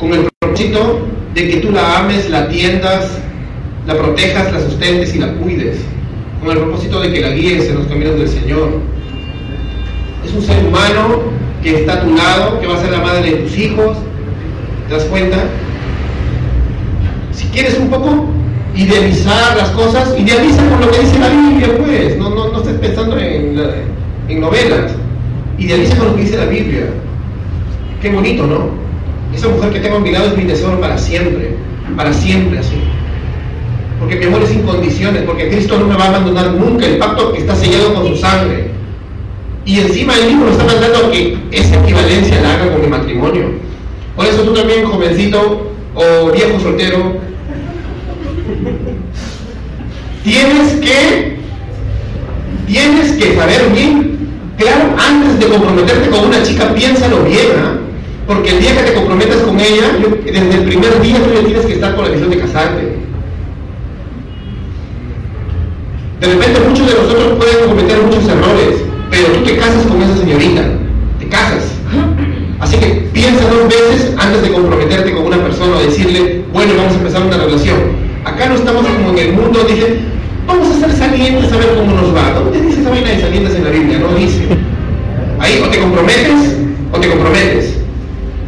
con 0.00 0.12
el 0.12 0.28
propósito 0.40 1.06
de 1.32 1.48
que 1.48 1.56
tú 1.58 1.70
la 1.70 2.00
ames, 2.00 2.28
la 2.28 2.40
atiendas, 2.40 3.18
la 3.86 3.96
protejas, 3.96 4.52
la 4.52 4.60
sustentes 4.60 5.14
y 5.14 5.20
la 5.20 5.32
cuides, 5.34 5.78
con 6.44 6.56
el 6.56 6.62
propósito 6.62 7.00
de 7.00 7.12
que 7.12 7.20
la 7.20 7.30
guíes 7.30 7.68
en 7.68 7.76
los 7.76 7.86
caminos 7.86 8.18
del 8.18 8.28
Señor. 8.28 8.80
Es 10.24 10.32
un 10.32 10.42
ser 10.42 10.64
humano 10.64 11.22
que 11.62 11.80
está 11.80 11.94
a 11.94 12.00
tu 12.02 12.14
lado, 12.14 12.60
que 12.60 12.66
va 12.66 12.74
a 12.76 12.80
ser 12.80 12.90
la 12.92 13.00
madre 13.00 13.30
de 13.30 13.36
tus 13.38 13.58
hijos. 13.58 13.96
¿Te 14.88 14.94
das 14.94 15.04
cuenta? 15.04 15.38
Si 17.32 17.46
quieres 17.48 17.78
un 17.78 17.88
poco 17.88 18.26
idealizar 18.76 19.56
las 19.56 19.70
cosas, 19.70 20.14
idealiza 20.18 20.68
con 20.68 20.80
lo 20.80 20.90
que 20.90 21.00
dice 21.00 21.18
la 21.18 21.28
Biblia, 21.28 21.68
pues. 21.78 22.18
No, 22.18 22.30
no, 22.30 22.52
no 22.52 22.58
estés 22.58 22.74
pensando 22.74 23.18
en, 23.18 23.58
en 24.28 24.40
novelas. 24.40 24.92
Idealiza 25.58 25.96
con 25.96 26.08
lo 26.08 26.16
que 26.16 26.22
dice 26.22 26.36
la 26.36 26.46
Biblia. 26.46 26.86
Qué 28.02 28.10
bonito, 28.10 28.46
¿no? 28.46 28.68
Esa 29.34 29.48
mujer 29.48 29.72
que 29.72 29.80
tengo 29.80 29.96
a 29.96 30.00
mi 30.00 30.10
lado 30.10 30.26
es 30.26 30.36
mi 30.36 30.44
tesoro 30.44 30.78
para 30.80 30.98
siempre. 30.98 31.56
Para 31.96 32.12
siempre, 32.12 32.58
así. 32.58 32.76
Porque 33.98 34.16
mi 34.16 34.24
amor 34.26 34.42
es 34.42 34.50
sin 34.50 34.62
condiciones, 34.62 35.22
porque 35.22 35.48
Cristo 35.48 35.78
no 35.78 35.86
me 35.86 35.96
va 35.96 36.04
a 36.04 36.08
abandonar 36.08 36.52
nunca. 36.52 36.86
El 36.86 36.98
pacto 36.98 37.32
que 37.32 37.38
está 37.38 37.54
sellado 37.54 37.94
con 37.94 38.08
su 38.08 38.16
sangre. 38.16 38.70
Y 39.64 39.80
encima 39.80 40.14
el 40.16 40.26
mismo 40.26 40.44
me 40.44 40.52
está 40.52 40.64
mandando 40.64 41.10
que 41.10 41.38
esa 41.50 41.80
equivalencia 41.80 42.40
la 42.42 42.54
haga 42.54 42.72
con 42.72 42.82
mi 42.82 42.88
matrimonio. 42.88 43.46
Por 44.14 44.26
eso 44.26 44.42
tú 44.42 44.52
también, 44.52 44.84
jovencito 44.84 45.72
o 45.94 46.30
viejo 46.30 46.60
soltero, 46.60 47.16
tienes 50.22 50.72
que, 50.80 51.36
tienes 52.66 53.12
que 53.12 53.36
saber 53.36 53.70
bien, 53.72 54.28
claro, 54.58 54.94
antes 54.98 55.38
de 55.38 55.46
comprometerte 55.46 56.10
con 56.10 56.26
una 56.26 56.42
chica, 56.42 56.74
piénsalo 56.74 57.24
bien, 57.24 57.46
¿ah? 57.58 57.78
porque 58.26 58.50
el 58.50 58.60
día 58.60 58.76
que 58.76 58.90
te 58.90 58.94
comprometas 58.94 59.38
con 59.38 59.58
ella, 59.58 59.96
desde 60.24 60.54
el 60.54 60.64
primer 60.64 61.00
día 61.00 61.16
tú 61.22 61.34
ya 61.34 61.44
tienes 61.44 61.66
que 61.66 61.74
estar 61.74 61.94
con 61.94 62.04
la 62.04 62.10
visión 62.10 62.30
de 62.30 62.38
casarte. 62.38 62.93
De 66.24 66.30
repente 66.32 66.58
muchos 66.66 66.86
de 66.86 66.94
nosotros 66.94 67.36
pueden 67.36 67.68
cometer 67.68 67.98
muchos 68.00 68.24
errores, 68.24 68.80
pero 69.10 69.26
tú 69.26 69.44
te 69.44 69.58
casas 69.58 69.84
con 69.86 70.00
esa 70.00 70.16
señorita, 70.16 70.62
te 71.18 71.28
casas. 71.28 71.64
Así 72.60 72.78
que 72.78 73.10
piensa 73.12 73.44
dos 73.50 73.68
veces 73.68 74.14
antes 74.16 74.40
de 74.40 74.52
comprometerte 74.52 75.12
con 75.12 75.26
una 75.26 75.36
persona 75.36 75.76
o 75.76 75.82
decirle, 75.82 76.42
bueno, 76.50 76.72
vamos 76.78 76.94
a 76.94 76.96
empezar 76.96 77.26
una 77.26 77.36
relación. 77.36 77.76
Acá 78.24 78.48
no 78.48 78.54
estamos 78.54 78.86
como 78.86 79.10
en 79.10 79.18
el 79.18 79.32
mundo, 79.34 79.66
dice, 79.68 79.98
vamos 80.46 80.68
a 80.70 80.80
ser 80.80 80.96
salientes 80.96 81.52
a 81.52 81.58
ver 81.58 81.74
cómo 81.76 81.94
nos 81.94 82.16
va. 82.16 82.32
¿Dónde 82.32 82.58
dice 82.58 82.80
esa 82.80 82.88
vaina 82.88 83.10
de 83.10 83.20
salientes 83.20 83.54
en 83.56 83.64
la 83.64 83.70
Biblia? 83.70 83.98
No 83.98 84.16
dice. 84.16 84.48
Ahí 85.40 85.62
o 85.62 85.68
te 85.68 85.78
comprometes 85.78 86.56
o 86.90 87.00
te 87.00 87.08
comprometes. 87.10 87.74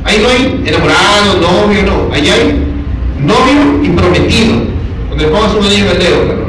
Ahí 0.04 0.18
no 0.22 0.28
hay 0.30 0.62
enamorado, 0.64 1.40
novio, 1.42 1.82
no. 1.82 2.14
Ahí 2.14 2.26
hay 2.26 2.58
novio 3.20 3.84
y 3.84 3.88
prometido. 3.90 4.62
Donde 5.10 5.26
pongas 5.26 5.54
un 5.54 5.66
anillo 5.66 5.84
en 5.84 5.90
el 5.90 5.98
claro. 5.98 6.45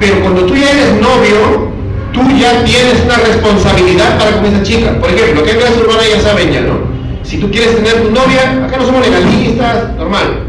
Pero 0.00 0.20
cuando 0.20 0.42
tú 0.42 0.54
ya 0.54 0.70
eres 0.70 1.00
novio, 1.00 1.68
tú 2.12 2.20
ya 2.38 2.64
tienes 2.64 3.02
una 3.04 3.16
responsabilidad 3.16 4.18
para 4.18 4.36
con 4.36 4.46
esa 4.46 4.62
chica. 4.62 4.98
Por 5.00 5.10
ejemplo, 5.10 5.44
que 5.44 5.56
clase 5.56 5.80
urbana 5.80 6.02
ya 6.08 6.20
saben 6.20 6.52
ya, 6.52 6.60
¿no? 6.60 6.78
Si 7.24 7.38
tú 7.38 7.50
quieres 7.50 7.76
tener 7.76 8.02
tu 8.02 8.10
novia, 8.10 8.64
acá 8.64 8.76
no 8.78 8.86
somos 8.86 9.06
legalistas, 9.06 9.96
normal. 9.96 10.44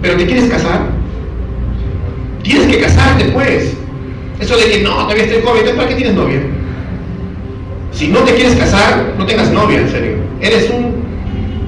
Pero 0.00 0.16
te 0.16 0.26
quieres 0.26 0.48
casar, 0.48 0.86
tienes 2.42 2.68
que 2.68 2.80
casarte 2.80 3.24
pues. 3.26 3.74
Eso 4.40 4.56
de 4.56 4.64
que 4.64 4.82
no, 4.82 4.90
todavía 4.90 5.24
estoy 5.24 5.42
joven, 5.42 5.76
¿para 5.76 5.88
qué 5.88 5.94
tienes 5.94 6.14
novia? 6.14 6.40
Si 7.92 8.08
no 8.08 8.20
te 8.20 8.34
quieres 8.34 8.56
casar, 8.56 9.14
no 9.18 9.26
tengas 9.26 9.50
novia, 9.52 9.80
en 9.80 9.90
serio. 9.90 10.16
Eres 10.40 10.68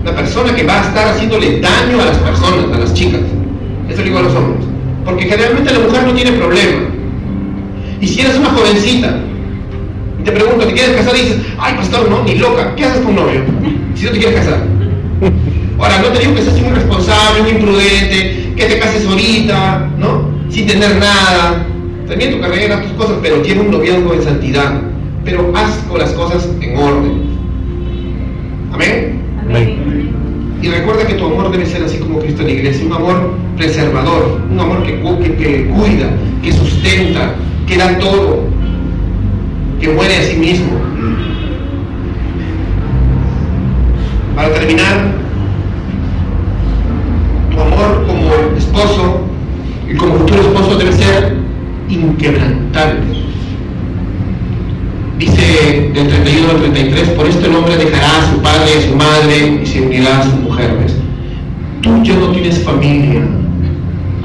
una 0.03 0.17
persona 0.17 0.55
que 0.55 0.65
va 0.65 0.81
a 0.81 0.89
estar 0.89 1.09
haciéndole 1.09 1.61
daño 1.61 2.01
a 2.01 2.07
las 2.07 2.19
personas, 2.19 2.65
a 2.75 2.79
las 2.79 2.95
chicas. 2.95 3.21
Eso 3.89 3.99
lo 3.99 4.05
digo 4.05 4.19
a 4.19 4.23
los 4.23 4.35
hombres. 4.35 4.74
Porque 5.05 5.25
generalmente 5.25 5.73
la 5.73 5.81
mujer 5.81 6.03
no 6.05 6.15
tiene 6.15 6.33
problema. 6.33 6.83
Y 8.01 8.07
si 8.07 8.21
eres 8.21 8.37
una 8.37 8.51
jovencita, 8.51 9.17
y 10.21 10.25
te 10.25 10.33
pregunto, 10.33 10.67
¿te 10.67 10.73
quieres 10.73 10.97
casar? 10.97 11.17
Y 11.17 11.21
dices, 11.21 11.39
ay, 11.59 11.75
pastor, 11.75 12.09
no, 12.11 12.23
ni 12.25 12.37
loca, 12.37 12.75
¿qué 12.77 12.85
haces 12.85 13.01
con 13.01 13.11
un 13.11 13.17
novio? 13.17 13.41
Si 13.95 14.05
no 14.05 14.11
te 14.11 14.19
quieres 14.19 14.41
casar. 14.41 14.63
Ahora, 15.79 15.99
no 15.99 16.09
te 16.09 16.21
digo 16.21 16.35
que 16.35 16.43
seas 16.43 16.57
un 16.57 16.67
irresponsable, 16.67 17.43
un 17.43 17.49
imprudente, 17.49 18.53
que 18.57 18.65
te 18.67 18.79
cases 18.79 19.07
ahorita, 19.07 19.91
¿no? 19.99 20.31
Sin 20.49 20.67
tener 20.67 20.97
nada. 20.97 21.67
También 22.09 22.33
tu 22.33 22.41
carrera, 22.41 22.83
tus 22.83 22.93
cosas, 22.93 23.17
pero 23.23 23.41
tiene 23.43 23.61
un 23.63 23.71
noviazgo 23.71 24.15
en 24.15 24.23
santidad. 24.23 24.81
Pero 25.25 25.53
haz 25.55 25.79
con 25.89 25.99
las 25.99 26.11
cosas 26.13 26.49
en 26.61 26.77
orden. 26.77 27.23
Amén. 28.73 29.21
Amén. 29.49 30.13
Y 30.63 30.69
recuerda 30.69 31.07
que 31.07 31.15
tu 31.15 31.27
amor 31.27 31.51
debe 31.51 31.67
ser 31.67 31.83
así 31.83 31.99
como 31.99 32.21
Cristo 32.21 32.43
en 32.43 32.49
la 32.49 32.53
iglesia, 32.55 32.87
un 32.87 32.93
amor 32.93 33.35
preservador, 33.57 34.41
un 34.51 34.61
amor 34.61 34.83
que, 34.83 34.95
que, 35.37 35.67
cuida, 35.67 36.11
que 36.43 36.53
sustenta, 36.53 37.35
que 37.67 37.77
da 37.77 37.99
todo, 37.99 38.45
que 39.81 39.89
muere 39.89 40.17
a 40.17 40.23
sí 40.23 40.37
mismo. 40.37 40.73
Para 44.35 44.53
terminar, 44.53 45.13
tu 47.53 47.61
amor 47.61 48.05
como 48.07 48.57
esposo 48.57 49.21
y 49.89 49.95
como 49.95 50.15
futuro 50.19 50.41
esposo 50.41 50.77
debe 50.77 50.93
ser 50.93 51.37
inquebrantable. 51.89 53.25
Dice 55.19 55.91
del 55.95 56.09
31 56.09 56.51
al 56.51 56.57
33, 56.57 57.09
por 57.11 57.27
esto 57.29 57.47
el 57.47 57.55
hombre 57.55 57.77
dejará 57.77 58.19
a 58.19 58.31
su 58.33 58.43
padre 58.43 58.73
y 58.75 58.79
a 58.79 58.91
su 58.91 58.97
madre 58.97 59.61
y 59.63 59.67
se 59.67 59.81
unirá 59.81 60.19
a 60.19 60.25
su 60.25 60.37
mujer. 60.37 60.77
¿ves? 60.83 60.97
Tú 61.83 62.03
ya 62.03 62.15
no 62.17 62.31
tienes 62.33 62.59
familia 62.65 63.23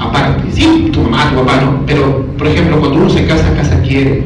aparte. 0.00 0.50
Sí, 0.52 0.90
tu 0.92 1.02
mamá, 1.02 1.30
tu 1.30 1.36
papá, 1.36 1.60
no. 1.60 1.86
Pero, 1.86 2.26
por 2.36 2.46
ejemplo, 2.48 2.80
cuando 2.80 2.98
uno 2.98 3.10
se 3.10 3.26
casa, 3.26 3.54
casa 3.54 3.80
quiere. 3.82 4.24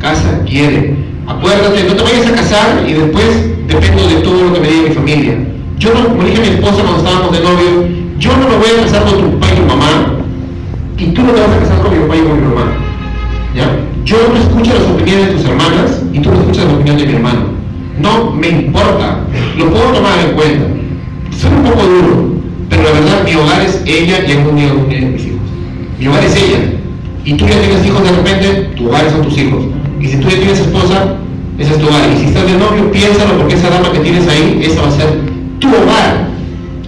Casa 0.00 0.42
quiere. 0.44 0.96
Acuérdate, 1.26 1.84
no 1.84 1.94
te 1.94 2.02
vayas 2.02 2.26
a 2.26 2.34
casar 2.34 2.84
y 2.88 2.94
después 2.94 3.50
dependo 3.68 4.08
de 4.08 4.16
todo 4.16 4.44
lo 4.44 4.52
que 4.54 4.60
me 4.60 4.68
diga 4.68 4.88
mi 4.88 4.94
familia. 4.94 5.38
Yo 5.78 5.94
no, 5.94 6.08
como 6.08 6.24
dije 6.24 6.38
a 6.38 6.40
mi 6.40 6.48
esposa 6.48 6.82
cuando 6.82 6.98
estábamos 6.98 7.32
de 7.32 7.44
novio, 7.44 7.88
yo 8.18 8.36
no 8.36 8.48
me 8.48 8.56
voy 8.56 8.68
a 8.78 8.82
casar 8.82 9.04
con 9.04 9.20
tu 9.20 9.38
papá 9.38 9.52
y 9.52 9.60
tu 9.60 9.66
mamá, 9.66 9.86
y 10.98 11.04
tú 11.06 11.22
no 11.22 11.32
te 11.32 11.40
vas 11.40 11.50
a 11.50 11.58
casar 11.60 11.78
con 11.80 11.92
mi 11.92 12.00
papá 12.00 12.16
y 12.16 12.20
con 12.20 12.36
mi 12.36 12.48
mamá. 12.48 12.72
¿Ya? 13.54 13.70
Yo 14.04 14.16
no 14.28 14.36
escucho 14.40 14.74
las 14.74 14.82
opiniones 14.82 15.26
de 15.28 15.32
tus 15.34 15.44
hermanas 15.44 16.02
y 16.12 16.18
tú 16.18 16.30
no 16.30 16.40
escuchas 16.40 16.64
la 16.66 16.74
opinión 16.74 16.96
de 16.96 17.06
mi 17.06 17.12
hermano. 17.14 17.40
No 17.98 18.30
me 18.32 18.48
importa, 18.48 19.20
lo 19.56 19.70
puedo 19.70 19.92
tomar 19.92 20.18
en 20.18 20.34
cuenta. 20.34 20.66
Soy 21.38 21.50
un 21.50 21.62
poco 21.62 21.82
duro, 21.82 22.39
pero 22.70 22.82
la 22.84 22.90
verdad 22.92 23.24
mi 23.24 23.34
hogar 23.34 23.60
es 23.62 23.82
ella 23.84 24.24
y 24.26 24.32
algún 24.32 24.56
día 24.56 24.68
de 25.00 25.06
mis 25.06 25.24
hijos. 25.26 25.40
Mi 25.98 26.06
hogar 26.06 26.24
es 26.24 26.36
ella. 26.36 26.58
Y 27.24 27.34
tú 27.34 27.46
ya 27.46 27.60
tienes 27.60 27.84
hijos 27.84 28.02
de 28.02 28.10
repente, 28.12 28.70
tu 28.76 28.88
hogar 28.88 29.10
son 29.10 29.22
tus 29.22 29.36
hijos. 29.36 29.64
Y 30.00 30.06
si 30.06 30.16
tú 30.16 30.28
ya 30.30 30.36
tienes 30.36 30.58
esposa, 30.60 31.16
ese 31.58 31.72
es 31.72 31.78
tu 31.78 31.86
hogar. 31.88 32.08
Y 32.14 32.18
si 32.18 32.24
estás 32.26 32.46
de 32.46 32.54
novio, 32.54 32.90
piénsalo 32.90 33.36
porque 33.36 33.54
esa 33.56 33.68
dama 33.68 33.92
que 33.92 33.98
tienes 34.00 34.26
ahí, 34.28 34.60
esa 34.64 34.80
va 34.82 34.88
a 34.88 34.92
ser 34.92 35.20
tu 35.58 35.68
hogar, 35.68 36.28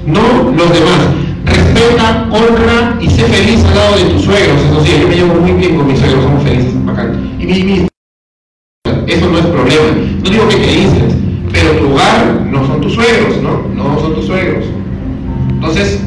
no 0.06 0.52
los 0.56 0.72
demás. 0.72 1.00
Respeta, 1.44 2.28
honra 2.30 2.96
y 3.00 3.10
sé 3.10 3.24
feliz 3.24 3.62
al 3.64 3.74
lado 3.74 3.96
de 3.96 4.04
tus 4.04 4.22
suegros. 4.22 4.56
Eso 4.70 4.84
sí, 4.84 4.92
yo 5.02 5.08
me 5.08 5.14
llevo 5.16 5.34
muy 5.34 5.52
bien 5.52 5.76
con 5.76 5.86
mis 5.88 5.98
suegros, 5.98 6.22
somos 6.22 6.42
felices. 6.44 6.72
Y 7.40 7.44
mi, 7.46 7.62
mi- 7.64 7.86
eso 9.08 9.28
no 9.28 9.38
es 9.38 9.46
problema. 9.46 9.84
No 10.24 10.30
digo 10.30 10.48
que 10.48 10.56
te 10.56 10.66
dices, 10.66 11.14
pero 11.52 11.72
tu 11.72 11.92
hogar 11.92 12.46
no 12.50 12.66
son 12.66 12.80
tus 12.80 12.94
suegros, 12.94 13.36
¿no? 13.42 13.64
No 13.74 14.00
son 14.00 14.14
tus 14.14 14.26
suegros. 14.26 14.64
Entonces, 15.62 16.00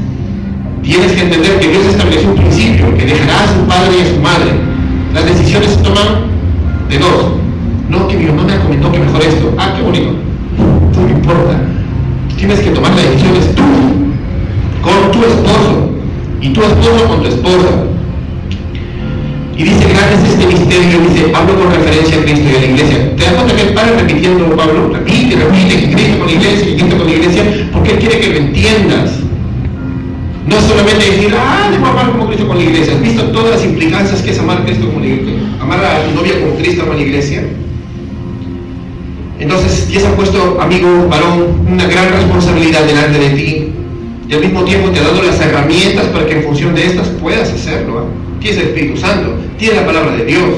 tienes 0.83 1.13
que 1.13 1.21
entender 1.21 1.59
que 1.61 1.69
Dios 1.69 1.85
estableció 1.85 2.27
un 2.27 2.35
principio, 2.35 2.93
que 2.97 3.05
dejará 3.05 3.45
a 3.45 3.47
su 3.47 3.65
padre 3.65 3.97
y 3.97 4.01
a 4.01 4.13
su 4.13 4.19
madre. 4.19 4.51
Las 5.13 5.25
decisiones 5.27 5.71
se 5.71 5.77
toman 5.77 6.27
de 6.89 6.97
dos. 6.99 7.25
No, 7.87 8.05
que 8.05 8.17
mi 8.17 8.25
mamá 8.25 8.43
me 8.43 8.59
comentó 8.59 8.91
que 8.91 8.99
mejor 8.99 9.21
esto. 9.21 9.55
Ah, 9.57 9.73
qué 9.77 9.81
bonito. 9.81 10.11
No 10.57 11.09
importa. 11.09 11.61
Tienes 12.35 12.59
que 12.59 12.71
tomar 12.71 12.91
las 12.95 13.03
decisiones 13.05 13.55
tú, 13.55 13.63
con 14.81 15.11
tu 15.13 15.19
esposo, 15.25 15.89
y 16.41 16.49
tu 16.49 16.61
esposo 16.61 17.07
con 17.07 17.21
tu 17.21 17.27
esposa. 17.29 17.69
Y 19.55 19.63
dice, 19.63 19.87
grande 19.87 20.15
es 20.15 20.33
este 20.33 20.47
misterio, 20.47 20.99
dice, 21.07 21.29
Pablo 21.29 21.55
con 21.55 21.71
referencia 21.71 22.17
a 22.17 22.23
Cristo 22.23 22.43
y 22.51 22.55
a 22.55 22.59
la 22.59 22.65
iglesia. 22.65 23.15
¿Te 23.15 23.23
das 23.23 23.33
cuenta 23.35 23.55
que 23.55 23.61
el 23.61 23.73
Padre 23.73 23.99
repitiendo, 23.99 24.53
Pablo? 24.53 24.89
Repite, 24.91 25.37
repite, 25.37 25.79
que 25.79 25.93
Cristo 25.93 26.17
con 26.19 26.27
la 26.27 26.33
iglesia, 26.33 26.65
que 26.65 26.75
Cristo 26.75 26.97
con 26.97 27.07
la 27.07 27.13
iglesia, 27.13 27.43
porque 27.71 27.91
Él 27.91 27.99
quiere 27.99 28.19
que 28.19 28.27
lo 28.27 28.37
entiendas. 28.37 29.24
No 30.47 30.57
es 30.57 30.63
solamente 30.65 31.05
decir, 31.05 31.33
ah, 31.35 31.69
debo 31.71 31.87
amar 31.87 32.11
como 32.11 32.27
Cristo 32.27 32.47
con 32.47 32.57
la 32.57 32.63
iglesia. 32.63 32.93
¿Has 32.93 33.01
visto 33.01 33.23
todas 33.31 33.55
las 33.55 33.65
implicancias 33.65 34.21
que 34.21 34.31
es 34.31 34.39
amar 34.39 34.59
a 34.59 34.65
Cristo 34.65 34.89
con 34.91 35.01
la 35.01 35.07
iglesia? 35.07 35.33
Amar 35.59 35.83
a 35.83 36.03
tu 36.03 36.15
novia 36.15 36.39
como 36.39 36.55
Cristo 36.55 36.85
con 36.85 36.97
la 36.97 37.01
iglesia. 37.01 37.43
Entonces, 39.39 39.87
Dios 39.87 40.03
ha 40.05 40.15
puesto, 40.15 40.59
amigo, 40.61 41.07
varón, 41.09 41.67
una 41.67 41.85
gran 41.87 42.11
responsabilidad 42.11 42.85
delante 42.85 43.19
de 43.19 43.29
ti. 43.29 43.67
Y 44.29 44.33
al 44.33 44.41
mismo 44.41 44.63
tiempo 44.63 44.89
te 44.89 44.99
ha 44.99 45.03
dado 45.03 45.21
las 45.23 45.39
herramientas 45.39 46.05
para 46.05 46.25
que 46.25 46.37
en 46.37 46.43
función 46.43 46.75
de 46.75 46.85
estas 46.85 47.07
puedas 47.09 47.51
hacerlo. 47.51 47.99
¿ah? 47.99 48.39
Tienes 48.39 48.59
el 48.61 48.67
Espíritu 48.67 48.97
Santo, 48.97 49.35
tienes 49.57 49.77
la 49.77 49.85
palabra 49.85 50.15
de 50.15 50.25
Dios. 50.25 50.49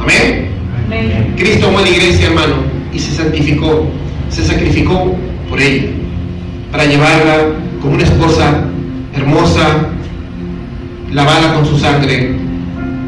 Amén. 0.00 0.48
Amén. 0.86 1.34
Cristo 1.36 1.68
amó 1.68 1.78
a 1.78 1.82
la 1.82 1.90
iglesia, 1.90 2.26
hermano, 2.26 2.56
y 2.92 2.98
se 2.98 3.12
santificó, 3.12 3.86
se 4.30 4.44
sacrificó 4.44 5.16
por 5.48 5.60
ella, 5.60 5.88
para 6.70 6.84
llevarla 6.84 7.46
como 7.84 7.96
una 7.96 8.04
esposa 8.04 8.64
hermosa, 9.14 9.90
lavada 11.12 11.52
con 11.52 11.66
su 11.66 11.78
sangre, 11.78 12.34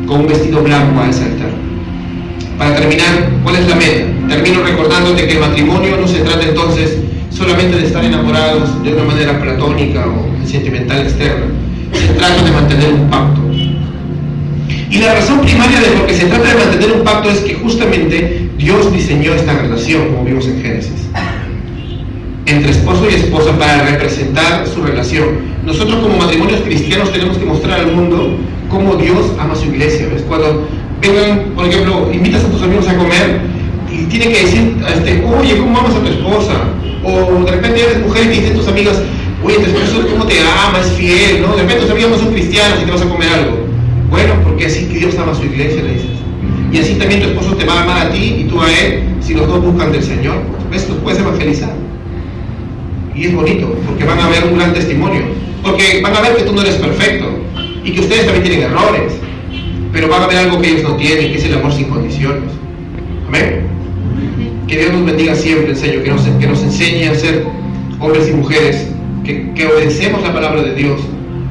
con 0.06 0.20
un 0.20 0.26
vestido 0.26 0.62
blanco 0.62 1.00
a 1.00 1.08
ese. 1.08 1.24
Para 2.58 2.76
terminar, 2.76 3.30
¿cuál 3.42 3.56
es 3.56 3.66
la 3.68 3.74
meta? 3.74 4.04
Termino 4.28 4.62
recordándote 4.62 5.26
que 5.26 5.32
el 5.32 5.40
matrimonio 5.40 5.96
no 5.98 6.06
se 6.06 6.20
trata 6.20 6.46
entonces 6.46 6.98
solamente 7.30 7.78
de 7.78 7.86
estar 7.86 8.04
enamorados 8.04 8.82
de 8.84 8.92
una 8.92 9.04
manera 9.04 9.40
platónica 9.40 10.04
o 10.06 10.46
sentimental 10.46 11.00
externa. 11.00 11.46
Se 11.92 12.08
trata 12.08 12.42
de 12.42 12.50
mantener 12.50 12.92
un 12.92 13.08
pacto. 13.08 13.40
Y 14.90 14.98
la 14.98 15.14
razón 15.14 15.40
primaria 15.40 15.80
de 15.80 15.86
por 15.86 16.06
qué 16.06 16.14
se 16.14 16.26
trata 16.26 16.48
de 16.48 16.54
mantener 16.54 16.92
un 16.92 17.02
pacto 17.02 17.30
es 17.30 17.38
que 17.38 17.54
justamente 17.54 18.50
Dios 18.58 18.92
diseñó 18.92 19.32
esta 19.32 19.54
relación, 19.54 20.08
como 20.08 20.24
vimos 20.24 20.46
en 20.46 20.60
Génesis, 20.60 21.08
entre 22.46 22.70
esposo 22.70 23.08
y 23.10 23.14
esposa 23.14 23.56
para 23.58 23.82
representar 23.82 24.66
su 24.66 24.82
relación. 24.82 25.56
Nosotros 25.64 25.96
como 26.00 26.16
matrimonios 26.16 26.60
cristianos 26.60 27.12
tenemos 27.12 27.36
que 27.36 27.44
mostrar 27.44 27.80
al 27.80 27.92
mundo 27.92 28.36
cómo 28.70 28.94
Dios 28.94 29.32
ama 29.38 29.52
a 29.52 29.56
su 29.56 29.66
iglesia. 29.66 30.08
¿ves? 30.12 30.22
Cuando 30.22 30.66
vengan, 31.00 31.50
por 31.56 31.66
ejemplo, 31.66 32.08
invitas 32.12 32.44
a 32.44 32.48
tus 32.48 32.62
amigos 32.62 32.86
a 32.88 32.96
comer 32.96 33.40
y 33.90 34.04
tienen 34.04 34.32
que 34.32 34.40
decir, 34.40 34.76
este, 34.94 35.24
oye, 35.24 35.58
¿cómo 35.58 35.78
amas 35.78 35.94
a 35.96 36.00
tu 36.00 36.08
esposa? 36.08 36.54
O 37.02 37.44
de 37.44 37.50
repente 37.50 37.82
eres 37.82 38.00
mujer 38.00 38.24
y 38.24 38.26
te 38.28 38.34
dicen 38.40 38.56
tus 38.56 38.68
amigas, 38.68 39.02
oye, 39.42 39.56
tu 39.56 39.66
esposo 39.66 40.06
cómo 40.08 40.26
te 40.26 40.38
ama, 40.40 40.80
es 40.80 40.92
fiel, 40.92 41.42
¿no? 41.42 41.56
De 41.56 41.62
repente 41.62 41.82
tus 41.82 41.90
amigas 41.90 42.10
no 42.10 42.18
son 42.18 42.32
cristianas 42.32 42.78
y 42.80 42.84
te 42.84 42.92
vas 42.92 43.02
a 43.02 43.08
comer 43.08 43.28
algo. 43.28 43.66
Bueno, 44.08 44.34
porque 44.44 44.66
así 44.66 44.86
que 44.86 44.98
Dios 44.98 45.16
ama 45.18 45.32
a 45.32 45.34
su 45.34 45.44
iglesia, 45.44 45.82
le 45.82 45.94
dices. 45.94 46.10
Y 46.72 46.78
así 46.78 46.94
también 46.94 47.22
tu 47.22 47.28
esposo 47.28 47.56
te 47.56 47.64
va 47.64 47.80
a 47.80 47.82
amar 47.82 48.06
a 48.06 48.10
ti 48.10 48.36
y 48.38 48.44
tú 48.44 48.60
a 48.60 48.70
él, 48.70 49.02
si 49.20 49.34
los 49.34 49.48
dos 49.48 49.64
buscan 49.64 49.90
del 49.90 50.02
Señor. 50.02 50.36
¿Ves? 50.70 50.88
Los 50.88 50.98
puedes 50.98 51.20
evangelizar. 51.20 51.85
Y 53.16 53.26
es 53.26 53.34
bonito, 53.34 53.74
porque 53.86 54.04
van 54.04 54.20
a 54.20 54.28
ver 54.28 54.44
un 54.44 54.58
gran 54.58 54.74
testimonio. 54.74 55.22
Porque 55.62 56.00
van 56.02 56.14
a 56.14 56.20
ver 56.20 56.36
que 56.36 56.42
tú 56.42 56.52
no 56.52 56.62
eres 56.62 56.74
perfecto 56.74 57.26
y 57.82 57.92
que 57.92 58.00
ustedes 58.00 58.26
también 58.26 58.44
tienen 58.44 58.70
errores. 58.70 59.14
Pero 59.92 60.08
van 60.08 60.22
a 60.22 60.26
ver 60.26 60.36
algo 60.38 60.60
que 60.60 60.68
ellos 60.68 60.82
no 60.82 60.96
tienen, 60.96 61.32
que 61.32 61.38
es 61.38 61.44
el 61.44 61.54
amor 61.54 61.72
sin 61.72 61.86
condiciones. 61.86 62.52
Amén. 63.26 63.62
Que 64.68 64.78
Dios 64.78 64.92
nos 64.92 65.06
bendiga 65.06 65.34
siempre, 65.34 65.70
en 65.70 65.76
serio, 65.76 66.02
que 66.02 66.10
nos, 66.10 66.22
que 66.22 66.46
nos 66.46 66.62
enseñe 66.62 67.08
a 67.08 67.14
ser 67.14 67.44
hombres 68.00 68.28
y 68.28 68.32
mujeres, 68.32 68.88
que, 69.24 69.52
que 69.54 69.66
obedecemos 69.66 70.22
la 70.22 70.34
palabra 70.34 70.62
de 70.62 70.74
Dios, 70.74 71.00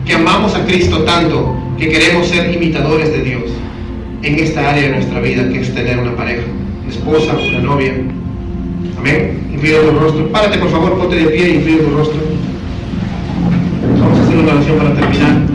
que 0.05 0.13
amamos 0.13 0.53
a 0.53 0.65
Cristo 0.65 0.99
tanto, 1.03 1.55
que 1.79 1.89
queremos 1.89 2.27
ser 2.27 2.53
imitadores 2.53 3.11
de 3.11 3.23
Dios 3.23 3.43
en 4.21 4.39
esta 4.39 4.69
área 4.69 4.83
de 4.83 4.89
nuestra 4.89 5.19
vida, 5.21 5.49
que 5.49 5.61
es 5.61 5.73
tener 5.73 5.97
una 5.97 6.15
pareja, 6.15 6.43
una 6.83 6.93
esposa, 6.93 7.35
una 7.49 7.59
novia. 7.59 7.93
Amén. 9.05 9.39
Inclina 9.53 9.81
tu 9.81 9.99
rostro. 9.99 10.27
Párate, 10.31 10.57
por 10.57 10.71
favor, 10.71 10.97
ponte 10.97 11.15
de 11.15 11.27
pie 11.27 11.49
y 11.49 11.55
inclina 11.57 11.83
tu 11.83 11.95
rostro. 11.95 12.17
Vamos 13.99 14.19
a 14.19 14.23
hacer 14.23 14.37
una 14.39 14.53
oración 14.53 14.77
para 14.79 14.95
terminar. 14.95 15.54